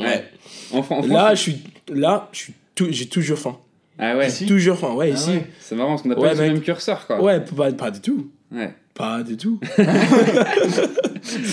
ouais. 0.00 0.24
En, 0.72 0.78
en 0.78 0.82
France, 0.82 1.06
Là, 1.08 1.34
je 1.34 1.40
suis 1.40 1.58
là, 1.88 2.28
je 2.32 2.38
suis 2.38 2.54
tout, 2.74 2.86
j'ai 2.90 3.06
toujours 3.06 3.38
faim. 3.38 3.56
Ah 3.98 4.16
ouais, 4.16 4.28
Ici 4.28 4.46
Toujours 4.46 4.76
faim. 4.78 4.92
Ouais, 4.94 5.10
Ah 5.12 5.14
ici. 5.14 5.30
ouais. 5.30 5.46
c'est 5.60 5.74
marrant 5.74 5.90
parce 5.90 6.02
qu'on 6.02 6.10
a 6.10 6.14
pas 6.14 6.20
Ouais, 6.20 6.34
le 6.34 6.40
même 6.40 6.60
curseur 6.60 7.06
quoi. 7.06 7.20
Ouais, 7.22 7.40
pas, 7.40 7.72
pas 7.72 7.90
du 7.90 8.00
tout. 8.00 8.28
Ouais. 8.54 8.74
Pas 8.94 9.22
du 9.22 9.36
tout. 9.36 9.58
Ça 9.76 9.82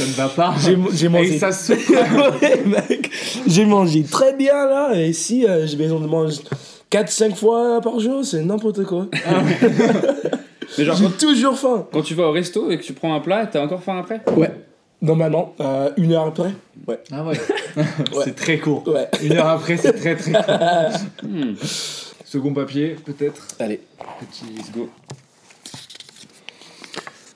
ne 0.06 0.14
va 0.16 0.30
pas. 0.30 0.54
J'ai 0.64 0.78
j'ai 0.94 1.06
Et 1.08 1.10
mangé. 1.10 1.38
ça 1.40 1.52
soupe. 1.52 1.78
ouais, 2.42 2.64
mec. 2.66 3.12
J'ai 3.48 3.66
mangé 3.66 4.04
très 4.04 4.34
bien 4.34 4.54
là. 4.68 4.92
Et 4.96 5.10
ici, 5.10 5.46
euh, 5.48 5.66
j'ai 5.68 5.76
besoin 5.76 6.00
de 6.00 6.06
manger 6.08 6.38
4-5 6.92 7.36
fois 7.36 7.82
par 7.82 8.00
jour. 8.00 8.24
C'est 8.24 8.44
n'importe 8.44 8.84
quoi. 8.86 9.08
Mais 10.78 10.86
genre 10.86 10.96
J'ai 10.96 11.06
quand, 11.06 11.18
toujours 11.18 11.58
faim. 11.58 11.88
quand 11.92 12.02
tu 12.02 12.14
vas 12.14 12.28
au 12.28 12.32
resto 12.32 12.72
et 12.72 12.78
que 12.78 12.84
tu 12.84 12.94
prends 12.94 13.14
un 13.14 13.20
plat, 13.20 13.46
t'as 13.48 13.62
encore 13.64 13.84
faim 13.84 14.00
après? 14.00 14.22
Ouais. 14.38 14.52
Normalement, 15.02 15.54
euh, 15.60 15.90
une 15.98 16.14
heure 16.14 16.28
après. 16.28 16.52
Ouais. 16.88 17.00
Ah 17.12 17.24
ouais. 17.26 17.36
C'est 18.24 18.36
très 18.36 18.58
court. 18.58 18.88
Ouais. 18.88 19.08
Une 19.22 19.34
heure 19.34 19.48
après, 19.50 19.76
c'est 19.78 19.94
très 19.94 20.16
très 20.16 20.32
court. 20.32 20.56
Hmm. 21.24 21.54
Second 22.34 22.52
papier, 22.52 22.96
peut-être. 23.06 23.48
Allez. 23.60 23.80
Petit. 24.19 24.46
Let's 24.58 24.72
go. 24.72 24.89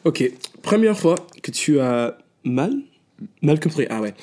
Ok. 0.06 0.24
Première 0.64 0.98
fois 0.98 1.14
que 1.44 1.52
tu 1.52 1.80
as 1.80 2.18
mal, 2.44 2.74
mal 3.44 3.60
compris. 3.60 3.86
Ah 3.92 4.02
ouais. 4.02 4.16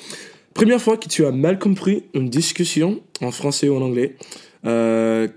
Première 0.53 0.81
fois 0.81 0.97
que 0.97 1.07
tu 1.07 1.25
as 1.25 1.31
mal 1.31 1.59
compris 1.59 2.03
une 2.13 2.29
discussion 2.29 3.01
en 3.21 3.31
français 3.31 3.69
ou 3.69 3.77
en 3.77 3.81
anglais 3.83 4.17
euh, 4.65 5.29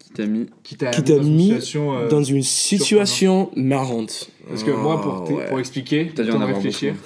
Qui 0.00 0.10
t'a 0.12 0.26
mis? 0.26 0.46
Qui 0.64 0.76
t'a 0.76 0.90
une 0.90 1.38
situation, 1.38 1.96
euh, 1.96 2.08
dans 2.08 2.24
une 2.24 2.42
situation 2.42 3.52
marrante. 3.54 4.28
Parce 4.48 4.64
que 4.64 4.72
moi, 4.72 5.00
pour, 5.02 5.22
t- 5.22 5.34
ouais. 5.34 5.48
pour 5.48 5.60
expliquer, 5.60 6.10
T'as 6.12 6.24
dû 6.24 6.32
en 6.32 6.44
réfléchir. 6.44 6.96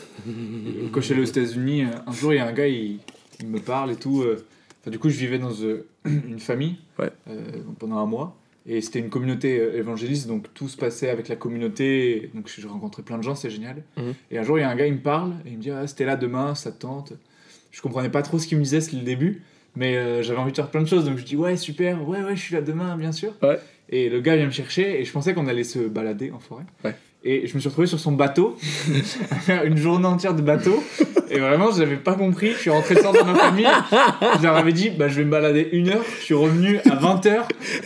Quand 0.91 1.01
je 1.03 1.05
suis 1.05 1.13
allé 1.13 1.23
aux 1.23 1.27
États-Unis, 1.27 1.85
euh, 1.85 1.89
un 2.07 2.13
jour, 2.13 2.33
il 2.33 2.37
y 2.37 2.39
a 2.39 2.47
un 2.47 2.53
gars, 2.53 2.67
il, 2.67 2.99
il 3.41 3.47
me 3.49 3.59
parle 3.61 3.91
et 3.93 3.97
tout. 3.97 4.23
euh, 4.23 4.47
du 4.91 4.99
coup, 4.99 5.09
je 5.09 5.17
vivais 5.19 5.39
dans 5.39 5.53
euh, 5.63 5.87
une 6.05 6.39
famille 6.41 6.77
Ouais. 6.99 7.11
euh, 7.29 7.41
pendant 7.79 7.99
un 7.99 8.07
mois. 8.07 8.37
Et 8.67 8.83
c'était 8.83 8.99
une 8.99 9.09
communauté 9.09 9.59
euh, 9.59 9.79
évangéliste, 9.79 10.29
donc 10.29 10.53
tout 10.53 10.69
se 10.69 10.77
passait 10.77 11.09
avec 11.09 11.29
la 11.29 11.37
communauté. 11.37 12.31
Donc 12.35 12.49
j'ai 12.55 12.67
rencontré 12.69 13.03
plein 13.03 13.17
de 13.17 13.23
gens, 13.23 13.35
c'est 13.35 13.49
génial. 13.51 13.83
Mhm. 13.97 14.15
Et 14.31 14.39
un 14.39 14.43
jour, 14.43 14.59
il 14.59 14.61
y 14.61 14.65
a 14.65 14.69
un 14.71 14.77
gars, 14.77 14.87
il 14.87 14.95
me 14.95 15.01
parle, 15.01 15.33
et 15.47 15.51
il 15.51 15.57
me 15.57 15.63
dit 15.63 15.71
ah, 15.71 15.87
C'était 15.87 16.05
là 16.05 16.17
demain, 16.17 16.55
ça 16.55 16.71
te 16.71 16.81
tente. 16.81 17.15
Je 17.71 17.81
comprenais 17.81 18.11
pas 18.11 18.23
trop 18.23 18.39
ce 18.39 18.47
qu'il 18.47 18.59
me 18.59 18.63
disait, 18.63 18.81
c'était 18.83 18.99
le 18.99 19.03
début. 19.05 19.43
Mais 19.77 19.97
euh, 19.97 20.23
j'avais 20.23 20.39
envie 20.41 20.51
de 20.51 20.57
faire 20.57 20.71
plein 20.71 20.83
de 20.83 20.89
choses, 20.89 21.05
donc 21.05 21.17
je 21.17 21.25
dis 21.25 21.37
Ouais, 21.37 21.57
super, 21.57 22.07
ouais, 22.07 22.23
ouais, 22.23 22.37
je 22.37 22.41
suis 22.41 22.55
là 22.55 22.61
demain, 22.61 22.97
bien 22.97 23.13
sûr. 23.13 23.33
Ouais. 23.43 23.59
Et 23.89 24.09
le 24.11 24.21
gars 24.21 24.37
vient 24.37 24.47
me 24.47 24.51
chercher, 24.53 25.01
et 25.01 25.05
je 25.05 25.13
pensais 25.13 25.33
qu'on 25.33 25.47
allait 25.49 25.65
se 25.65 25.79
balader 25.81 26.31
en 26.31 26.39
forêt. 26.39 26.65
Ouais. 26.85 26.95
Et 27.23 27.47
je 27.47 27.55
me 27.55 27.61
suis 27.61 27.69
retrouvé 27.69 27.87
sur 27.87 28.01
son 28.01 28.13
bateau, 28.13 28.57
à 29.31 29.35
faire 29.41 29.65
une 29.65 29.77
journée 29.77 30.07
entière 30.07 30.35
de 30.35 30.41
bateau. 30.41 30.83
Et 31.31 31.39
vraiment, 31.39 31.71
je 31.71 31.81
n'avais 31.81 31.97
pas 31.97 32.15
compris. 32.15 32.53
Je 32.53 32.57
suis 32.59 32.71
rentré 32.71 32.97
soir 32.97 33.13
dans 33.13 33.25
ma 33.27 33.35
famille. 33.35 33.67
Je 34.39 34.43
leur 34.43 34.57
avais 34.57 34.73
dit, 34.73 34.89
bah, 34.89 35.09
je 35.09 35.17
vais 35.17 35.25
me 35.25 35.31
balader 35.31 35.69
une 35.73 35.91
heure. 35.91 36.03
Je 36.19 36.25
suis 36.25 36.35
revenu 36.35 36.79
à 36.79 36.97
20h. 36.97 37.43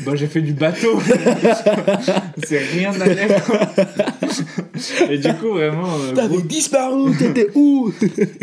Bah, 0.06 0.12
j'ai 0.14 0.28
fait 0.28 0.40
du 0.40 0.52
bateau. 0.52 1.00
C'est 2.44 2.58
rien 2.58 2.92
d'aller. 2.92 3.26
Et 5.10 5.18
du 5.18 5.34
coup, 5.34 5.50
vraiment. 5.54 5.88
euh, 6.00 6.12
T'avais 6.14 6.40
disparu, 6.42 7.12
t'étais 7.16 7.48
où? 7.56 7.92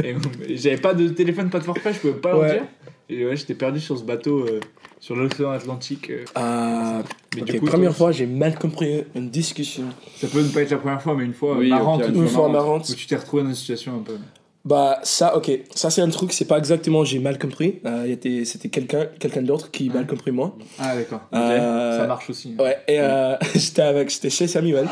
Et, 0.04 0.16
J'avais 0.58 0.78
pas 0.78 0.94
de 0.94 1.08
téléphone, 1.10 1.50
pas 1.50 1.60
de 1.60 1.64
forfait, 1.64 1.94
je 1.94 2.00
pouvais 2.00 2.14
pas 2.14 2.32
leur 2.32 2.40
Ouais. 2.42 2.52
dire. 2.52 2.64
Et 3.12 3.26
ouais, 3.26 3.36
j'étais 3.36 3.56
perdu 3.56 3.80
sur 3.82 3.98
ce 3.98 4.04
bateau, 4.04 4.46
euh, 4.48 4.60
sur 5.02 5.16
l'océan 5.18 5.52
Atlantique. 5.52 6.10
euh. 6.10 6.24
Ah, 6.36 7.02
Mais 7.36 7.42
ok, 7.42 7.52
du 7.52 7.60
coup, 7.60 7.66
première 7.66 7.90
toi, 7.90 7.98
fois, 7.98 8.12
j'ai 8.14 8.26
mal 8.26 8.58
compris 8.58 9.04
une 9.16 9.30
discussion. 9.30 9.84
ça 10.16 10.28
peut 10.28 10.42
ne 10.42 10.48
pas 10.48 10.62
être 10.62 10.72
la 10.72 10.78
première 10.78 11.02
fois, 11.02 11.16
mais 11.16 11.26
une 11.26 11.34
fois 11.34 11.58
Oui, 11.58 11.70
marrante. 11.70 12.02
au 12.04 12.06
pire, 12.12 12.16
Une 12.22 12.28
fois 12.30 12.48
marrante. 12.50 12.88
Où 12.90 12.96
tu 12.96 13.08
t'es 13.08 13.18
retrouvé 13.18 13.44
dans 13.44 13.50
une 13.50 13.56
situation 13.56 13.96
un 13.98 14.02
peu. 14.02 14.16
Bah, 14.64 15.00
ça, 15.04 15.36
ok. 15.36 15.52
Ça, 15.76 15.90
c'est 15.90 16.02
un 16.02 16.10
truc, 16.10 16.32
c'est 16.32 16.46
pas 16.46 16.58
exactement 16.58 17.04
j'ai 17.04 17.20
mal 17.20 17.38
compris. 17.38 17.80
Euh, 17.86 18.04
il 18.06 18.12
y 18.12 18.14
était- 18.14 18.46
C'était 18.46 18.70
quelqu'un 18.70 19.08
quelqu'un 19.20 19.42
d'autre 19.42 19.72
qui 19.72 19.90
mal 19.90 20.06
compris 20.08 20.32
moi. 20.32 20.56
Ah, 20.80 20.96
d'accord. 20.96 21.22
Euh, 21.34 21.98
Ça 21.98 22.08
marche 22.08 22.30
aussi. 22.30 22.56
Ouais, 22.60 22.78
et 22.88 23.00
euh, 23.02 23.36
j'étais 23.56 23.82
avec, 23.82 24.10
j'étais 24.10 24.30
chez 24.30 24.48
Samuel. 24.48 24.88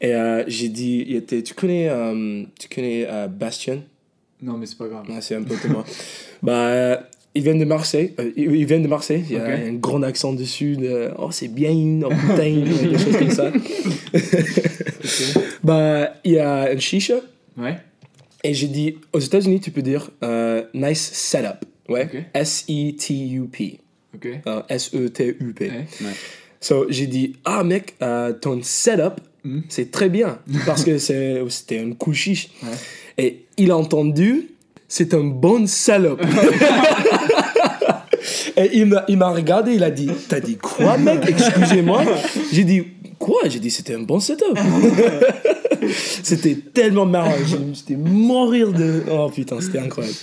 Et 0.00 0.14
euh, 0.14 0.44
j'ai 0.46 0.68
dit, 0.68 1.04
il 1.08 1.16
était, 1.16 1.42
tu 1.42 1.54
connais, 1.54 1.88
euh, 1.90 2.44
tu 2.58 2.68
connais 2.68 3.06
euh, 3.08 3.26
Bastien? 3.26 3.80
Non, 4.42 4.58
mais 4.58 4.66
c'est 4.66 4.76
pas 4.78 4.86
grave. 4.88 5.08
Ouais, 5.08 5.20
C'est 5.20 5.34
un 5.34 5.42
peu 5.42 5.54
de 5.56 5.72
moi. 5.72 5.84
bah, 6.42 6.52
euh, 6.52 6.96
ils 7.34 7.42
viennent 7.42 7.58
de 7.58 7.64
Marseille. 7.64 8.12
euh, 8.20 8.30
ils 8.36 8.64
viennent 8.66 8.82
de 8.82 8.88
Marseille. 8.88 9.24
Il 9.28 9.36
y 9.36 9.38
a 9.38 9.44
un 9.44 9.72
grand 9.74 10.02
accent 10.02 10.32
dessus. 10.32 10.76
De, 10.76 11.10
oh, 11.18 11.30
c'est 11.30 11.48
bien, 11.48 11.72
oh 12.04 12.08
putain, 12.10 12.50
des 12.92 12.98
choses 12.98 13.16
comme 13.18 13.30
ça. 13.30 13.50
bah, 15.62 16.14
il 16.24 16.32
y 16.32 16.38
a 16.38 16.70
un 16.70 16.78
chicha. 16.78 17.14
Ouais. 17.56 17.76
Et 18.42 18.52
j'ai 18.54 18.68
dit, 18.68 18.96
aux 19.12 19.20
États-Unis, 19.20 19.60
tu 19.60 19.70
peux 19.70 19.82
dire 19.82 20.10
euh, 20.22 20.64
nice 20.74 21.10
setup. 21.12 21.64
Ouais. 21.88 22.04
Ok. 22.04 22.22
S-E-T-U-P. 22.34 23.80
Euh, 24.46 24.62
S-E-T-U-P. 24.68 25.70
Ouais. 25.70 25.86
So, 26.60 26.86
j'ai 26.88 27.06
dit, 27.06 27.36
ah 27.44 27.62
mec, 27.64 27.94
euh, 28.02 28.32
ton 28.32 28.60
setup, 28.62 29.20
Mhm. 29.44 29.62
c'est 29.68 29.90
très 29.90 30.08
bien. 30.08 30.38
Parce 30.64 30.84
que 30.84 30.96
c'était 31.48 31.78
un 31.78 31.92
cool 31.92 32.14
chiche. 32.14 32.48
Ouais. 32.62 32.68
Et 33.18 33.44
il 33.58 33.70
a 33.70 33.76
entendu, 33.76 34.48
c'est 34.88 35.12
un 35.12 35.24
bon 35.24 35.66
salope. 35.66 36.22
Et 38.56 38.70
il 38.78 38.86
m'a, 38.86 39.04
il 39.08 39.16
m'a 39.16 39.30
regardé, 39.30 39.72
il 39.74 39.82
a 39.82 39.90
dit, 39.90 40.08
t'as 40.28 40.40
dit 40.40 40.56
quoi 40.56 40.96
mec? 40.96 41.20
Excusez-moi. 41.28 42.02
J'ai 42.52 42.64
dit, 42.64 42.84
quoi? 43.18 43.40
J'ai 43.48 43.58
dit, 43.58 43.70
c'était 43.70 43.94
un 43.94 44.00
bon 44.02 44.20
setup. 44.20 44.56
c'était 46.22 46.56
tellement 46.72 47.06
marrant. 47.06 47.34
J'ai- 47.46 47.58
J'étais 47.74 47.96
mourir 47.96 48.72
de... 48.72 49.02
Oh 49.10 49.28
putain, 49.34 49.60
c'était 49.60 49.78
incroyable. 49.80 50.16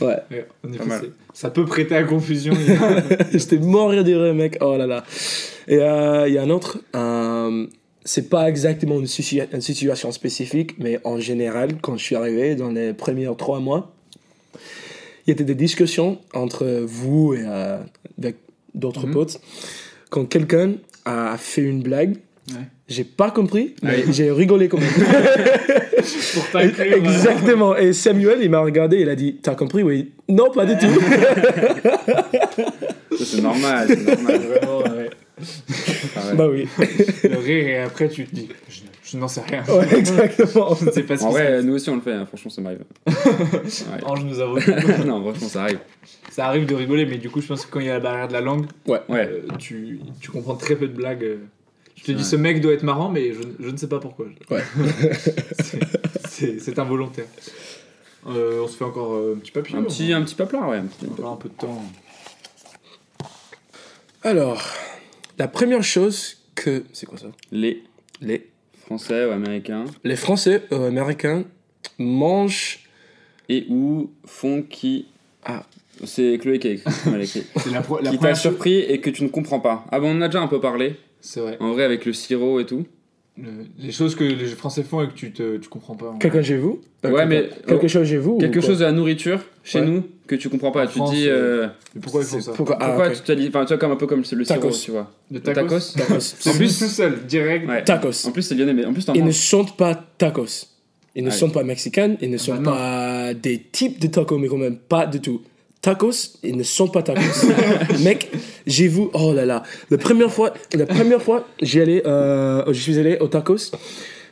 Ouais. 0.00 0.16
C'est- 1.00 1.10
ça 1.32 1.50
peut 1.50 1.64
prêter 1.64 1.94
à 1.96 2.02
confusion. 2.04 2.52
J'étais 3.32 3.58
mourir 3.60 4.04
de 4.04 4.14
rire, 4.14 4.34
mec. 4.34 4.58
Oh 4.60 4.76
là 4.76 4.86
là. 4.86 5.04
Et 5.66 5.78
euh, 5.78 6.28
il 6.28 6.34
y 6.34 6.38
a 6.38 6.42
un 6.42 6.50
autre. 6.50 6.78
euh, 6.96 7.66
c'est 8.04 8.30
pas 8.30 8.48
exactement 8.48 8.98
une, 9.00 9.04
situa- 9.06 9.48
une 9.52 9.60
situation 9.60 10.12
spécifique, 10.12 10.76
mais 10.78 10.98
en 11.04 11.18
général, 11.20 11.72
quand 11.82 11.96
je 11.98 12.04
suis 12.04 12.16
arrivé 12.16 12.54
dans 12.54 12.70
les 12.70 12.94
premiers 12.94 13.28
trois 13.36 13.60
mois, 13.60 13.92
il 15.28 15.32
y 15.32 15.34
avait 15.34 15.44
des 15.44 15.54
discussions 15.54 16.18
entre 16.32 16.82
vous 16.86 17.34
et 17.34 17.42
euh, 17.44 17.78
d'autres 18.74 19.06
Mhm. 19.06 19.12
potes. 19.12 19.40
Quand 20.10 20.24
quelqu'un 20.24 20.72
a 21.04 21.36
fait 21.38 21.62
une 21.62 21.82
blague, 21.82 22.16
Ouais. 22.50 22.54
j'ai 22.88 23.04
pas 23.04 23.30
compris, 23.30 23.74
mais 23.82 23.90
Ouais. 24.06 24.10
j'ai 24.10 24.30
rigolé 24.32 24.68
quand 24.68 24.78
même. 24.78 24.88
Pour 26.34 26.48
t'inclure, 26.50 26.94
Exactement. 26.96 27.76
Et 27.76 27.92
Samuel, 27.92 28.38
il 28.40 28.48
m'a 28.48 28.60
regardé, 28.60 29.00
il 29.00 29.08
a 29.10 29.14
dit 29.16 29.36
T'as 29.42 29.54
compris 29.54 29.82
Oui. 29.82 30.12
Non, 30.30 30.50
pas 30.50 30.64
du 30.64 30.78
tout. 30.78 30.86
C'est 33.20 33.42
normal, 33.42 33.86
c'est 33.88 34.06
normal. 34.06 34.40
Vraiment, 34.48 34.78
ouais. 34.78 35.10
Ah 36.16 36.20
ouais. 36.30 36.36
bah 36.36 36.48
oui. 36.50 36.66
Le 37.24 37.36
rire, 37.38 37.68
et 37.68 37.78
après, 37.80 38.08
tu 38.08 38.24
te 38.26 38.34
dis 38.34 38.48
Je, 38.68 38.80
je 39.10 39.16
n'en 39.16 39.28
sais 39.28 39.40
rien. 39.40 39.64
Ouais, 39.64 39.94
exactement. 39.98 40.74
Je 40.80 40.84
ne 40.86 40.90
sais 40.90 41.02
pas 41.02 41.16
ce 41.16 41.24
En 41.24 41.30
vrai, 41.30 41.62
nous 41.62 41.74
aussi 41.74 41.88
on 41.90 41.96
le 41.96 42.02
fait, 42.02 42.12
hein. 42.12 42.26
franchement 42.26 42.50
ça 42.50 42.60
m'arrive. 42.60 42.84
Ouais. 43.06 44.04
Ange 44.04 44.24
nous 44.24 44.40
a 44.40 44.46
non, 45.06 45.22
franchement 45.22 45.48
ça 45.48 45.62
arrive. 45.62 45.78
Ça 46.30 46.46
arrive 46.46 46.66
de 46.66 46.74
rigoler, 46.74 47.06
mais 47.06 47.16
du 47.18 47.30
coup, 47.30 47.40
je 47.40 47.46
pense 47.46 47.64
que 47.66 47.70
quand 47.70 47.80
il 47.80 47.86
y 47.86 47.90
a 47.90 47.94
la 47.94 48.00
barrière 48.00 48.28
de 48.28 48.32
la 48.34 48.40
langue, 48.40 48.66
Ouais. 48.86 49.00
Ouais. 49.08 49.26
euh, 49.28 49.42
tu, 49.58 50.00
tu 50.20 50.30
comprends 50.30 50.54
très 50.56 50.76
peu 50.76 50.86
de 50.88 50.94
blagues. 50.94 51.24
euh. 51.24 51.36
Je 51.96 52.04
te 52.04 52.12
dis, 52.12 52.18
Ouais. 52.18 52.24
ce 52.24 52.36
mec 52.36 52.60
doit 52.60 52.72
être 52.74 52.84
marrant, 52.84 53.08
mais 53.08 53.32
je, 53.32 53.40
je 53.58 53.70
ne 53.70 53.76
sais 53.76 53.88
pas 53.88 53.98
pourquoi. 53.98 54.26
Ouais. 54.50 54.62
C'est- 56.28 56.78
involontaire. 56.78 57.24
Euh, 58.28 58.62
on 58.62 58.68
se 58.68 58.76
fait 58.76 58.84
encore 58.84 59.14
euh, 59.14 59.34
un 59.36 59.38
petit 59.40 59.50
papier. 59.52 59.76
Un 59.76 59.82
petit, 59.82 60.12
un 60.12 60.22
petit 60.22 60.34
paplard, 60.34 60.68
ouais. 60.68 60.76
Un 60.76 60.84
petit 60.86 61.06
un 61.06 61.36
peu 61.36 61.48
de 61.48 61.54
temps. 61.54 61.82
Alors, 64.22 64.62
la 65.38 65.48
première 65.48 65.82
chose 65.82 66.36
que. 66.54 66.84
C'est 66.92 67.06
quoi 67.06 67.18
ça? 67.18 67.28
Les 67.52 67.82
Les, 68.20 68.48
Français 68.88 69.26
ou 69.26 69.30
Américains 69.32 69.84
les 70.02 70.16
Français 70.16 70.62
euh, 70.72 70.88
américains 70.88 71.44
mangent. 71.98 72.80
et 73.50 73.66
ou 73.68 74.10
font 74.24 74.62
qui. 74.62 75.06
Ah. 75.44 75.64
C'est 76.04 76.38
Chloé 76.40 76.58
qui 76.58 76.68
a 76.68 76.70
écrit. 76.72 76.92
qui 77.26 77.38
écrit. 77.38 77.44
La, 77.72 77.82
pro- 77.82 78.00
la 78.00 78.10
qui 78.10 78.18
t'a 78.18 78.34
surpris 78.34 78.78
et 78.78 79.00
que 79.00 79.10
tu 79.10 79.24
ne 79.24 79.28
comprends 79.28 79.60
pas. 79.60 79.84
Ah 79.90 80.00
bon, 80.00 80.12
on 80.14 80.18
en 80.18 80.22
a 80.22 80.28
déjà 80.28 80.40
un 80.40 80.46
peu 80.46 80.60
parlé. 80.60 80.94
C'est 81.20 81.40
vrai. 81.40 81.56
En 81.60 81.72
vrai, 81.72 81.84
avec 81.84 82.06
le 82.06 82.12
sirop 82.12 82.60
et 82.60 82.66
tout. 82.66 82.86
Le- 83.36 83.66
les 83.78 83.92
choses 83.92 84.14
que 84.14 84.24
les 84.24 84.46
Français 84.46 84.82
font 84.84 85.02
et 85.02 85.08
que 85.08 85.12
tu, 85.14 85.32
te, 85.32 85.56
tu 85.58 85.68
comprends 85.68 85.94
pas. 85.96 86.14
Quelqu'un 86.20 86.42
chez 86.42 86.56
vous? 86.56 86.80
Ouais, 87.04 87.26
mais- 87.26 87.48
Quelque 87.66 87.84
oh, 87.84 87.88
chose 87.88 88.08
chez 88.08 88.16
vous 88.18 88.32
ou 88.32 88.38
Quelque 88.38 88.60
chose 88.60 88.78
de 88.78 88.84
la 88.84 88.92
nourriture 88.92 89.40
chez 89.64 89.80
Ouais. 89.80 89.86
nous 89.86 90.04
que 90.28 90.36
tu 90.36 90.48
comprends 90.48 90.70
pas. 90.70 90.84
En 90.84 90.86
tu 90.86 90.92
France, 90.98 91.10
te 91.10 91.14
dis. 91.16 91.28
euh, 91.28 91.64
euh, 91.64 91.68
Mais 91.94 92.00
pourquoi 92.00 92.20
ils 92.22 92.26
font 92.26 92.40
ça 92.40 92.52
Pourquoi, 92.52 92.76
ah, 92.80 92.86
pourquoi 92.86 93.08
ok. 93.08 93.14
tu 93.14 93.20
te 93.22 93.32
dis. 93.32 93.48
Enfin, 93.48 93.62
tu 93.64 93.68
vois, 93.68 93.78
comme 93.78 93.90
un 93.92 93.96
peu 93.96 94.06
comme 94.06 94.22
le 94.30 94.44
Tacos. 94.46 94.70
sirop, 94.72 94.84
tu 94.84 94.90
vois. 94.92 95.10
Le 95.30 95.36
Le 95.38 95.42
tacos 95.42 95.68
tacos 95.68 95.94
Tacos. 95.96 96.34
En 96.50 96.52
plus, 96.54 96.78
tout 96.78 96.84
seul, 96.86 97.26
direct. 97.26 97.68
Ouais. 97.68 97.82
Tacos. 97.84 98.26
En 98.26 98.30
plus, 98.30 98.42
c'est 98.42 98.54
lyonnais, 98.54 98.74
mais 98.74 98.84
en 98.84 98.92
plus, 98.92 99.04
t'en 99.04 99.14
Ils 99.14 99.24
ne 99.24 99.30
sont 99.32 99.64
pas 99.64 99.94
tacos. 100.18 100.66
Ils 101.16 101.24
ne 101.24 101.30
Ouais. 101.30 101.34
sont 101.34 101.50
pas 101.50 101.64
mexicains, 101.64 102.14
ils 102.20 102.30
ne 102.30 102.36
sont 102.36 102.54
bah 102.54 102.60
non. 102.60 102.70
pas 102.70 103.34
des 103.34 103.58
types 103.60 103.98
de 104.00 104.06
tacos, 104.06 104.38
mais 104.38 104.46
quand 104.46 104.56
même 104.58 104.76
pas 104.76 105.06
du 105.06 105.20
tout. 105.20 105.42
Tacos, 105.80 106.38
ils 106.44 106.56
ne 106.56 106.62
sont 106.62 106.88
pas 106.88 107.02
tacos. 107.02 107.20
Mec, 108.04 108.30
j'ai 108.66 108.86
vu, 108.88 109.02
oh 109.14 109.32
là 109.32 109.44
là, 109.46 109.62
la 109.90 109.98
première 109.98 110.30
fois, 110.30 110.52
la 110.74 110.86
première 110.86 111.22
fois, 111.22 111.48
j'y 111.62 111.80
allais, 111.80 112.06
euh, 112.06 112.62
je 112.68 112.80
suis 112.80 112.98
allé 112.98 113.16
au 113.20 113.26
tacos, 113.28 113.72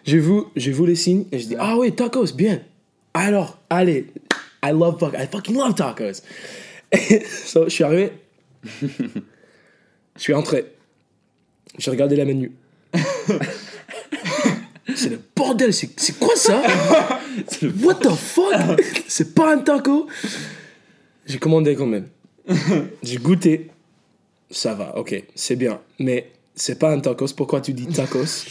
j'ai 0.04 0.18
vu, 0.18 0.42
j'ai 0.54 0.70
vu 0.72 0.86
les 0.86 0.94
signes 0.96 1.24
et 1.32 1.38
je 1.38 1.46
dis, 1.48 1.56
ah 1.58 1.76
oui, 1.76 1.92
tacos, 1.92 2.32
bien. 2.34 2.60
Alors, 3.14 3.58
allez, 3.70 4.06
I 4.68 4.72
love, 4.72 4.98
fuck- 4.98 5.14
I 5.16 5.26
fucking 5.26 5.56
love 5.56 5.74
tacos. 5.74 6.22
So, 7.46 7.64
je 7.64 7.70
suis 7.70 7.84
arrivé, 7.84 8.12
je 8.82 10.22
suis 10.22 10.34
entré, 10.34 10.64
j'ai 11.78 11.90
regardé 11.90 12.16
la 12.16 12.24
menu. 12.24 12.52
C'est 14.94 15.10
le 15.10 15.20
bordel, 15.34 15.74
c'est 15.74 15.90
c'est 16.00 16.18
quoi 16.18 16.34
ça? 16.36 16.62
What 17.82 17.94
the 17.96 18.10
fuck? 18.14 18.80
C'est 19.08 19.34
pas 19.34 19.52
un 19.52 19.58
taco? 19.58 20.06
J'ai 21.26 21.38
commandé 21.38 21.74
quand 21.74 21.86
même. 21.86 22.06
J'ai 23.02 23.18
goûté. 23.18 23.70
Ça 24.50 24.74
va, 24.74 24.96
ok, 24.96 25.24
c'est 25.34 25.56
bien. 25.56 25.80
Mais 25.98 26.30
c'est 26.54 26.78
pas 26.78 26.92
un 26.92 27.00
tacos, 27.00 27.26
pourquoi 27.36 27.60
tu 27.60 27.72
dis 27.72 27.86
tacos? 27.88 28.44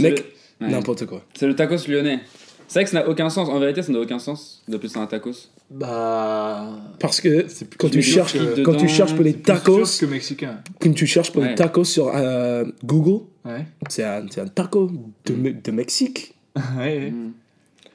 Mec, 0.00 0.24
Ouais. 0.60 0.68
n'importe 0.68 1.04
quoi. 1.06 1.22
C'est 1.38 1.46
le 1.46 1.54
tacos 1.54 1.86
lyonnais. 1.88 2.20
C'est 2.66 2.78
vrai 2.80 2.84
que 2.84 2.90
ça 2.90 3.00
n'a 3.02 3.08
aucun 3.08 3.28
sens. 3.30 3.48
En 3.48 3.58
vérité, 3.60 3.82
ça 3.82 3.92
n'a 3.92 4.00
aucun 4.00 4.18
sens 4.18 4.62
d'appeler 4.68 4.88
ça 4.88 5.00
un 5.00 5.06
tacos. 5.06 5.50
Bah. 5.70 6.70
Parce 6.98 7.20
que 7.20 7.46
quand 7.78 7.88
tu, 7.88 8.02
cherches, 8.02 8.32
que- 8.34 8.62
quand 8.62 8.74
tu 8.76 8.88
cherches 8.88 9.14
pour 9.14 9.24
les 9.24 9.34
tacos, 9.34 9.82
que 10.00 10.06
mexicain. 10.06 10.60
quand 10.80 10.92
tu 10.94 11.06
cherches 11.06 11.30
pour 11.32 11.42
les 11.42 11.54
tacos 11.54 11.84
sur 11.84 12.10
euh, 12.14 12.64
Google, 12.84 13.24
Ouais. 13.44 13.66
c'est 13.88 14.04
un, 14.04 14.26
c'est 14.30 14.40
un 14.40 14.46
taco 14.46 14.90
de, 15.26 15.34
Me- 15.34 15.52
de 15.52 15.70
Mexique. 15.70 16.34
ouais, 16.78 17.12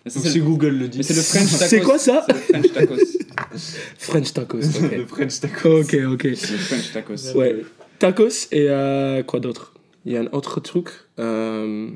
ça, 0.06 0.16
Donc 0.20 0.24
c'est 0.24 0.30
si 0.30 0.40
le- 0.40 0.46
Google 0.46 0.70
le 0.78 0.88
dit. 0.88 0.98
Mais 1.00 1.04
c'est 1.04 1.16
le 1.16 1.22
French 1.22 1.52
tacos. 1.60 1.66
C'est 1.70 1.82
quoi 1.82 1.98
ça 2.00 2.26
C'est 2.30 2.58
le 2.58 2.64
French 2.64 2.74
tacos. 2.74 2.96
French 3.98 4.34
tacos. 4.34 4.58
le 4.92 5.06
French 5.06 5.40
tacos. 5.40 5.82
ok. 5.82 5.98
ok. 6.14 6.28
C'est 6.36 6.52
le 6.52 6.58
French 6.58 6.92
tacos. 6.94 7.34
Ouais. 7.36 7.64
Tacos 7.98 8.48
et 8.52 8.68
euh, 8.70 9.24
quoi 9.24 9.40
d'autre? 9.40 9.74
Il 10.06 10.14
y 10.14 10.18
a 10.18 10.22
un 10.22 10.28
autre 10.32 10.60
truc. 10.62 10.90
euh, 11.20 11.90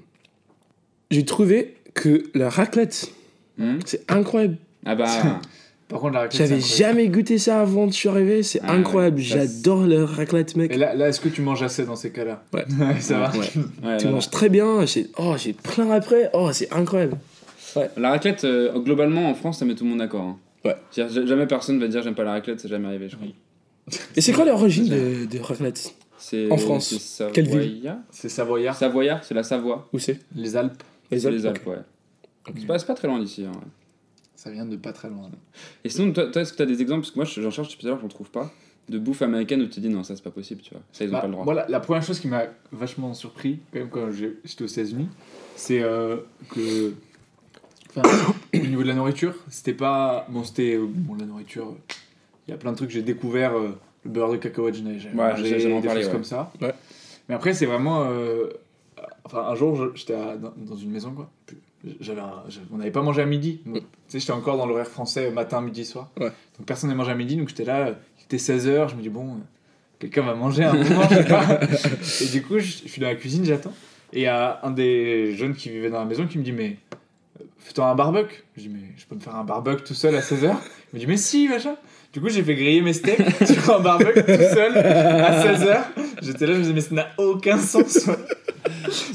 J'ai 1.12 1.26
trouvé 1.26 1.76
que 1.94 2.24
la 2.34 2.50
raclette, 2.50 3.12
Hmm 3.58 3.78
c'est 3.86 4.10
incroyable. 4.12 4.58
Ah 4.86 4.96
bah. 4.96 5.06
Par 5.90 6.00
contre, 6.00 6.14
la 6.14 6.22
raclette, 6.22 6.38
J'avais 6.42 6.60
c'est 6.62 6.84
incroyable. 6.86 7.00
jamais 7.00 7.10
goûté 7.10 7.38
ça 7.38 7.62
avant 7.62 7.86
de 7.86 7.92
je 7.92 7.98
suis 7.98 8.10
arrivé, 8.10 8.42
c'est 8.42 8.60
Ah 8.64 8.72
incroyable. 8.74 9.20
J'adore 9.20 9.84
le 9.84 10.04
raclette, 10.04 10.56
mec. 10.56 10.72
Et 10.74 10.78
là, 10.78 10.96
là 10.96 11.10
est-ce 11.10 11.20
que 11.20 11.30
tu 11.30 11.42
manges 11.42 11.62
assez 11.62 11.86
dans 11.86 11.96
ces 11.96 12.10
cas-là? 12.12 12.44
Ouais. 12.54 12.66
ça 13.00 13.20
va 13.20 13.32
Ouais. 13.38 13.46
Ouais, 13.84 13.98
Tu 13.98 14.06
là, 14.06 14.12
manges 14.12 14.30
très 14.32 14.50
bien. 14.50 14.86
J'ai 14.88 15.08
oh, 15.20 15.36
j'ai 15.38 15.54
plein 15.54 15.92
après. 15.92 16.32
Oh, 16.34 16.50
c'est 16.52 16.74
incroyable. 16.74 17.18
La 17.98 18.10
raclette, 18.12 18.44
euh, 18.44 18.80
globalement, 18.80 19.30
en 19.30 19.36
France, 19.36 19.60
ça 19.60 19.66
met 19.66 19.76
tout 19.76 19.84
le 19.84 19.92
monde 19.92 20.00
d'accord. 20.00 20.22
hein. 20.24 20.38
Ouais. 20.66 20.76
Jamais 20.96 21.46
personne 21.46 21.80
va 21.80 21.88
dire 21.88 22.02
j'aime 22.02 22.16
pas 22.16 22.24
la 22.24 22.32
raclette, 22.32 22.60
c'est 22.60 22.70
jamais 22.70 22.88
arrivé, 22.88 23.10
je 23.10 23.16
crois. 23.18 23.28
Et 24.16 24.22
c'est 24.22 24.32
quoi 24.32 24.46
l'origine 24.46 24.88
de, 24.88 25.26
de 25.26 25.40
raclette? 25.44 25.94
En 26.50 26.58
France. 26.58 26.96
c'est 27.00 27.32
Quelle 27.34 27.48
Savoyard 27.48 27.98
C'est 28.10 28.30
savoyard, 28.30 28.76
Savoyard, 28.76 29.24
c'est 29.24 29.34
la 29.34 29.44
Savoie. 29.44 29.90
Où 29.94 30.00
c'est? 30.00 30.20
Les 30.36 30.56
Alpes. 30.56 30.82
Les 31.12 31.26
Alpes, 31.26 31.36
les 31.36 31.46
Alpes, 31.46 31.68
ouais. 31.68 31.78
C'est 32.58 32.66
pas, 32.68 32.80
c'est 32.80 32.86
pas 32.86 32.94
très 32.96 33.08
loin 33.08 33.20
d'ici. 33.20 33.46
hein, 33.46 33.52
ouais. 33.52 33.68
Ça 34.36 34.52
vient 34.52 34.66
de 34.66 34.76
pas 34.76 34.92
très 34.92 35.10
loin. 35.10 35.30
Et 35.86 35.90
sinon, 35.90 36.12
toi, 36.12 36.30
toi, 36.30 36.42
est-ce 36.42 36.52
que 36.54 36.58
t'as 36.58 36.66
des 36.66 36.82
exemples? 36.82 37.02
Parce 37.02 37.12
que 37.12 37.20
moi, 37.20 37.26
j'en 37.26 37.52
cherche 37.52 37.70
depuis 37.70 37.82
tout 37.82 37.88
à 37.88 37.90
l'heure, 37.92 38.00
j'en 38.02 38.08
trouve 38.10 38.30
pas. 38.30 38.52
De 38.90 39.00
bouffe 39.00 39.22
américaine 39.22 39.62
où 39.62 39.66
tu 39.66 39.76
te 39.76 39.80
dis 39.80 39.88
non, 39.88 40.04
ça 40.04 40.14
c'est 40.18 40.22
pas 40.24 40.30
possible, 40.32 40.62
tu 40.62 40.72
vois. 40.72 40.82
Ça, 40.92 41.06
ils 41.06 41.10
ont 41.10 41.14
Bah, 41.14 41.22
pas 41.22 41.28
le 41.28 41.32
droit. 41.32 41.46
Voilà, 41.46 41.66
la 41.70 41.80
première 41.80 42.04
chose 42.04 42.20
qui 42.20 42.28
m'a 42.28 42.48
vachement 42.74 43.14
surpris, 43.14 43.60
quand 43.72 43.80
même, 43.80 43.90
quand 43.90 44.12
j'ai- 44.12 44.38
j'étais 44.44 44.64
aux 44.66 44.68
États-Unis, 44.68 45.08
c'est 45.56 45.82
euh, 45.82 46.18
que. 46.50 46.94
Enfin, 47.96 48.02
au 48.54 48.58
niveau 48.58 48.82
de 48.84 48.88
la 48.90 48.96
nourriture, 48.96 49.36
c'était 49.50 49.74
pas. 49.74 50.28
Bon, 50.30 50.44
c'était. 50.44 50.76
euh, 50.76 50.86
Bon, 50.86 51.16
la 51.16 51.26
nourriture, 51.26 51.78
il 52.48 52.52
y 52.52 52.54
a 52.54 52.58
plein 52.58 52.72
de 52.72 52.76
trucs 52.76 52.90
que 52.90 52.94
j'ai 52.96 53.04
découvert. 53.04 53.56
euh, 53.58 53.70
le 54.04 54.12
beurre 54.12 54.34
de 54.34 54.36
cacahuète, 54.38 54.76
j'en 54.76 54.86
avais 54.88 55.00
jamais 55.00 55.16
Ouais, 55.16 55.30
mangé, 55.30 55.60
j'ai 55.62 55.68
des 55.70 55.82
parlé, 55.88 56.02
choses 56.02 56.08
ouais. 56.08 56.12
comme 56.12 56.24
ça. 56.26 56.52
Ouais. 56.62 56.74
Mais 57.30 57.36
après, 57.36 57.54
c'est 57.54 57.66
vraiment. 57.66 58.04
Enfin, 59.26 59.46
un 59.48 59.56
jour, 59.56 59.96
j'étais 59.96 60.16
dans, 60.58 60.76
une 60.76 60.92
maison, 60.92 61.12
quoi. 61.12 61.30
J'avais 62.00 62.22
un- 62.22 62.44
on 62.72 62.78
n'avait 62.78 62.92
pas 62.92 63.02
mangé 63.02 63.22
à 63.22 63.26
midi. 63.26 63.62
Moi, 63.66 63.80
Tu 63.80 63.86
sais, 64.08 64.20
j'étais 64.20 64.32
encore 64.32 64.58
dans 64.58 64.66
l'horaire 64.66 64.88
français, 64.88 65.32
matin, 65.32 65.62
midi, 65.62 65.86
soir. 65.86 66.10
Ouais. 66.20 66.32
Donc 66.58 66.66
personne 66.66 66.90
n'a 66.90 66.96
mangé 66.96 67.12
à 67.12 67.16
midi, 67.16 67.36
donc 67.36 67.50
j'étais 67.50 67.66
là, 67.66 67.96
il 68.20 68.24
était 68.24 68.38
16h, 68.38 68.90
je 68.90 68.96
me 68.96 69.02
dis, 69.02 69.10
bon, 69.10 69.38
quelqu'un 70.00 70.22
va 70.22 70.34
manger 70.36 70.64
à 70.64 70.72
un 70.72 70.76
moment, 70.76 71.04
je 71.10 71.16
sais 71.16 71.26
pas. 71.26 71.60
Et 72.22 72.26
du 72.28 72.42
coup, 72.44 72.60
je, 72.60 72.66
je 72.66 72.88
suis 72.88 73.02
dans 73.02 73.08
la 73.08 73.16
cuisine, 73.16 73.44
j'attends. 73.46 73.74
Et 74.14 74.20
il 74.20 74.24
y 74.24 74.28
a 74.28 74.60
un 74.64 74.72
des 74.72 75.36
jeunes 75.36 75.56
qui 75.56 75.70
vivait 75.70 75.90
dans 75.90 76.00
la 76.00 76.06
maison 76.06 76.28
qui 76.28 76.38
me 76.38 76.44
dit, 76.44 76.52
mais 76.52 76.78
euh, 76.94 77.46
fais-toi 77.60 77.86
un 77.88 77.96
barbecue. 77.96 78.44
Je 78.56 78.62
dis, 78.62 78.70
mais 78.70 78.80
je 78.96 79.06
peux 79.06 79.16
me 79.16 79.20
faire 79.22 79.36
un 79.36 79.44
barbecue 79.44 79.84
tout 79.84 79.94
seul 79.96 80.16
à 80.16 80.22
16h 80.22 80.54
Il 80.94 80.96
me 80.96 81.00
dit, 81.00 81.08
mais 81.08 81.18
si, 81.18 81.48
machin. 81.48 81.76
Du 82.14 82.22
coup, 82.22 82.30
j'ai 82.30 82.44
fait 82.44 82.54
griller 82.54 82.82
mes 82.82 82.94
steaks 82.94 83.22
sur 83.46 83.76
un 83.76 83.80
barbecue 83.80 84.22
tout 84.22 84.54
seul 84.54 84.78
à 84.78 85.44
16h. 85.56 85.82
J'étais 86.22 86.46
là, 86.46 86.54
je 86.54 86.60
me 86.60 86.64
disais, 86.64 86.74
mais 86.74 86.82
ça 86.82 86.96
n'a 86.96 87.08
aucun 87.18 87.58
sens. 87.58 88.08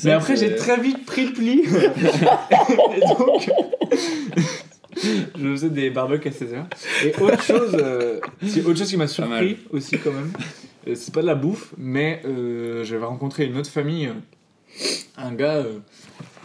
Mais 0.04 0.11
après, 0.11 0.37
j'ai 0.37 0.56
très 0.56 0.80
vite 0.80 1.06
pris 1.06 1.26
le 1.26 1.32
pli. 1.32 1.62
Et 2.96 3.00
donc, 3.00 3.50
je 5.38 5.50
faisais 5.52 5.70
des 5.70 5.90
barbecues 5.90 6.28
à 6.28 6.30
16h. 6.32 6.64
Et 7.04 7.22
autre 7.22 7.42
chose, 7.42 7.76
euh, 7.80 8.18
c'est 8.44 8.64
autre 8.64 8.78
chose 8.78 8.90
qui 8.90 8.96
m'a 8.96 9.06
surpris 9.06 9.58
aussi, 9.70 9.96
quand 9.98 10.12
même, 10.12 10.32
euh, 10.88 10.94
c'est 10.94 11.12
pas 11.14 11.22
de 11.22 11.26
la 11.26 11.34
bouffe, 11.34 11.74
mais 11.76 12.22
euh, 12.24 12.84
j'avais 12.84 13.04
rencontré 13.04 13.44
une 13.44 13.56
autre 13.56 13.70
famille, 13.70 14.11
un 15.16 15.32
gars, 15.32 15.64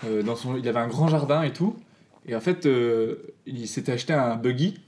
euh, 0.05 0.21
dans 0.23 0.35
son, 0.35 0.57
il 0.57 0.67
avait 0.67 0.79
un 0.79 0.87
grand 0.87 1.07
jardin 1.07 1.43
et 1.43 1.53
tout. 1.53 1.75
Et 2.27 2.35
en 2.35 2.39
fait, 2.39 2.67
il 3.45 3.67
s'était 3.67 3.91
acheté 3.91 4.13
un 4.13 4.35
buggy. 4.35 4.79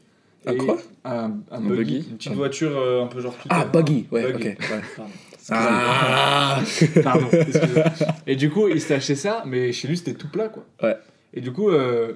Un 0.47 0.55
quoi 0.55 0.77
un, 1.03 1.11
un 1.11 1.33
Un 1.51 1.59
buggy, 1.59 1.75
buggy 1.99 2.07
Une 2.11 2.17
petite 2.17 2.33
voiture 2.33 2.77
euh, 2.77 3.03
un 3.03 3.07
peu 3.07 3.19
genre 3.21 3.35
tout 3.35 3.47
Ah, 3.49 3.65
buggy, 3.65 4.07
ouais, 4.11 4.31
Buggy. 4.31 4.49
ok. 4.49 4.59
ouais. 4.59 4.81
Pardon. 4.95 5.11
Ah 5.51 6.59
Pardon, 7.03 7.27
excusez-moi. 7.31 7.83
Et 8.25 8.35
du 8.35 8.49
coup, 8.49 8.67
il 8.67 8.81
s'était 8.81 8.95
acheté 8.95 9.15
ça, 9.15 9.43
mais 9.45 9.71
chez 9.71 9.87
lui, 9.87 9.97
c'était 9.97 10.13
tout 10.15 10.27
plat, 10.29 10.49
quoi. 10.49 10.65
Ouais. 10.81 10.97
Et 11.33 11.41
du 11.41 11.51
coup, 11.51 11.69
euh, 11.69 12.13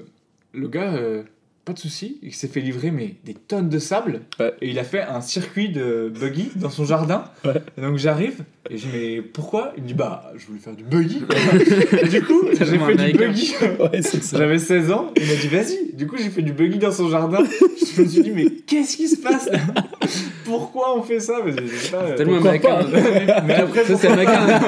le 0.54 0.68
gars, 0.68 0.94
euh, 0.94 1.24
pas 1.70 1.74
de 1.74 1.80
souci, 1.80 2.18
il 2.24 2.34
s'est 2.34 2.48
fait 2.48 2.62
livrer 2.62 2.90
mais 2.90 3.14
des 3.26 3.36
tonnes 3.36 3.70
de 3.70 3.78
sable. 3.78 4.22
Ouais. 4.40 4.52
Et 4.60 4.70
il 4.70 4.80
a 4.80 4.84
fait 4.84 5.02
un 5.02 5.22
circuit 5.22 5.70
de 5.70 6.12
buggy 6.20 6.50
dans 6.56 6.72
son 6.72 6.84
jardin. 6.84 7.26
Ouais. 7.46 7.62
Donc 7.78 7.98
j'arrive, 7.98 8.44
et 8.72 8.78
je 8.78 8.88
dis, 8.88 8.90
mais 8.92 9.22
pourquoi? 9.22 9.72
Il 9.78 9.84
me 9.84 9.88
dit, 9.88 9.94
bah, 9.94 10.32
je 10.36 10.48
voulais 10.48 10.60
faire 10.60 10.74
du 10.76 10.84
buggy. 10.84 11.22
et 12.02 12.08
du 12.10 12.24
coup, 12.24 12.42
j'ai 12.52 12.66
fait 12.66 12.96
du 13.12 13.18
buggy. 13.18 13.54
Ouais. 13.80 14.02
J'avais 14.34 14.58
16 14.58 14.92
ans, 14.92 15.12
il 15.16 15.28
m'a 15.28 15.36
dit 15.36 15.48
vas-y. 15.48 15.94
Du 15.96 16.08
coup, 16.08 16.18
j'ai 16.18 16.30
fait 16.32 16.42
du 16.42 16.54
buggy 16.54 16.80
dans 16.80 16.92
son 16.92 17.08
jardin. 17.08 17.44
Je 17.96 18.02
me 18.02 18.08
suis 18.08 18.22
dit, 18.24 18.32
mais 18.32 18.50
qu'est-ce 18.66 18.98
qui 18.98 19.08
se 19.08 19.18
passe 19.18 19.48
là? 19.52 19.60
Pourquoi 20.46 20.98
on 20.98 21.04
fait 21.04 21.20
ça? 21.20 21.40
Mais 21.46 21.52
je 21.52 21.76
sais 21.76 21.92
pas, 21.92 22.12
Tellement 22.14 22.38
américain. 22.38 22.80
mais 23.46 23.54
après, 23.54 23.84
Ça, 23.84 23.96
c'est 23.96 24.08
américain. 24.08 24.60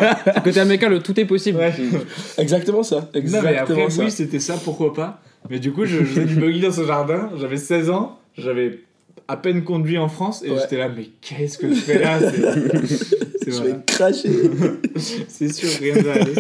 Côté 0.44 0.60
américain, 0.60 0.90
le 0.90 1.00
tout 1.00 1.20
est 1.20 1.26
possible. 1.26 1.58
Ouais. 1.58 1.74
Exactement 2.38 2.84
ça. 2.84 2.98
Non, 2.98 3.08
mais 3.14 3.20
Exactement 3.22 3.60
après, 3.62 3.90
ça. 3.90 4.04
oui, 4.04 4.12
c'était 4.12 4.40
ça, 4.40 4.56
pourquoi 4.64 4.94
pas. 4.94 5.20
Mais 5.50 5.60
du 5.60 5.72
coup, 5.72 5.86
je, 5.86 6.00
je 6.00 6.04
faisais 6.06 6.26
du 6.26 6.36
buggy 6.36 6.60
dans 6.62 6.72
son 6.72 6.86
jardin. 6.86 7.30
J'avais 7.38 7.58
16 7.58 7.90
ans. 7.90 8.20
J'avais 8.38 8.80
à 9.28 9.38
peine 9.38 9.64
conduit 9.64 9.98
en 9.98 10.08
France. 10.08 10.44
Et 10.44 10.52
Ouais. 10.52 10.60
j'étais 10.62 10.78
là, 10.78 10.90
mais 10.90 11.10
qu'est-ce 11.22 11.58
que 11.58 11.70
je 11.70 11.80
fais 11.80 12.00
là? 12.00 12.20
C'est 12.20 13.52
Je 13.52 13.62
vais 13.64 13.76
cracher. 13.86 14.30
C'est 14.96 15.52
sûr, 15.52 15.70
rien 15.80 15.96
ne 15.96 16.02
va 16.02 16.14
aller. 16.14 16.34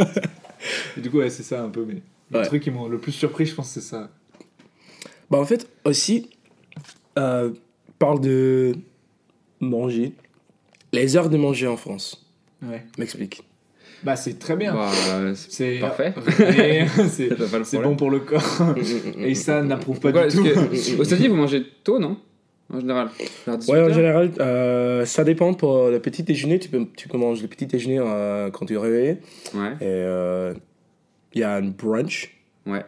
Et 0.97 1.01
du 1.01 1.09
coup, 1.09 1.17
ouais, 1.17 1.29
c'est 1.31 1.43
ça 1.43 1.63
un 1.63 1.69
peu. 1.69 1.83
Mais 1.87 2.01
le 2.31 2.39
Ouais. 2.39 2.45
truc 2.45 2.61
qui 2.63 2.69
m'a 2.71 2.87
le 2.87 2.99
plus 2.99 3.11
surpris, 3.11 3.45
je 3.47 3.55
pense, 3.55 3.69
c'est 3.69 3.81
ça. 3.81 4.09
Bah 5.31 5.39
en 5.39 5.45
fait, 5.45 5.67
aussi, 5.85 6.29
euh, 7.17 7.51
parle 7.97 8.21
de 8.21 8.73
manger. 9.59 10.13
Les 10.93 11.15
heures 11.17 11.29
de 11.29 11.37
manger 11.37 11.67
en 11.67 11.77
France. 11.77 12.25
Ouais. 12.61 12.85
M'explique. 12.97 13.43
Bah, 14.03 14.15
c'est 14.15 14.39
très 14.39 14.55
bien. 14.55 14.73
Bah, 14.73 14.89
c'est 15.35 15.79
parfait. 15.79 16.13
Mais 16.39 16.87
c'est 17.63 17.79
bon 17.81 17.95
pour 17.95 18.09
le 18.09 18.19
corps. 18.19 18.75
Et 19.19 19.35
ça 19.35 19.61
n'approuve 19.61 19.99
pas 19.99 20.11
Pourquoi 20.11 20.27
du 20.29 20.37
tout. 20.37 20.43
Que- 20.43 20.99
Aux 20.99 21.03
États-Unis, 21.03 21.27
vous 21.27 21.35
mangez 21.35 21.63
tôt, 21.83 21.99
non? 21.99 22.17
En 22.73 22.79
général 22.79 23.09
Vers 23.45 23.57
18 23.57 23.71
Ouais, 23.73 23.81
en 23.81 23.93
général, 23.93 24.31
euh, 24.39 25.05
ça 25.05 25.23
dépend. 25.23 25.53
Pour 25.53 25.89
le 25.89 25.99
petit 25.99 26.23
déjeuner, 26.23 26.57
tu 26.57 26.69
peux, 26.69 26.87
tu 26.95 27.07
peux 27.09 27.17
manger 27.17 27.41
le 27.43 27.47
petit 27.49 27.65
déjeuner 27.65 27.99
euh, 27.99 28.49
quand 28.49 28.65
tu 28.65 28.73
es 28.73 28.77
réveillé. 28.77 29.17
Ouais. 29.53 29.73
Et 29.81 29.83
euh, 29.83 30.53
il 31.33 31.41
y 31.41 31.43
a 31.43 31.55
un 31.55 31.61
brunch. 31.63 32.33
Ouais. 32.65 32.85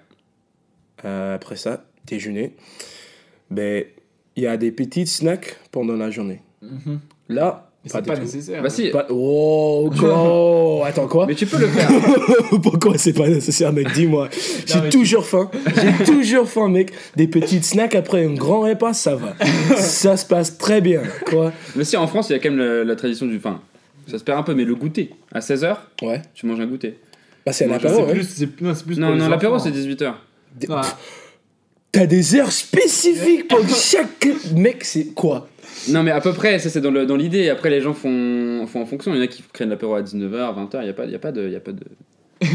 Euh, 1.05 1.35
après 1.35 1.57
ça, 1.57 1.83
déjeuner. 2.07 2.55
Ben, 3.51 3.83
il 4.37 4.43
y 4.43 4.47
a 4.47 4.55
des 4.57 4.71
petits 4.71 5.05
snacks 5.05 5.57
pendant 5.71 5.95
la 5.97 6.09
journée. 6.09 6.41
Mhm. 6.61 6.99
Là, 7.29 7.69
Mais 7.83 7.89
c'est 7.91 8.05
pas 8.05 8.15
nécessaire. 8.17 8.63
Bah 8.63 8.69
si, 8.69 8.89
Pas- 8.91 9.07
Oh, 9.09 9.89
quoi 9.99 10.87
Attends, 10.87 11.07
quoi? 11.07 11.25
Mais 11.27 11.35
tu 11.35 11.45
peux 11.45 11.57
le 11.57 11.67
faire. 11.67 11.89
Pourquoi 12.63 12.97
c'est 12.97 13.11
pas 13.13 13.27
nécessaire, 13.27 13.73
mec? 13.73 13.91
Dis-moi. 13.93 14.29
J'ai 14.65 14.81
tu- 14.83 14.89
toujours 14.89 15.25
faim. 15.25 15.51
J'ai 15.75 16.05
toujours 16.05 16.47
faim, 16.47 16.69
mec. 16.69 16.91
Des 17.17 17.27
petites 17.27 17.65
snacks 17.65 17.93
après 17.95 18.25
un 18.25 18.33
grand 18.33 18.61
repas, 18.61 18.93
ça 18.93 19.15
va. 19.15 19.35
ça 19.77 20.15
se 20.15 20.25
passe 20.25 20.57
très 20.57 20.79
bien, 20.79 21.01
quoi. 21.25 21.51
mais 21.75 21.83
si, 21.83 21.97
en 21.97 22.07
France, 22.07 22.29
il 22.29 22.33
y 22.33 22.35
a 22.35 22.39
quand 22.39 22.51
même 22.51 22.59
la, 22.59 22.83
la 22.85 22.95
tradition 22.95 23.25
du. 23.25 23.35
Enfin, 23.37 23.59
ça 24.07 24.17
se 24.17 24.23
perd 24.23 24.39
un 24.39 24.43
peu, 24.43 24.53
mais 24.55 24.63
le 24.65 24.75
goûter. 24.75 25.09
À 25.33 25.39
16h, 25.39 25.75
Ouais. 26.03 26.21
tu 26.33 26.45
manges 26.45 26.59
un 26.61 26.67
goûter. 26.67 26.97
Bah, 27.45 27.51
c'est 27.51 27.65
un 27.65 27.67
Moi, 27.67 27.79
je 27.81 27.87
apéro, 27.87 28.05
c'est 28.07 28.13
ouais. 28.41 28.47
plus, 28.47 28.61
non, 28.65 28.73
c'est 28.75 28.85
plus 28.85 28.97
Non, 28.97 29.13
non, 29.15 29.27
l'apéro, 29.27 29.59
c'est 29.59 29.71
18h. 29.71 30.13
Des- 30.55 30.67
Ah. 30.69 30.81
T'as 31.91 32.05
des 32.07 32.35
heures 32.35 32.51
spécifiques 32.51 33.47
pour 33.49 33.67
chaque. 33.69 34.27
Mec, 34.55 34.83
c'est 34.85 35.13
quoi? 35.13 35.47
Non, 35.89 36.03
mais 36.03 36.11
à 36.11 36.21
peu 36.21 36.33
près, 36.33 36.59
ça 36.59 36.69
c'est 36.69 36.81
dans 36.81 36.91
le- 36.91 37.05
dans 37.05 37.15
l'idée. 37.15 37.49
Après, 37.49 37.69
les 37.69 37.81
gens 37.81 37.93
font, 37.93 38.65
font 38.67 38.81
en 38.81 38.85
fonction. 38.85 39.11
Il 39.13 39.17
y 39.17 39.19
en 39.19 39.23
a 39.23 39.27
qui 39.27 39.43
créent 39.53 39.65
de 39.65 39.69
l'apéro 39.71 39.95
à 39.95 40.01
19h, 40.01 40.53
20h. 40.55 40.79
Il 40.81 40.83
n'y 40.83 40.89
a, 40.89 40.93
pas- 40.93 41.05
il 41.05 41.11
y 41.11 41.15
a 41.15 41.19
pas 41.19 41.31
de. 41.31 41.43
il 41.47 41.51
Y 41.51 41.55
a 41.55 41.59
pas 41.59 41.71
de... 41.71 41.83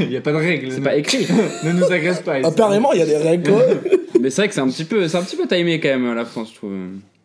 Il 0.01 0.09
n'y 0.09 0.17
a 0.17 0.21
pas 0.21 0.33
de 0.33 0.37
règles. 0.37 0.71
C'est 0.73 0.83
pas 0.83 0.97
écrit. 0.97 1.27
ne 1.65 1.73
nous 1.73 1.85
agresse 1.91 2.21
pas. 2.21 2.35
Apparemment, 2.45 2.93
il 2.93 2.99
y 2.99 3.03
a 3.03 3.07
des 3.07 3.17
règles, 3.17 3.53
mais 4.21 4.29
c'est 4.31 4.43
vrai 4.43 4.49
que 4.49 4.55
c'est 4.55 4.61
un 4.61 4.69
petit 4.69 4.85
peu, 4.85 5.09
c'est 5.09 5.17
un 5.17 5.23
petit 5.23 5.37
peu 5.37 5.47
timé 5.47 5.81
quand 5.81 5.89
même 5.89 6.15
la 6.15 6.25
France, 6.27 6.51
je 6.53 6.57
trouve. 6.57 6.73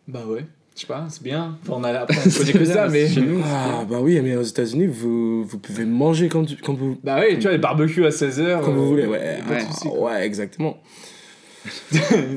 Bah 0.08 0.22
ouais. 0.26 0.44
Je 0.74 0.80
sais 0.80 0.86
pas, 0.88 1.04
c'est 1.08 1.22
bien. 1.22 1.56
Enfin, 1.62 1.74
on 1.76 1.84
a 1.84 1.90
après, 1.90 2.16
on 2.26 2.30
peut 2.30 2.44
dire 2.44 2.54
que 2.58 2.64
ça, 2.64 2.88
mais. 2.88 3.06
Chez 3.08 3.20
nous, 3.20 3.40
Ah, 3.44 3.84
bah 3.88 3.98
oui, 4.00 4.18
mais 4.22 4.34
aux 4.34 4.42
États-unis, 4.42 4.86
vous, 4.86 5.44
vous 5.44 5.58
pouvez 5.58 5.84
manger 5.84 6.28
quand, 6.28 6.44
tu- 6.44 6.56
quand 6.56 6.72
vous, 6.74 6.98
Bah 7.04 7.18
oui, 7.20 7.34
tu 7.36 7.42
vois, 7.42 7.52
les 7.52 7.58
barbecues 7.58 8.04
à 8.06 8.10
16h. 8.10 8.60
quand 8.62 8.72
vous 8.72 8.88
voulez. 8.88 9.06
Ouais, 9.06 9.38
ouais. 9.50 9.60
soucis, 9.60 9.88
Ah, 9.94 10.00
ouais, 10.00 10.26
exactement. 10.26 10.78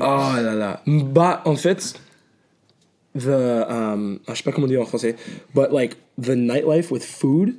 là 0.00 0.54
là. 0.54 0.82
Bah, 0.86 1.42
en 1.46 1.56
fait, 1.56 1.94
the, 3.18 3.70
um, 3.70 4.20
je 4.28 4.34
sais 4.34 4.42
pas 4.42 4.52
comment 4.52 4.66
dire 4.66 4.80
en 4.80 4.86
français, 4.86 5.16
but 5.54 5.72
like, 5.72 5.96
the 6.20 6.36
nightlife 6.36 6.90
with 6.90 7.04
food, 7.04 7.56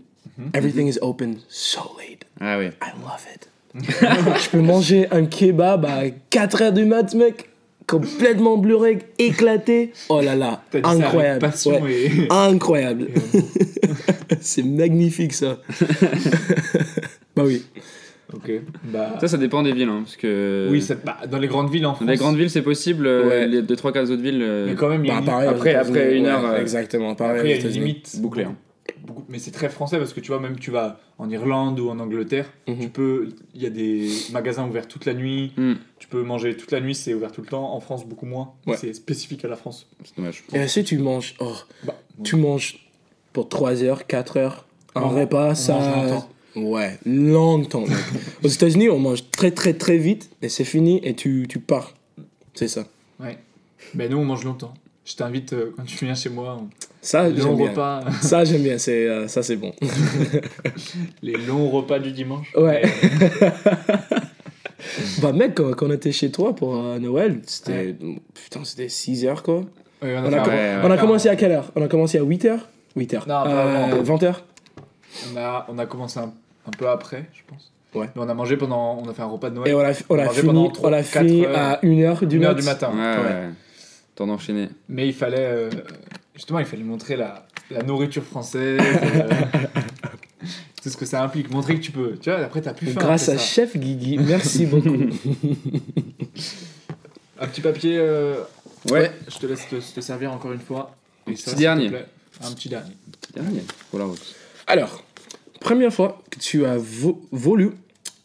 everything 0.54 0.88
is 0.88 0.98
open 1.02 1.39
so 1.48 1.91
late. 1.98 2.26
Ah 2.39 2.58
oui. 2.58 2.67
I 2.82 2.91
love 3.02 3.26
it. 3.34 3.50
je 3.76 4.50
peux 4.50 4.62
manger 4.62 5.08
un 5.12 5.26
kebab 5.26 5.86
à 5.86 6.06
4h 6.32 6.74
du 6.74 6.86
mat, 6.86 7.13
mec. 7.13 7.50
Complètement 7.88 8.58
bluré, 8.58 9.00
éclaté. 9.17 9.93
Oh 10.10 10.22
là 10.22 10.36
là, 10.36 10.62
T'as 10.69 10.88
incroyable. 10.88 11.52
Ouais. 11.65 11.91
et. 11.91 12.28
Incroyable. 12.30 13.08
C'est 14.42 14.63
magnifique 14.63 15.34
ça. 15.34 15.58
bah 17.36 17.44
oui. 17.46 17.65
Ok. 18.34 18.52
Bah. 18.86 19.17
Ça, 19.19 19.27
ça 19.27 19.38
dépend 19.38 19.63
des 19.63 19.71
villes, 19.73 19.90
hein, 19.90 20.02
parce 20.04 20.15
que. 20.17 20.67
Oui, 20.71 20.82
ça- 20.82 20.96
bah, 20.96 21.17
dans 21.30 21.38
les 21.40 21.48
grandes 21.48 21.69
villes 21.71 21.86
en 21.86 21.94
France. 21.94 22.06
Dans 22.06 22.12
les 22.12 22.17
grandes 22.17 22.38
villes, 22.38 22.50
c'est 22.50 22.62
possible. 22.62 23.08
euh, 23.08 23.27
Ouais. 23.27 23.48
Les 23.48 23.62
2-3 23.62 24.12
autres 24.12 24.21
villes. 24.21 24.42
euh, 24.42 24.67
Mais 24.67 24.75
quand 24.75 24.90
même, 24.90 25.04
il 25.06 25.08
y 25.08 25.12
a 25.12 25.15
Bah, 25.15 25.19
une- 25.21 25.25
pareil, 25.25 25.48
Après- 25.50 25.75
après 25.75 26.17
une 26.17 26.25
ouais, 26.25 26.30
heure, 26.30 26.46
euh, 26.46 26.60
Exactement, 26.62 27.15
pareil. 27.15 27.38
Après, 27.38 27.50
il 27.52 27.56
y 27.58 27.60
a 27.60 27.67
une 27.67 27.73
limite. 27.73 28.17
Bouclé, 28.21 28.44
hein. 28.44 28.56
Beaucoup- 29.06 29.23
mais 29.30 29.38
c'est 29.40 29.52
très 29.52 29.69
français 29.69 29.98
parce 29.98 30.13
que 30.13 30.19
tu 30.19 30.30
vois, 30.32 30.40
même 30.40 30.58
tu 30.60 30.71
vas 30.71 31.00
en 31.19 31.30
Irlande 31.30 31.80
ou 31.80 31.90
en 31.90 32.00
Angleterre, 32.00 32.48
Mhm. 32.67 32.80
tu 32.80 32.90
peux, 32.90 33.30
il 33.56 33.62
y 33.62 33.65
a 33.65 33.69
des 33.69 34.08
magasins 34.32 34.67
ouverts 34.67 34.88
toute 34.88 35.06
la 35.06 35.13
nuit, 35.13 35.52
Hmm, 35.58 35.73
tu 36.00 36.08
peux 36.08 36.21
manger 36.23 36.56
toute 36.58 36.71
la 36.71 36.80
nuit, 36.82 36.96
c'est 36.96 37.13
ouvert 37.13 37.32
tout 37.32 37.42
le 37.42 37.48
temps. 37.48 37.73
En 37.73 37.80
France, 37.80 38.06
beaucoup 38.08 38.25
moins. 38.25 38.54
Ouais. 38.67 38.77
C'est 38.77 38.94
spécifique 38.94 39.46
à 39.46 39.48
la 39.48 39.56
France. 39.56 39.88
c'est 40.04 40.15
dommage. 40.17 40.44
Et 40.54 40.67
si 40.67 40.84
tu 40.84 40.98
manges, 40.98 41.36
oh, 41.40 41.54
Bah, 41.86 41.96
tu 42.23 42.36
manges 42.36 42.80
pour 43.34 43.48
3 43.48 43.84
heures, 43.84 44.06
4 44.08 44.38
heures, 44.38 44.65
un 44.96 45.02
repas, 45.02 45.54
ça. 45.56 45.80
Ouais, 46.56 46.97
longtemps. 47.06 47.81
mec. 47.81 47.97
Aux 48.43 48.47
États-Unis, 48.47 48.89
on 48.89 49.00
mange 49.00 49.29
très 49.31 49.52
très 49.52 49.73
très 49.73 49.97
vite 49.97 50.29
et 50.41 50.50
c'est 50.50 50.63
fini 50.65 51.00
et 51.04 51.15
tu, 51.15 51.45
tu 51.47 51.60
pars. 51.60 51.93
C'est 52.54 52.67
ça. 52.67 52.85
Ben 53.95 54.12
nous, 54.12 54.17
on 54.17 54.25
mange 54.25 54.43
longtemps. 54.43 54.73
Je 55.06 55.15
t'invite 55.15 55.54
euh, 55.54 55.73
quand 55.75 55.83
tu 55.85 56.06
viens 56.06 56.13
chez 56.13 56.29
moi. 56.29 56.58
on- 56.62 56.69
Ça, 57.02 57.33
j'aime 57.33 57.56
bien. 57.56 57.69
repas, 57.69 58.02
Ça, 58.21 58.43
j'aime 58.43 58.62
bien. 58.62 58.77
C'est, 58.77 59.08
euh, 59.08 59.27
ça, 59.27 59.41
c'est 59.41 59.56
bon. 59.56 59.73
les 61.23 61.33
longs 61.37 61.69
repas 61.71 61.97
du 61.97 62.12
dimanche. 62.12 62.54
Ouais. 62.56 62.83
bah, 65.21 65.33
mec, 65.33 65.56
quand, 65.56 65.73
quand 65.73 65.87
on 65.87 65.91
était 65.91 66.12
chez 66.12 66.31
toi 66.31 66.56
pour 66.56 66.75
euh, 66.75 67.00
Noël, 67.00 67.41
c'était. 67.45 67.95
Putain, 68.33 68.63
c'était 68.63 68.89
6 68.89 69.25
heures 69.25 69.43
quoi. 69.43 69.62
Ouais, 70.02 70.15
on 70.15 70.17
a 70.17 70.21
On 70.21 70.25
a, 70.27 70.31
fait 70.31 70.37
un- 70.39 70.43
com- 70.43 70.54
ouais, 70.54 70.75
on 70.83 70.85
a 70.85 70.89
ouais. 70.95 71.00
commencé 71.00 71.29
à 71.29 71.35
quelle 71.35 71.52
heure? 71.52 71.71
On 71.75 71.81
a 71.83 71.87
commencé 71.87 72.17
à 72.17 72.23
8 72.23 72.45
heures 72.45 72.69
8 72.95 73.13
heures. 73.15 73.27
Non, 73.27 73.43
pas 73.43 73.50
Euh, 73.50 73.85
avant. 73.93 74.04
20 74.04 74.23
heures 74.23 74.45
On 75.34 75.38
a, 75.38 75.65
on 75.69 75.77
a 75.77 75.86
commencé 75.86 76.19
un, 76.19 76.32
un 76.67 76.71
peu 76.77 76.88
après, 76.90 77.25
je 77.34 77.42
pense. 77.48 77.71
Ouais. 77.96 78.08
Mais 78.15 78.21
on 78.21 78.30
a 78.30 78.34
mangé 78.34 78.56
pendant. 78.58 78.98
On 79.04 79.10
a 79.10 79.13
fait 79.13 79.21
un 79.21 79.25
repas 79.27 79.50
de 79.50 79.56
Et 79.65 79.71
Noël. 79.73 79.75
on 79.75 79.80
a, 79.80 79.94
on 80.10 80.19
a 80.19 80.21
On 80.23 80.25
mangeait 80.25 80.40
fini, 80.42 80.48
pendant 80.48 80.65
on 80.65 80.69
trois- 80.69 80.94
a 80.94 81.04
fini 81.04 81.46
heures. 81.46 81.58
à 81.58 81.80
1h 81.84 82.25
du, 82.25 82.38
Une 82.38 82.44
heure 82.46 82.52
mat. 82.54 82.60
du 82.60 82.65
matin. 82.65 82.92
Ouais, 82.94 83.17
Ouais. 83.23 83.23
ouais. 83.30 83.50
Temps 84.15 84.27
d'enchaîner. 84.27 84.69
Mais 84.88 85.08
il 85.08 85.13
fallait. 85.13 85.38
euh, 85.40 85.69
justement, 86.36 86.60
il 86.60 86.65
fallait 86.65 86.84
montrer 86.84 87.15
la, 87.15 87.46
la 87.71 87.82
nourriture 87.84 88.23
française. 88.23 88.80
euh, 88.82 89.30
tout 90.84 90.90
ce 90.90 90.98
que 90.98 91.06
ça 91.06 91.23
implique. 91.23 91.50
Montrer 91.52 91.75
que 91.75 91.82
tu 91.82 91.92
peux. 91.92 92.17
Tu 92.21 92.30
vois, 92.30 92.40
après, 92.40 92.62
t'as 92.62 92.73
plus 92.73 92.88
faim. 92.88 93.00
Grâce 93.02 93.27
à 93.30 93.38
ça. 93.38 93.44
Chef 93.44 93.75
Guigui, 93.77 94.17
merci 94.19 94.65
beaucoup. 94.65 94.96
Un 97.40 97.48
petit 97.48 97.62
papier. 97.62 97.98
euh, 97.98 98.36
Ouais. 98.90 99.12
Je 99.27 99.38
te 99.40 99.46
laisse 99.46 99.67
te, 99.67 99.75
te 99.75 100.00
servir 100.02 100.32
encore 100.32 100.54
une 100.54 100.60
fois. 100.62 100.96
Et 101.27 101.36
ça, 101.36 101.46
petit 101.52 101.56
te 101.56 101.60
dernier. 101.60 101.90
plaît. 101.90 102.06
Un 102.42 102.52
petit 102.54 102.69
dernier. 102.69 102.94
Dernier. 103.36 103.63
Pour 103.90 104.00
la 104.00 104.06
route. 104.06 104.36
Alors, 104.67 105.04
première 105.60 105.94
fois 105.94 106.22
que 106.30 106.40
tu 106.40 106.66
as 106.66 106.78
vo- 106.78 107.22
voulu, 107.32 107.72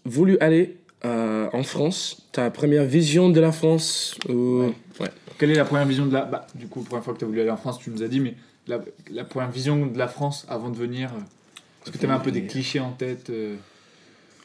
voulu 0.05 0.39
aller 0.41 0.77
euh, 1.05 1.49
en 1.53 1.63
France, 1.63 2.27
ta 2.33 2.51
première 2.51 2.85
vision 2.85 3.29
de 3.29 3.41
la 3.41 3.53
France 3.53 4.17
ou- 4.29 4.33
Ouais. 4.61 4.75
ouais. 5.01 5.11
Quelle 5.39 5.51
est 5.51 5.55
la 5.55 5.65
première 5.65 5.87
vision 5.87 6.07
de 6.07 6.13
la. 6.15 6.25
Bah, 6.25 6.47
du 6.55 6.67
coup, 6.69 6.81
la 6.81 6.87
première 6.87 7.05
fois 7.05 7.15
que 7.15 7.19
tu 7.19 7.25
as 7.25 7.29
voulu 7.29 7.41
aller 7.41 7.51
en 7.51 7.57
France, 7.57 7.79
tu 7.81 7.91
nous 7.91 8.03
as 8.03 8.09
dit, 8.09 8.21
mais 8.21 8.35
la, 8.67 8.81
la 9.11 9.25
première 9.25 9.51
vision 9.51 9.85
de 9.87 9.99
la 9.99 10.09
France 10.09 10.47
avant 10.49 10.71
de 10.71 10.77
venir. 10.77 11.11
euh, 11.13 11.19
Est-ce 11.85 11.91
que 11.93 11.99
tu 11.99 12.05
avais 12.07 12.15
un 12.15 12.21
peu 12.21 12.31
des 12.33 12.45
clichés 12.45 12.81
en 12.81 12.93
tête 12.93 13.29
euh, 13.31 13.57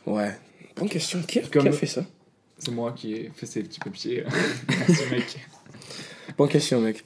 Ouais. 0.06 0.36
Bonne 0.76 0.90
question. 0.90 1.22
Qui 1.22 1.40
a, 1.40 1.42
Comme- 1.44 1.62
qui 1.64 1.68
a 1.70 1.72
fait 1.72 1.86
ça? 1.86 2.04
C'est 2.58 2.72
moi 2.72 2.92
qui 2.92 3.14
ai 3.14 3.32
fait 3.36 3.46
ces 3.46 3.64
petits 3.64 3.80
papiers. 3.80 4.24
Merci, 4.68 5.04
mec. 5.12 5.38
Bonne 6.40 6.50
question, 6.50 6.82
mec. 6.82 7.04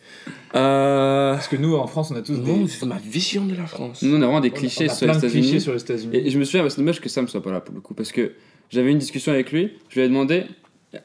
Euh... 0.55 1.33
Parce 1.33 1.47
que 1.47 1.55
nous, 1.57 1.75
en 1.75 1.87
France, 1.87 2.11
on 2.11 2.15
a 2.15 2.21
tous 2.21 2.33
Non, 2.33 2.61
des. 2.61 2.67
c'est 2.67 2.85
ma 2.85 2.97
vision 2.99 3.45
de 3.45 3.55
la 3.55 3.65
France. 3.65 4.01
Nous, 4.01 4.13
on 4.15 4.21
a 4.21 4.25
vraiment 4.25 4.39
des 4.39 4.49
on 4.51 4.53
a 4.53 4.57
clichés 4.57 4.87
sur 4.87 5.07
plein 5.07 5.13
les 5.13 5.19
de 5.21 5.27
clichés 5.27 5.39
États-Unis. 5.39 5.61
sur 5.61 5.73
les 5.73 5.81
États-Unis. 5.81 6.15
Et 6.15 6.29
je 6.29 6.39
me 6.39 6.43
souviens, 6.45 6.63
bah, 6.63 6.69
c'est 6.69 6.77
dommage 6.77 7.01
que 7.01 7.09
Sam 7.09 7.27
soit 7.27 7.41
pas 7.43 7.51
là 7.51 7.59
pour 7.59 7.73
le 7.75 7.81
coup, 7.81 7.93
parce 7.93 8.11
que 8.11 8.31
j'avais 8.69 8.91
une 8.91 8.99
discussion 8.99 9.31
avec 9.33 9.51
lui, 9.51 9.71
je 9.89 9.99
lui 9.99 10.05
ai 10.05 10.07
demandé 10.07 10.43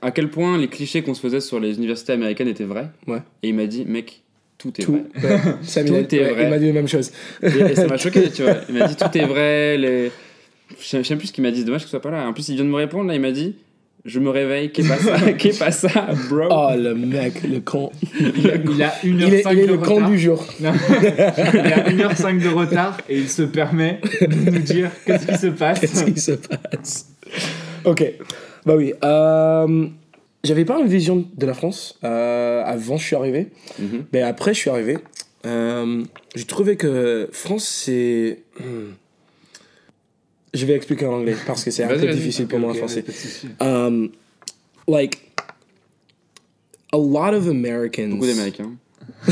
à 0.02 0.10
quel 0.10 0.30
point 0.30 0.58
les 0.58 0.68
clichés 0.68 1.02
qu'on 1.02 1.14
se 1.14 1.20
faisait 1.20 1.40
sur 1.40 1.58
les 1.58 1.76
universités 1.78 2.12
américaines 2.12 2.48
étaient 2.48 2.64
vrais. 2.64 2.90
Ouais. 3.06 3.22
Et 3.42 3.48
il 3.48 3.54
m'a 3.54 3.66
dit, 3.66 3.84
mec, 3.86 4.22
tout 4.58 4.72
est 4.78 4.84
Tout. 4.84 5.02
vrai. 5.14 5.28
Ouais. 5.30 5.34
A- 5.76 5.84
Tout 5.84 6.14
est 6.14 6.18
ouais, 6.20 6.32
vrai. 6.32 6.44
il 6.44 6.50
m'a 6.50 6.58
dit 6.58 6.66
la 6.66 6.72
même 6.74 6.88
chose. 6.88 7.10
Et, 7.42 7.46
et 7.46 7.74
ça 7.74 7.86
m'a 7.86 7.96
choqué, 7.96 8.30
tu 8.30 8.42
vois. 8.42 8.56
Il 8.68 8.74
m'a 8.74 8.86
dit, 8.86 8.96
tout 8.96 9.16
est 9.16 9.24
vrai. 9.26 9.78
Les... 9.78 10.10
Je 10.78 11.02
sais- 11.02 11.16
plus 11.16 11.28
ce 11.28 11.32
qu'il 11.32 11.42
m'a 11.42 11.50
dit, 11.50 11.60
c'est 11.60 11.64
dommage 11.64 11.80
qu'il 11.82 11.88
soit 11.90 12.02
pas 12.02 12.10
là. 12.10 12.28
En 12.28 12.34
plus, 12.34 12.46
il 12.50 12.56
vient 12.56 12.64
de 12.64 12.68
me 12.68 12.74
répondre, 12.76 13.08
là, 13.08 13.14
il 13.14 13.20
m'a 13.22 13.32
dit, 13.32 13.54
je 14.08 14.18
me 14.20 14.30
réveille, 14.30 14.72
qu'est 14.72 14.86
pas 14.86 14.96
ça, 14.96 15.32
qu'est 15.38 15.56
pas 15.58 15.70
ça, 15.70 16.08
bro. 16.28 16.46
Oh, 16.50 16.70
le 16.76 16.94
mec, 16.94 17.42
le 17.44 17.60
con. 17.60 17.90
il 18.36 18.50
a, 18.50 18.54
il 18.64 18.82
a 18.82 18.88
1h05 18.88 19.00
Il 19.04 19.22
est, 19.34 19.42
il 19.52 19.58
est 19.60 19.66
de 19.66 19.72
le 19.72 19.78
con 19.78 19.94
retard. 19.96 20.10
du 20.10 20.18
jour. 20.18 20.44
Non. 20.60 20.72
il 20.72 21.72
a 21.72 22.08
1h05 22.08 22.42
de 22.42 22.48
retard 22.48 22.98
et 23.08 23.16
il 23.18 23.28
se 23.28 23.42
permet 23.42 24.00
de 24.20 24.50
nous 24.50 24.58
dire 24.58 24.90
qu'est-ce 25.06 25.26
qui 25.26 25.38
se 25.38 25.46
passe. 25.48 25.80
Qu'est-ce 25.80 26.04
qui 26.04 26.20
se 26.20 26.32
passe? 26.32 27.06
Ok, 27.84 28.04
bah 28.66 28.74
oui. 28.76 28.92
Euh, 29.04 29.86
J'avais 30.44 30.64
pas 30.64 30.78
une 30.80 30.88
vision 30.88 31.24
de 31.36 31.46
la 31.46 31.54
France 31.54 31.98
euh, 32.04 32.62
avant 32.64 32.96
je 32.96 33.04
suis 33.04 33.16
arrivé, 33.16 33.48
Mhm. 33.78 34.04
mais 34.12 34.22
après 34.22 34.54
je 34.54 34.58
suis 34.58 34.70
arrivé. 34.70 34.98
euh, 35.46 36.02
J'ai 36.34 36.44
trouvé 36.44 36.76
que 36.76 37.28
France 37.32 37.64
c'est. 37.66 38.40
hmm. 38.60 38.92
Je 40.58 40.66
vais 40.66 40.74
expliquer 40.74 41.06
en 41.06 41.12
anglais 41.14 41.36
parce 41.46 41.64
que 41.64 41.70
c'est 41.70 41.84
un 41.84 41.88
peu 41.88 42.06
difficile 42.08 42.46
pour 42.46 42.58
moi 42.58 42.70
en 42.72 42.74
français. 42.74 43.04
Um, 43.60 44.10
like 44.86 45.18
a 46.92 46.96
lot 46.98 47.34
of 47.34 47.46
Americans. 47.48 48.10
Beaucoup 48.10 48.26
d'Américains. 48.26 48.72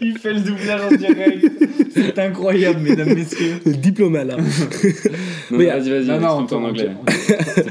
Il 0.00 0.18
fait 0.18 0.32
le 0.34 0.40
doublage 0.40 0.80
en 0.92 0.94
direct. 0.96 1.46
C'est 1.92 2.18
incroyable, 2.18 2.80
mesdames, 2.80 3.14
messieurs. 3.14 3.60
Le 3.64 3.72
diplomate 3.74 4.26
là. 4.26 4.36
Non, 4.36 4.44
Mais, 5.58 5.66
vas-y, 5.66 5.90
vas-y, 5.90 6.06
Non, 6.06 6.20
non, 6.20 6.28
en 6.28 6.46
t'en- 6.46 6.64
anglais. 6.64 6.90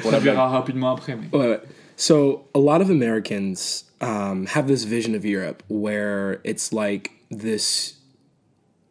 on- 0.03 0.11
la 0.11 0.19
verra 0.19 0.47
rapidement 0.49 0.91
après. 0.93 1.15
Mais... 1.15 1.38
Wait, 1.38 1.49
wait. 1.49 1.59
So 1.95 2.45
a 2.55 2.59
lot 2.59 2.82
of 2.82 2.89
Americans 2.89 3.86
um, 4.01 4.47
have 4.47 4.67
this 4.67 4.84
vision 4.86 5.13
of 5.15 5.24
Europe 5.26 5.61
where 5.69 6.39
it's 6.43 6.71
like 6.74 7.11
this 7.30 7.95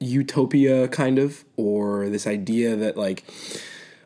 utopia, 0.03 0.89
kind 0.89 1.19
of, 1.19 1.45
or 1.57 2.09
this 2.09 2.27
idea 2.27 2.77
that 2.77 2.97
like 2.97 3.25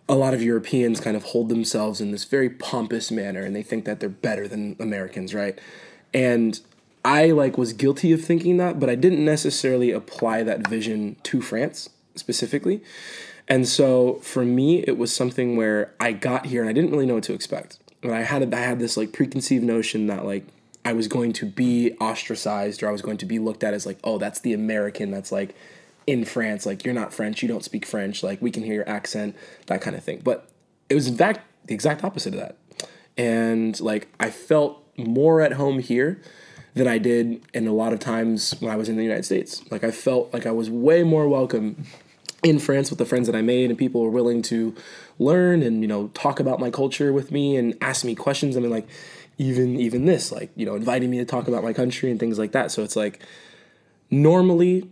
a 0.09 0.15
lot 0.15 0.35
of 0.35 0.43
Europeans 0.43 1.01
kind 1.01 1.17
of 1.17 1.25
hold 1.25 1.49
themselves 1.49 2.01
in 2.01 2.13
this 2.13 2.25
very 2.25 2.51
pompous 2.51 3.11
manner, 3.11 3.43
and 3.43 3.57
they 3.57 3.63
think 3.63 3.85
that 3.85 4.01
they're 4.01 4.09
better 4.09 4.47
than 4.47 4.77
Americans, 4.79 5.35
right? 5.35 5.59
And 6.15 6.61
I 7.05 7.27
like 7.27 7.57
was 7.57 7.73
guilty 7.73 8.13
of 8.13 8.25
thinking 8.25 8.57
that, 8.57 8.81
but 8.81 8.91
I 8.91 8.95
didn't 8.95 9.25
necessarily 9.25 9.93
apply 9.93 10.43
that 10.43 10.67
vision 10.67 11.17
to 11.25 11.41
France 11.41 11.89
specifically. 12.15 12.83
And 13.49 13.69
so 13.69 14.15
for 14.23 14.45
me, 14.45 14.81
it 14.81 14.99
was 14.99 15.15
something 15.15 15.57
where 15.57 15.95
I 16.01 16.13
got 16.13 16.47
here 16.47 16.63
and 16.63 16.69
I 16.69 16.73
didn't 16.73 16.91
really 16.91 17.07
know 17.07 17.15
what 17.15 17.25
to 17.25 17.33
expect. 17.33 17.79
And 18.03 18.13
I 18.13 18.23
had 18.23 18.53
I 18.53 18.59
had 18.59 18.81
this 18.81 18.97
like 18.97 19.13
preconceived 19.13 19.63
notion 19.65 20.09
that 20.09 20.25
like 20.25 20.47
I 20.85 20.93
was 20.93 21.09
going 21.09 21.33
to 21.35 21.47
be 21.47 21.93
ostracized 22.01 22.83
or 22.83 22.89
I 22.89 22.93
was 22.93 23.03
going 23.03 23.19
to 23.19 23.27
be 23.27 23.39
looked 23.39 23.63
at 23.63 23.75
as 23.75 23.87
like, 23.87 23.99
oh, 24.03 24.19
that's 24.19 24.41
the 24.41 24.53
American 24.53 25.11
that's 25.11 25.31
like 25.31 25.55
in 26.07 26.25
France, 26.25 26.67
like 26.67 26.85
you're 26.85 26.95
not 26.95 27.13
French, 27.13 27.43
you 27.43 27.49
don't 27.49 27.65
speak 27.65 27.85
French, 27.85 28.23
like 28.23 28.41
we 28.41 28.51
can 28.51 28.63
hear 28.63 28.75
your 28.75 28.89
accent, 28.89 29.37
that 29.67 29.81
kind 29.81 29.97
of 29.97 30.05
thing. 30.05 30.21
But 30.23 30.49
it 30.89 30.95
was 30.95 31.09
in 31.09 31.17
fact 31.17 31.41
the 31.67 31.75
exact 31.75 32.05
opposite 32.05 32.35
of 32.35 32.41
that. 32.41 32.57
And 33.17 33.79
like 33.81 34.09
I 34.21 34.31
felt 34.31 34.83
more 34.97 35.41
at 35.41 35.55
home 35.55 35.81
here 35.81 36.21
than 36.75 36.87
I 36.87 36.99
did 36.99 37.43
in 37.55 37.67
a 37.67 37.73
lot 37.73 37.93
of 37.93 37.99
times 37.99 38.55
when 38.61 38.71
I 38.71 38.77
was 38.77 38.89
in 38.89 38.97
the 38.97 39.03
United 39.03 39.25
States. 39.25 39.63
Like 39.71 39.83
I 39.83 39.91
felt 39.91 40.33
like 40.33 40.47
I 40.47 40.51
was 40.51 40.71
way 40.71 41.03
more 41.03 41.29
welcome 41.29 41.85
in 42.43 42.59
France 42.59 42.91
with 42.91 42.99
the 42.99 43.07
friends 43.07 43.27
that 43.27 43.35
I 43.35 43.43
made 43.43 43.71
and 43.71 43.79
people 43.79 44.03
were 44.03 44.11
willing 44.11 44.43
to 44.43 44.75
learn 45.19 45.63
and 45.63 45.81
you 45.81 45.89
know 45.89 46.09
talk 46.09 46.39
about 46.39 46.61
my 46.61 46.71
culture 46.71 47.13
with 47.13 47.33
me 47.33 47.57
and 47.57 47.77
ask 47.81 48.05
me 48.05 48.15
questions. 48.15 48.57
I 48.57 48.61
mean 48.61 48.71
like 48.71 48.87
even 49.39 49.81
even 49.81 50.05
this 50.05 50.31
like 50.31 50.51
you 50.55 50.67
know 50.67 50.77
inviting 50.77 51.11
me 51.11 51.19
to 51.19 51.25
talk 51.25 51.49
about 51.49 51.65
my 51.65 51.73
country 51.73 52.11
and 52.11 52.21
things 52.21 52.39
like 52.39 52.53
that. 52.53 52.71
So 52.71 52.83
it's 52.83 52.95
like 52.95 53.21
normally 54.11 54.89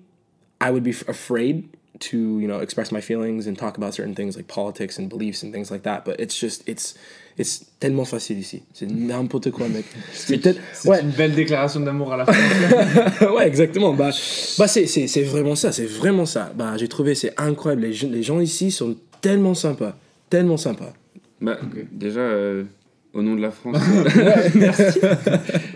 I 0.67 0.71
would 0.71 0.85
be 0.85 0.91
f- 0.93 1.09
afraid 1.09 1.65
to 2.11 2.17
you 2.17 2.49
know 2.49 2.61
express 2.61 2.91
my 2.91 3.01
feelings 3.01 3.47
and 3.47 3.57
talk 3.57 3.77
about 3.77 3.95
certain 3.95 4.15
things 4.15 4.37
like 4.37 4.49
politics 4.49 4.99
and 4.99 5.09
beliefs 5.09 5.43
and 5.45 5.53
things 5.53 5.71
like 5.71 5.83
that. 5.85 6.05
But 6.05 6.19
it's 6.19 6.39
just 6.41 6.69
it's 6.69 6.95
it's 7.37 7.65
tellement 7.81 8.05
facile 8.07 8.39
ici. 8.39 8.63
C'est 8.73 8.87
n'importe 8.89 9.51
quoi 9.51 9.69
mec. 9.69 9.85
C'est 10.13 10.41
ouais. 10.89 11.01
une 11.03 11.11
belle 11.11 11.35
déclaration 11.35 11.81
d'amour 11.81 12.13
à 12.13 12.17
la 12.19 12.27
fin. 12.27 13.27
ouais, 13.35 13.47
exactement. 13.47 13.93
Bah, 13.93 14.11
bah 14.59 14.69
c'est, 14.69 14.87
c'est, 14.87 15.07
c'est 15.09 15.23
vraiment 15.23 15.57
ça, 15.57 15.73
c'est 15.73 15.87
vraiment 15.87 16.27
ça. 16.27 16.53
Bah, 16.57 16.77
j'ai 16.77 16.89
trouvé, 16.89 17.15
c'est 17.15 17.33
incroyable. 17.41 17.83
Les, 17.83 17.93
gens- 17.93 18.09
les 18.11 18.23
gens 18.23 18.41
ici 18.41 18.71
sont 18.71 18.97
tellement 19.21 19.55
sympas, 19.55 19.97
tellement 20.31 20.57
sympas. 20.57 20.93
Bah, 21.41 21.59
Ok. 21.63 21.85
déjà, 21.93 22.21
euh, 22.21 22.65
au 23.13 23.23
nom 23.23 23.35
de 23.35 23.43
la 23.43 23.51
France. 23.51 23.79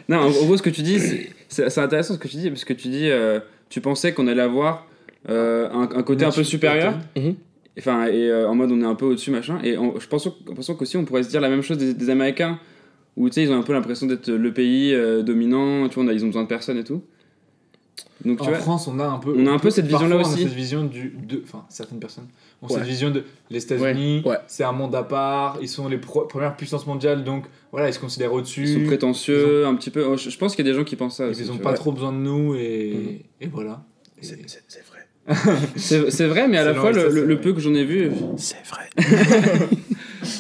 non, 0.09 0.19
en, 0.19 0.27
en 0.29 0.45
gros, 0.45 0.57
ce 0.57 0.63
que 0.63 0.71
tu 0.71 0.83
dis, 0.83 0.99
c'est- 1.01 1.31
c'est 1.49 1.71
c'est 1.71 1.81
intéressant 1.81 2.15
ce 2.15 2.19
que 2.19 2.29
tu 2.29 2.37
dis, 2.37 2.51
parce 2.51 2.65
que 2.65 2.73
tu 2.73 2.89
dis, 2.89 3.09
euh, 3.11 3.41
tu 3.69 3.81
pensais 3.81 4.13
qu'on 4.15 4.27
allait 4.27 4.43
avoir 4.43 4.87
euh, 5.29 5.69
un, 5.71 5.83
un 5.83 6.03
côté 6.03 6.25
un 6.25 6.31
peu 6.31 6.45
supérieur, 6.45 6.95
Mhm. 7.17 7.35
enfin, 7.79 8.07
et 8.07 8.31
euh, 8.31 8.49
en 8.49 8.55
mode 8.55 8.71
on 8.73 8.81
est 8.81 8.85
un 8.87 8.95
peu 8.95 9.07
au-dessus, 9.07 9.31
machin, 9.31 9.59
et 9.65 9.77
on- 9.77 9.99
je 9.99 10.07
pense, 10.09 10.29
qu'aussi 10.79 10.97
on 10.97 11.05
pourrait 11.05 11.23
se 11.25 11.29
dire 11.31 11.41
la 11.41 11.49
même 11.49 11.63
chose 11.63 11.77
des, 11.79 11.93
des 11.95 12.11
Américains, 12.11 12.59
où 13.17 13.29
tu 13.29 13.35
sais, 13.35 13.43
ils 13.43 13.51
ont 13.53 13.59
un 13.59 13.63
peu 13.63 13.73
l'impression 13.73 14.07
d'être 14.07 14.31
le 14.31 14.53
pays 14.53 14.95
euh, 14.95 15.23
dominant, 15.23 15.89
tu 15.89 15.97
vois, 15.97 16.05
on 16.05 16.09
a- 16.09 16.13
ils 16.13 16.23
ont 16.25 16.29
besoin 16.29 16.45
de 16.45 16.49
personne 16.49 16.79
et 16.79 16.85
tout. 16.85 17.03
Donc 18.25 18.39
tu 18.39 18.45
en 18.45 18.47
vois, 18.49 18.59
France, 18.59 18.89
on 18.89 18.99
a 18.99 19.05
un 19.07 19.19
peu. 19.19 19.35
on 19.37 19.47
a 19.47 19.51
un 19.51 19.59
peu 19.59 19.71
cette 19.71 19.87
vision-là 19.87 20.17
parfois, 20.17 20.29
on 20.29 20.31
a 20.31 20.35
aussi. 20.35 20.43
cette 20.45 20.53
vision 20.57 20.85
du. 20.85 21.11
De, 21.27 21.43
enfin, 21.45 21.65
certaines 21.69 22.01
personnes 22.01 22.27
ont 22.63 22.67
Ouais. 22.67 22.75
cette 22.75 22.85
vision 22.85 23.11
de. 23.11 23.25
Les 23.51 23.63
États-Unis, 23.63 24.23
Ouais. 24.25 24.31
Ouais. 24.33 24.37
c'est 24.47 24.65
un 24.65 24.73
monde 24.73 24.95
à 24.95 25.03
part, 25.03 25.59
ils 25.63 25.69
sont 25.69 25.89
les 25.89 25.99
pro- 25.99 26.27
premières 26.27 26.57
puissances 26.57 26.87
mondiales, 26.87 27.25
donc 27.25 27.45
voilà, 27.73 27.89
ils 27.89 27.95
se 27.95 27.99
considèrent 28.01 28.33
au-dessus. 28.33 28.63
ils 28.65 28.81
sont 28.81 28.87
prétentieux, 28.87 29.67
un 29.67 29.75
petit 29.77 29.91
peu. 29.91 30.05
oh, 30.05 30.17
je 30.17 30.31
je 30.31 30.39
pense 30.39 30.55
qu'il 30.57 30.65
y 30.67 30.69
a 30.69 30.73
des 30.73 30.77
gens 30.79 30.85
qui 30.85 30.97
pensent 30.97 31.17
ça. 31.17 31.27
aussi, 31.29 31.43
Ils 31.43 31.51
ont 31.51 31.57
tu 31.57 31.63
pas 31.63 31.71
vois. 31.71 31.79
trop 31.79 31.93
besoin 31.93 32.13
de 32.13 32.19
nous, 32.19 32.55
et, 32.55 32.95
Mhm. 32.95 33.19
et 33.43 33.47
voilà. 33.49 33.85
Et- 34.21 34.25
C'est 34.25 34.49
c'est- 34.49 34.63
c'est 34.69 34.85
vrai. 34.87 34.99
C'est 35.77 36.11
c'est 36.11 36.27
vrai, 36.27 36.49
mais 36.49 36.57
à 36.59 36.65
la 36.65 36.75
fois, 36.75 36.91
le, 36.91 37.39
peu 37.41 37.53
que 37.53 37.61
j'en 37.61 37.75
ai 37.75 37.85
vu, 37.85 38.11
C'est 38.39 38.65
vrai. 38.67 38.89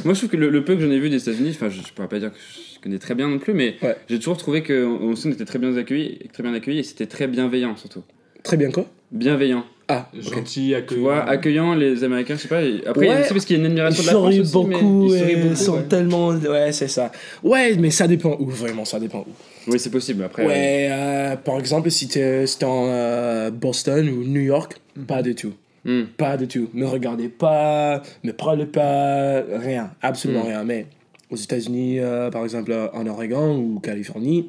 Moi, 0.04 0.14
je 0.14 0.18
trouve 0.20 0.30
que 0.30 0.36
le, 0.36 0.50
le 0.50 0.64
peu 0.64 0.74
que 0.74 0.80
j'en 0.82 0.90
ai 0.90 0.98
vu 0.98 1.10
des 1.10 1.20
États-Unis, 1.22 1.50
enfin, 1.54 1.68
je, 1.68 1.80
je 1.86 1.92
pourrais 1.92 2.08
pas 2.08 2.18
dire 2.18 2.30
que 2.32 2.36
je 2.74 2.80
connais 2.80 2.98
très 2.98 3.14
bien 3.14 3.28
non 3.28 3.38
plus, 3.38 3.54
mais 3.54 3.76
Ouais. 3.82 3.96
j'ai 4.08 4.18
toujours 4.18 4.36
trouvé 4.36 4.62
que 4.62 4.84
on, 4.84 5.12
on 5.12 5.30
était 5.32 5.44
très 5.44 5.58
bien 5.58 5.76
accueillis, 5.76 6.18
très 6.32 6.42
bien 6.42 6.54
accueillis, 6.54 6.80
et 6.80 6.84
c'était 6.84 7.06
très 7.06 7.26
bienveillant 7.26 7.76
surtout. 7.76 8.02
Très 8.42 8.56
bien 8.56 8.70
quoi? 8.70 8.86
Bienveillant. 9.10 9.64
Ah. 9.90 10.10
Gentil, 10.18 10.68
Tu 10.68 10.74
accueillant. 10.74 11.00
vois, 11.02 11.22
accueillant 11.22 11.74
les 11.74 12.04
Américains, 12.04 12.34
je 12.36 12.42
sais 12.42 12.48
pas. 12.48 12.60
Après, 12.90 13.08
Ouais. 13.08 13.22
c'est 13.24 13.32
parce 13.32 13.46
qu'il 13.46 13.56
y 13.56 13.58
a 13.58 13.64
une 13.64 13.70
admiration 13.70 14.02
de 14.02 14.06
la 14.06 14.12
Ils 14.12 14.16
France 14.16 14.28
aussi, 14.28 14.38
mais 14.68 14.74
beaucoup 14.74 15.04
ils 15.06 15.18
sourient 15.18 15.32
et 15.32 15.36
beaucoup, 15.36 15.56
sont 15.56 15.72
ouais. 15.76 15.82
tellement. 15.88 16.28
Ouais, 16.28 16.72
c'est 16.72 16.88
ça. 16.88 17.10
Ouais, 17.42 17.74
mais 17.78 17.90
ça 17.90 18.06
dépend 18.06 18.36
où, 18.38 18.46
vraiment, 18.46 18.84
ça 18.84 19.00
dépend 19.00 19.20
où. 19.26 19.70
Oui, 19.72 19.78
c'est 19.80 19.90
possible. 19.90 20.22
Après, 20.24 20.44
Ouais, 20.46 20.88
euh, 20.90 21.36
par 21.36 21.58
exemple, 21.58 21.90
si 21.90 22.06
t'es 22.06 22.46
si 22.46 22.58
t'es 22.58 22.64
en 22.66 22.84
euh, 22.88 23.50
Boston 23.50 24.08
ou 24.10 24.24
New 24.24 24.42
York, 24.42 24.76
pas 25.06 25.22
du 25.22 25.34
tout. 25.34 25.54
Hmm. 25.84 26.04
Pas 26.16 26.36
du 26.36 26.46
tout. 26.48 26.68
Me 26.74 26.86
regardez 26.86 27.28
pas, 27.28 28.02
me 28.24 28.32
parlez 28.32 28.66
pas, 28.66 29.42
rien, 29.58 29.90
absolument 30.02 30.44
Mm. 30.44 30.46
rien. 30.48 30.64
Mais 30.64 30.86
aux 31.30 31.36
États-Unis, 31.36 32.00
euh, 32.00 32.30
par 32.30 32.44
exemple 32.44 32.72
en 32.92 33.06
Oregon 33.06 33.56
ou 33.58 33.80
Californie, 33.80 34.48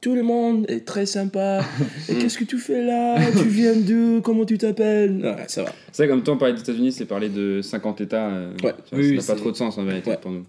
tout 0.00 0.14
le 0.14 0.22
monde 0.22 0.64
est 0.68 0.86
très 0.86 1.04
sympa. 1.06 1.60
Et 2.08 2.14
qu'est-ce 2.14 2.38
que 2.38 2.44
tu 2.44 2.56
fais 2.58 2.82
là? 2.84 3.18
Tu 3.32 3.48
viens 3.48 3.74
d'où? 3.76 4.20
Comment 4.22 4.44
tu 4.46 4.56
t'appelles? 4.58 5.20
Ouais, 5.22 5.44
ça 5.46 5.64
va. 5.64 5.72
C'est 5.92 6.08
comme 6.08 6.22
temps, 6.22 6.36
parler 6.38 6.54
des 6.54 6.60
États-Unis, 6.60 6.92
c'est 6.92 7.04
parler 7.04 7.28
de 7.28 7.60
50 7.62 8.00
États. 8.00 8.28
euh, 8.28 8.52
Ouais. 8.64 8.72
tu 8.88 8.94
vois, 8.94 8.98
Oui, 8.98 9.04
ça 9.04 9.10
oui, 9.10 9.10
n'a 9.10 9.16
pas 9.16 9.22
c'est- 9.22 9.36
trop 9.36 9.50
de 9.50 9.56
sens 9.56 9.76
en 9.78 9.84
vérité 9.84 10.10
Ouais. 10.10 10.18
pour 10.20 10.30
nous. 10.30 10.44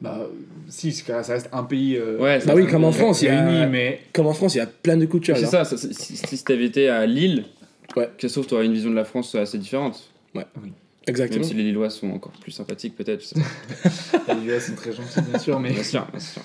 Bah, 0.00 0.26
si, 0.70 0.92
ça 0.92 1.18
reste 1.20 1.50
un 1.52 1.62
pays. 1.64 1.96
euh, 1.96 2.18
Ouais, 2.18 2.38
Bah 2.46 2.54
oui, 2.56 2.66
comme 2.66 2.84
en 2.84 2.92
France, 2.92 3.20
il 3.20 3.26
y 3.26 3.28
a- 3.28 3.46
réuni, 3.46 3.70
mais. 3.70 4.00
Comme 4.14 4.28
en 4.28 4.32
France, 4.32 4.54
il 4.54 4.58
y 4.58 4.62
a 4.62 4.66
plein 4.66 4.96
de 4.96 5.04
coups 5.04 5.28
de 5.28 5.34
C'est 5.34 5.44
ça, 5.44 5.64
si, 5.66 6.16
si 6.16 6.42
t'avais 6.44 6.64
été 6.64 6.88
à 6.88 7.04
Lille, 7.04 7.44
Ouais. 7.96 8.08
que 8.18 8.28
sauf 8.28 8.46
tu 8.46 8.54
aurais 8.54 8.66
une 8.66 8.72
vision 8.74 8.90
de 8.90 8.94
la 8.96 9.04
France 9.04 9.34
assez 9.34 9.58
différente. 9.58 10.10
Même 10.34 10.44
Exactement. 11.06 11.42
si 11.44 11.54
les 11.54 11.64
Lillois 11.64 11.90
sont 11.90 12.10
encore 12.10 12.32
plus 12.32 12.52
sympathiques, 12.52 12.94
peut-être. 12.94 13.24
Les 14.28 14.34
Lillois 14.34 14.60
sont 14.60 14.74
très 14.76 14.92
gentils, 14.92 15.20
bien 15.28 15.38
sûr, 15.38 15.58
mais. 15.58 15.72
Bien 15.72 15.82
sûr, 15.82 16.06
bien 16.10 16.20
sûr. 16.20 16.42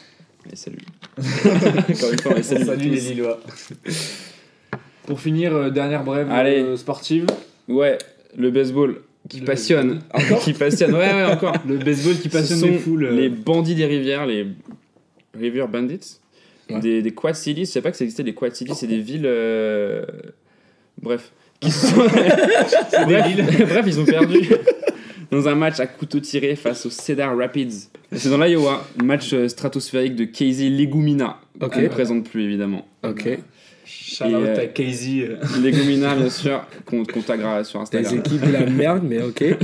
Et 0.51 0.55
salut. 0.55 0.77
Encore 1.17 2.11
une 2.13 2.19
fois, 2.19 2.31
on 2.31 2.35
les 2.35 2.43
salue. 2.43 2.65
Salut 2.65 2.89
les 2.89 2.99
Lillois. 3.01 3.39
Pour 5.05 5.19
finir, 5.19 5.53
euh, 5.55 5.69
dernière 5.69 6.03
brève 6.03 6.31
Allez. 6.31 6.61
euh, 6.61 6.77
sportive. 6.77 7.27
Ouais, 7.67 7.97
le 8.35 8.49
baseball 8.49 9.01
qui 9.29 9.41
Le 9.41 9.45
passionne. 9.45 10.01
qui 10.41 10.53
passionne, 10.53 10.93
ouais, 10.95 11.13
ouais, 11.13 11.25
encore. 11.25 11.55
Le 11.67 11.77
baseball 11.77 12.15
qui 12.15 12.29
passionne 12.29 12.57
Ce 12.57 12.65
sont 12.65 12.71
les 12.71 12.79
foules. 12.79 13.05
euh, 13.05 13.11
Les 13.11 13.29
bandits 13.29 13.75
des 13.75 13.85
rivières, 13.85 14.25
les 14.25 14.47
River 15.37 15.65
Bandits. 15.71 16.17
Ouais. 16.69 16.79
Des, 16.79 17.01
des 17.03 17.11
Quad 17.11 17.35
Cities, 17.35 17.65
je 17.65 17.71
sais 17.71 17.81
pas 17.81 17.91
que 17.91 17.97
ça 17.97 18.03
existait, 18.05 18.23
les 18.23 18.33
Quad 18.33 18.55
Cities, 18.55 18.73
c'est 18.73 18.87
des 18.87 18.99
villes. 18.99 19.27
Bref. 21.01 21.31
Qui 21.59 21.71
sont... 21.71 21.95
bref, 21.95 22.07
bref, 23.67 23.83
ils 23.87 23.99
ont 23.99 24.05
perdu 24.05 24.49
dans 25.31 25.47
un 25.47 25.55
match 25.55 25.79
à 25.79 25.87
couteau 25.87 26.19
tiré 26.19 26.55
face 26.55 26.85
aux 26.85 26.89
Cedar 26.89 27.35
Rapids. 27.37 27.87
C'est 28.11 28.29
dans 28.29 28.37
l'Iowa, 28.37 28.85
match 29.03 29.33
euh, 29.33 29.47
stratosphérique 29.47 30.15
de 30.15 30.25
Casey 30.25 30.69
Legumina. 30.69 31.39
Ok. 31.61 31.73
On 31.77 31.81
ne 31.81 31.87
présente 31.87 32.29
plus 32.29 32.43
évidemment. 32.43 32.87
Ok. 33.03 33.39
Shout 33.85 34.23
out 34.25 34.29
Et, 34.31 34.35
euh, 34.35 34.63
à 34.63 34.65
Casey. 34.67 35.21
euh, 35.29 35.37
Legumina, 35.63 36.15
bien 36.15 36.29
sûr, 36.29 36.65
qu'on 36.85 37.03
qu'on 37.05 37.21
taguera 37.21 37.63
sur 37.63 37.79
Des 37.83 37.97
Instagram. 37.99 38.19
équipes 38.19 38.45
de 38.47 38.51
la 38.51 38.65
merde, 38.65 39.03
mais 39.07 39.21
ok. 39.21 39.41
Et 39.41 39.55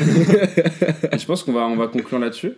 je 1.18 1.26
pense 1.26 1.44
qu'on 1.44 1.54
va, 1.54 1.62
on 1.68 1.76
va 1.76 1.88
conclure 1.88 2.20
là-dessus, 2.20 2.54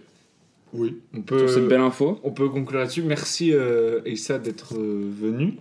Oui. 0.73 0.97
On 1.15 1.21
peut, 1.21 1.39
sur 1.39 1.49
cette 1.49 1.67
belle 1.67 1.81
info. 1.81 2.19
on 2.23 2.31
peut 2.31 2.49
conclure 2.49 2.79
là-dessus. 2.81 3.01
Merci 3.03 3.51
euh, 3.53 3.99
Issa 4.05 4.37
d'être 4.39 4.75
euh, 4.77 5.09
venu. 5.21 5.53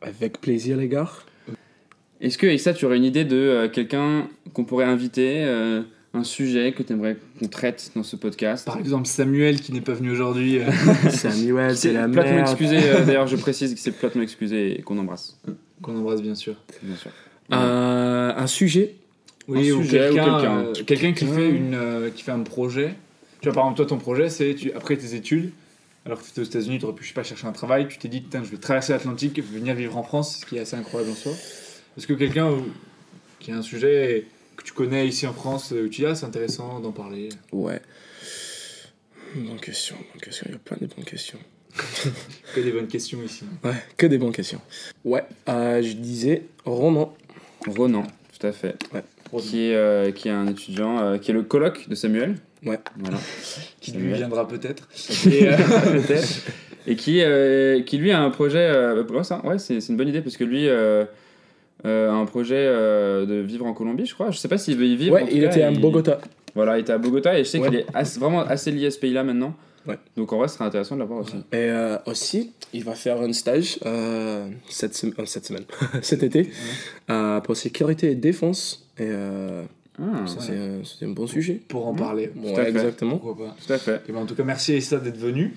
Avec 0.00 0.40
plaisir, 0.40 0.76
les 0.78 0.88
gars. 0.88 1.10
Est-ce 2.20 2.36
que, 2.38 2.46
Issa, 2.46 2.74
tu 2.74 2.84
aurais 2.84 2.96
une 2.98 3.04
idée 3.04 3.24
de 3.24 3.36
euh, 3.36 3.68
quelqu'un 3.68 4.28
qu'on 4.52 4.64
pourrait 4.64 4.84
inviter, 4.84 5.42
euh, 5.44 5.82
un 6.12 6.24
sujet 6.24 6.72
que 6.72 6.82
tu 6.82 6.92
aimerais 6.92 7.16
qu'on 7.38 7.48
traite 7.48 7.92
dans 7.96 8.02
ce 8.02 8.16
podcast? 8.16 8.66
Par 8.66 8.78
exemple, 8.78 9.06
Samuel 9.06 9.60
qui 9.60 9.72
n'est 9.72 9.80
pas 9.80 9.94
venu 9.94 10.10
aujourd'hui. 10.10 10.58
euh, 10.58 10.70
Samuel, 11.10 11.76
c'est 11.76 11.92
la 11.92 12.08
merde. 12.08 12.40
excusé, 12.40 12.76
euh, 12.82 13.04
d'ailleurs, 13.04 13.26
je 13.26 13.36
précise 13.46 13.72
que 13.74 13.80
c'est 13.80 13.92
platement 13.92 14.22
excusé 14.22 14.78
et 14.78 14.82
qu'on 14.82 14.98
embrasse, 14.98 15.38
qu'on 15.82 15.96
embrasse 15.96 16.20
bien 16.20 16.34
sûr. 16.34 16.54
bien 16.82 16.96
sûr. 16.96 17.10
Euh, 17.52 18.32
un 18.36 18.46
sujet? 18.46 18.94
Oui, 19.48 19.70
Un 19.70 19.74
ou 19.74 19.82
sujet 19.82 20.10
ou 20.10 20.14
quelqu'un 20.14 20.40
quelqu'un. 20.74 21.08
euh, 21.08 21.12
qui, 21.12 21.24
fait 21.26 21.48
une, 21.48 21.74
euh, 21.74 22.10
qui 22.14 22.22
fait 22.22 22.30
un 22.32 22.40
projet. 22.40 22.94
Tu 23.40 23.48
vois, 23.48 23.54
par 23.54 23.64
exemple, 23.64 23.78
toi, 23.78 23.86
ton 23.86 23.96
projet, 23.98 24.28
c'est 24.28 24.54
tu, 24.54 24.70
après 24.72 24.96
tes 24.96 25.14
études, 25.14 25.50
alors 26.04 26.18
que 26.20 26.24
tu 26.24 26.30
étais 26.30 26.40
aux 26.42 26.44
États-Unis, 26.44 26.78
tu 26.78 26.84
aurais 26.84 26.94
pu, 26.94 27.02
je 27.02 27.08
sais 27.08 27.14
pas, 27.14 27.22
chercher 27.24 27.46
un 27.46 27.52
travail, 27.52 27.88
tu 27.88 27.98
t'es 27.98 28.08
dit, 28.08 28.20
putain, 28.20 28.44
je 28.44 28.50
vais 28.50 28.58
traverser 28.58 28.92
l'Atlantique, 28.92 29.42
venir 29.42 29.74
vivre 29.74 29.96
en 29.96 30.02
France, 30.02 30.38
ce 30.40 30.46
qui 30.46 30.56
est 30.58 30.60
assez 30.60 30.76
incroyable 30.76 31.12
en 31.12 31.14
soi. 31.14 31.32
Est-ce 31.96 32.06
que 32.06 32.12
quelqu'un 32.14 32.50
euh, 32.50 32.56
qui 33.38 33.52
a 33.52 33.56
un 33.56 33.62
sujet 33.62 34.24
que 34.56 34.62
tu 34.64 34.72
connais 34.72 35.06
ici 35.06 35.26
en 35.26 35.32
France, 35.32 35.72
euh, 35.72 35.84
où 35.84 35.88
tu 35.88 36.00
dis, 36.02 36.06
ah, 36.06 36.14
c'est 36.14 36.26
intéressant 36.26 36.80
d'en 36.80 36.92
parler 36.92 37.28
Ouais. 37.52 37.80
Bonne 39.34 39.60
question, 39.60 39.96
bonne 40.12 40.20
question. 40.22 40.46
Il 40.48 40.52
y 40.52 40.54
a 40.56 40.58
plein 40.58 40.76
de 40.80 40.86
bonnes 40.86 41.04
questions. 41.04 41.38
Que 42.54 42.60
des 42.60 42.72
bonnes 42.72 42.88
questions 42.88 43.18
ici. 43.24 43.44
Ouais, 43.62 43.74
que 43.96 44.06
des 44.06 44.18
bonnes 44.18 44.32
questions. 44.32 44.60
Ouais, 45.04 45.22
euh, 45.48 45.80
je 45.82 45.92
disais 45.92 46.42
Ronan. 46.64 47.14
Ronan, 47.68 48.02
tout 48.36 48.44
à 48.46 48.50
fait. 48.50 48.74
Ronan. 48.90 49.04
Qui 49.44 49.66
est, 49.70 49.74
euh, 49.76 50.10
qui 50.10 50.26
est 50.26 50.32
un 50.32 50.48
étudiant, 50.48 50.98
euh, 51.00 51.18
qui 51.18 51.30
est 51.30 51.34
le 51.34 51.44
coloc 51.44 51.88
de 51.88 51.94
Samuel. 51.94 52.34
Ouais. 52.64 52.80
Voilà. 52.98 53.18
Qui 53.80 53.92
Samuel. 53.92 54.08
lui 54.10 54.16
viendra 54.16 54.48
peut-être. 54.48 54.88
Et, 55.30 55.46
euh, 55.48 55.56
Peut-être. 55.92 56.42
Et 56.88 56.96
qui, 56.96 57.22
euh, 57.22 57.82
qui 57.82 57.98
lui 57.98 58.10
a 58.10 58.20
un 58.20 58.30
projet. 58.30 58.58
euh, 58.58 59.04
ouais, 59.04 59.22
ça, 59.22 59.40
ouais, 59.46 59.58
c'est 59.60 59.80
c'est 59.80 59.92
une 59.92 59.96
bonne 59.96 60.08
idée 60.08 60.22
parce 60.22 60.36
que 60.36 60.44
lui 60.44 60.66
euh, 61.86 62.10
a 62.10 62.12
un 62.12 62.26
projet 62.26 62.56
euh, 62.58 63.26
de 63.26 63.34
vivre 63.36 63.66
en 63.66 63.72
Colombie, 63.72 64.06
je 64.06 64.14
crois. 64.14 64.30
Je 64.30 64.38
sais 64.38 64.48
pas 64.48 64.58
s'il 64.58 64.76
veut 64.76 64.86
y 64.86 64.96
vivre. 64.96 65.12
en 65.16 65.20
Ouais, 65.20 65.26
tout 65.28 65.34
il 65.36 65.40
cas, 65.42 65.46
était 65.48 65.62
à 65.62 65.70
Bogota. 65.70 66.20
Voilà, 66.54 66.78
il 66.78 66.82
était 66.82 66.92
à 66.92 66.98
Bogota 66.98 67.38
et 67.38 67.44
je 67.44 67.48
sais 67.48 67.58
Ouais. 67.58 67.68
qu'il 67.68 67.78
est 67.78 67.86
assez- 67.94 68.18
vraiment 68.20 68.40
assez 68.40 68.70
lié 68.70 68.86
à 68.86 68.90
ce 68.90 68.98
pays-là 68.98 69.22
maintenant. 69.24 69.54
Ouais. 69.86 69.96
Donc 70.16 70.32
en 70.32 70.38
vrai, 70.38 70.48
ce 70.48 70.54
serait 70.56 70.66
intéressant 70.66 70.94
de 70.96 71.00
l'avoir 71.00 71.20
aussi. 71.20 71.36
Et 71.52 71.56
euh, 71.56 71.96
aussi, 72.06 72.52
il 72.74 72.84
va 72.84 72.94
faire 72.94 73.20
un 73.22 73.32
stage 73.32 73.78
euh, 73.86 74.46
cette, 74.68 74.94
sem- 74.94 75.14
euh, 75.18 75.24
cette 75.24 75.46
semaine, 75.46 75.64
cet 76.02 76.22
été, 76.22 76.50
euh, 77.10 77.40
pour 77.40 77.56
sécurité 77.56 78.10
et 78.10 78.14
défense. 78.14 78.86
Et 78.98 79.04
euh, 79.08 79.62
Ah, 79.98 80.26
ça, 80.26 80.36
c'est 80.40 80.56
un, 80.56 80.80
c'est 80.84 81.06
un 81.06 81.10
bon 81.10 81.26
sujet. 81.26 81.60
pour 81.68 81.86
en 81.86 81.94
parler. 81.94 82.30
Ouais, 82.36 82.52
à 82.52 82.64
fait. 82.64 82.68
exactement. 82.70 83.16
Pourquoi 83.16 83.46
pas. 83.46 83.56
tout 83.66 83.72
à 83.72 83.78
fait. 83.78 84.02
Et 84.08 84.12
ben, 84.12 84.18
en 84.18 84.26
tout 84.26 84.34
cas, 84.34 84.44
merci 84.44 84.76
Issa 84.76 84.98
d'être 84.98 85.16
venu. 85.18 85.54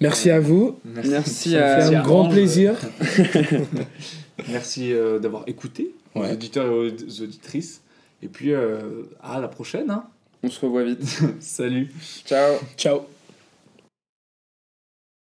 Merci 0.00 0.30
à 0.30 0.38
vous. 0.40 0.78
Merci 0.84 1.50
Ça 1.50 1.56
me 1.58 1.62
à. 1.62 1.80
fait 1.82 1.94
un 1.96 2.00
à 2.00 2.02
grand 2.04 2.22
Ange. 2.26 2.32
plaisir. 2.32 2.74
Merci 4.48 4.92
euh, 4.92 5.18
d'avoir 5.18 5.42
écouté, 5.48 5.94
aux 6.14 6.20
Ouais. 6.20 6.32
auditeurs 6.32 6.66
et 6.66 6.70
aux 6.92 7.22
auditrices. 7.22 7.82
Et 8.22 8.28
puis, 8.28 8.52
euh, 8.52 9.02
à 9.22 9.40
la 9.40 9.48
prochaine. 9.48 9.90
hein. 9.90 10.04
On 10.42 10.48
se 10.50 10.60
revoit 10.60 10.84
vite. 10.84 11.02
Salut. 11.40 11.90
Ciao. 12.24 12.56
Ciao. 12.76 13.17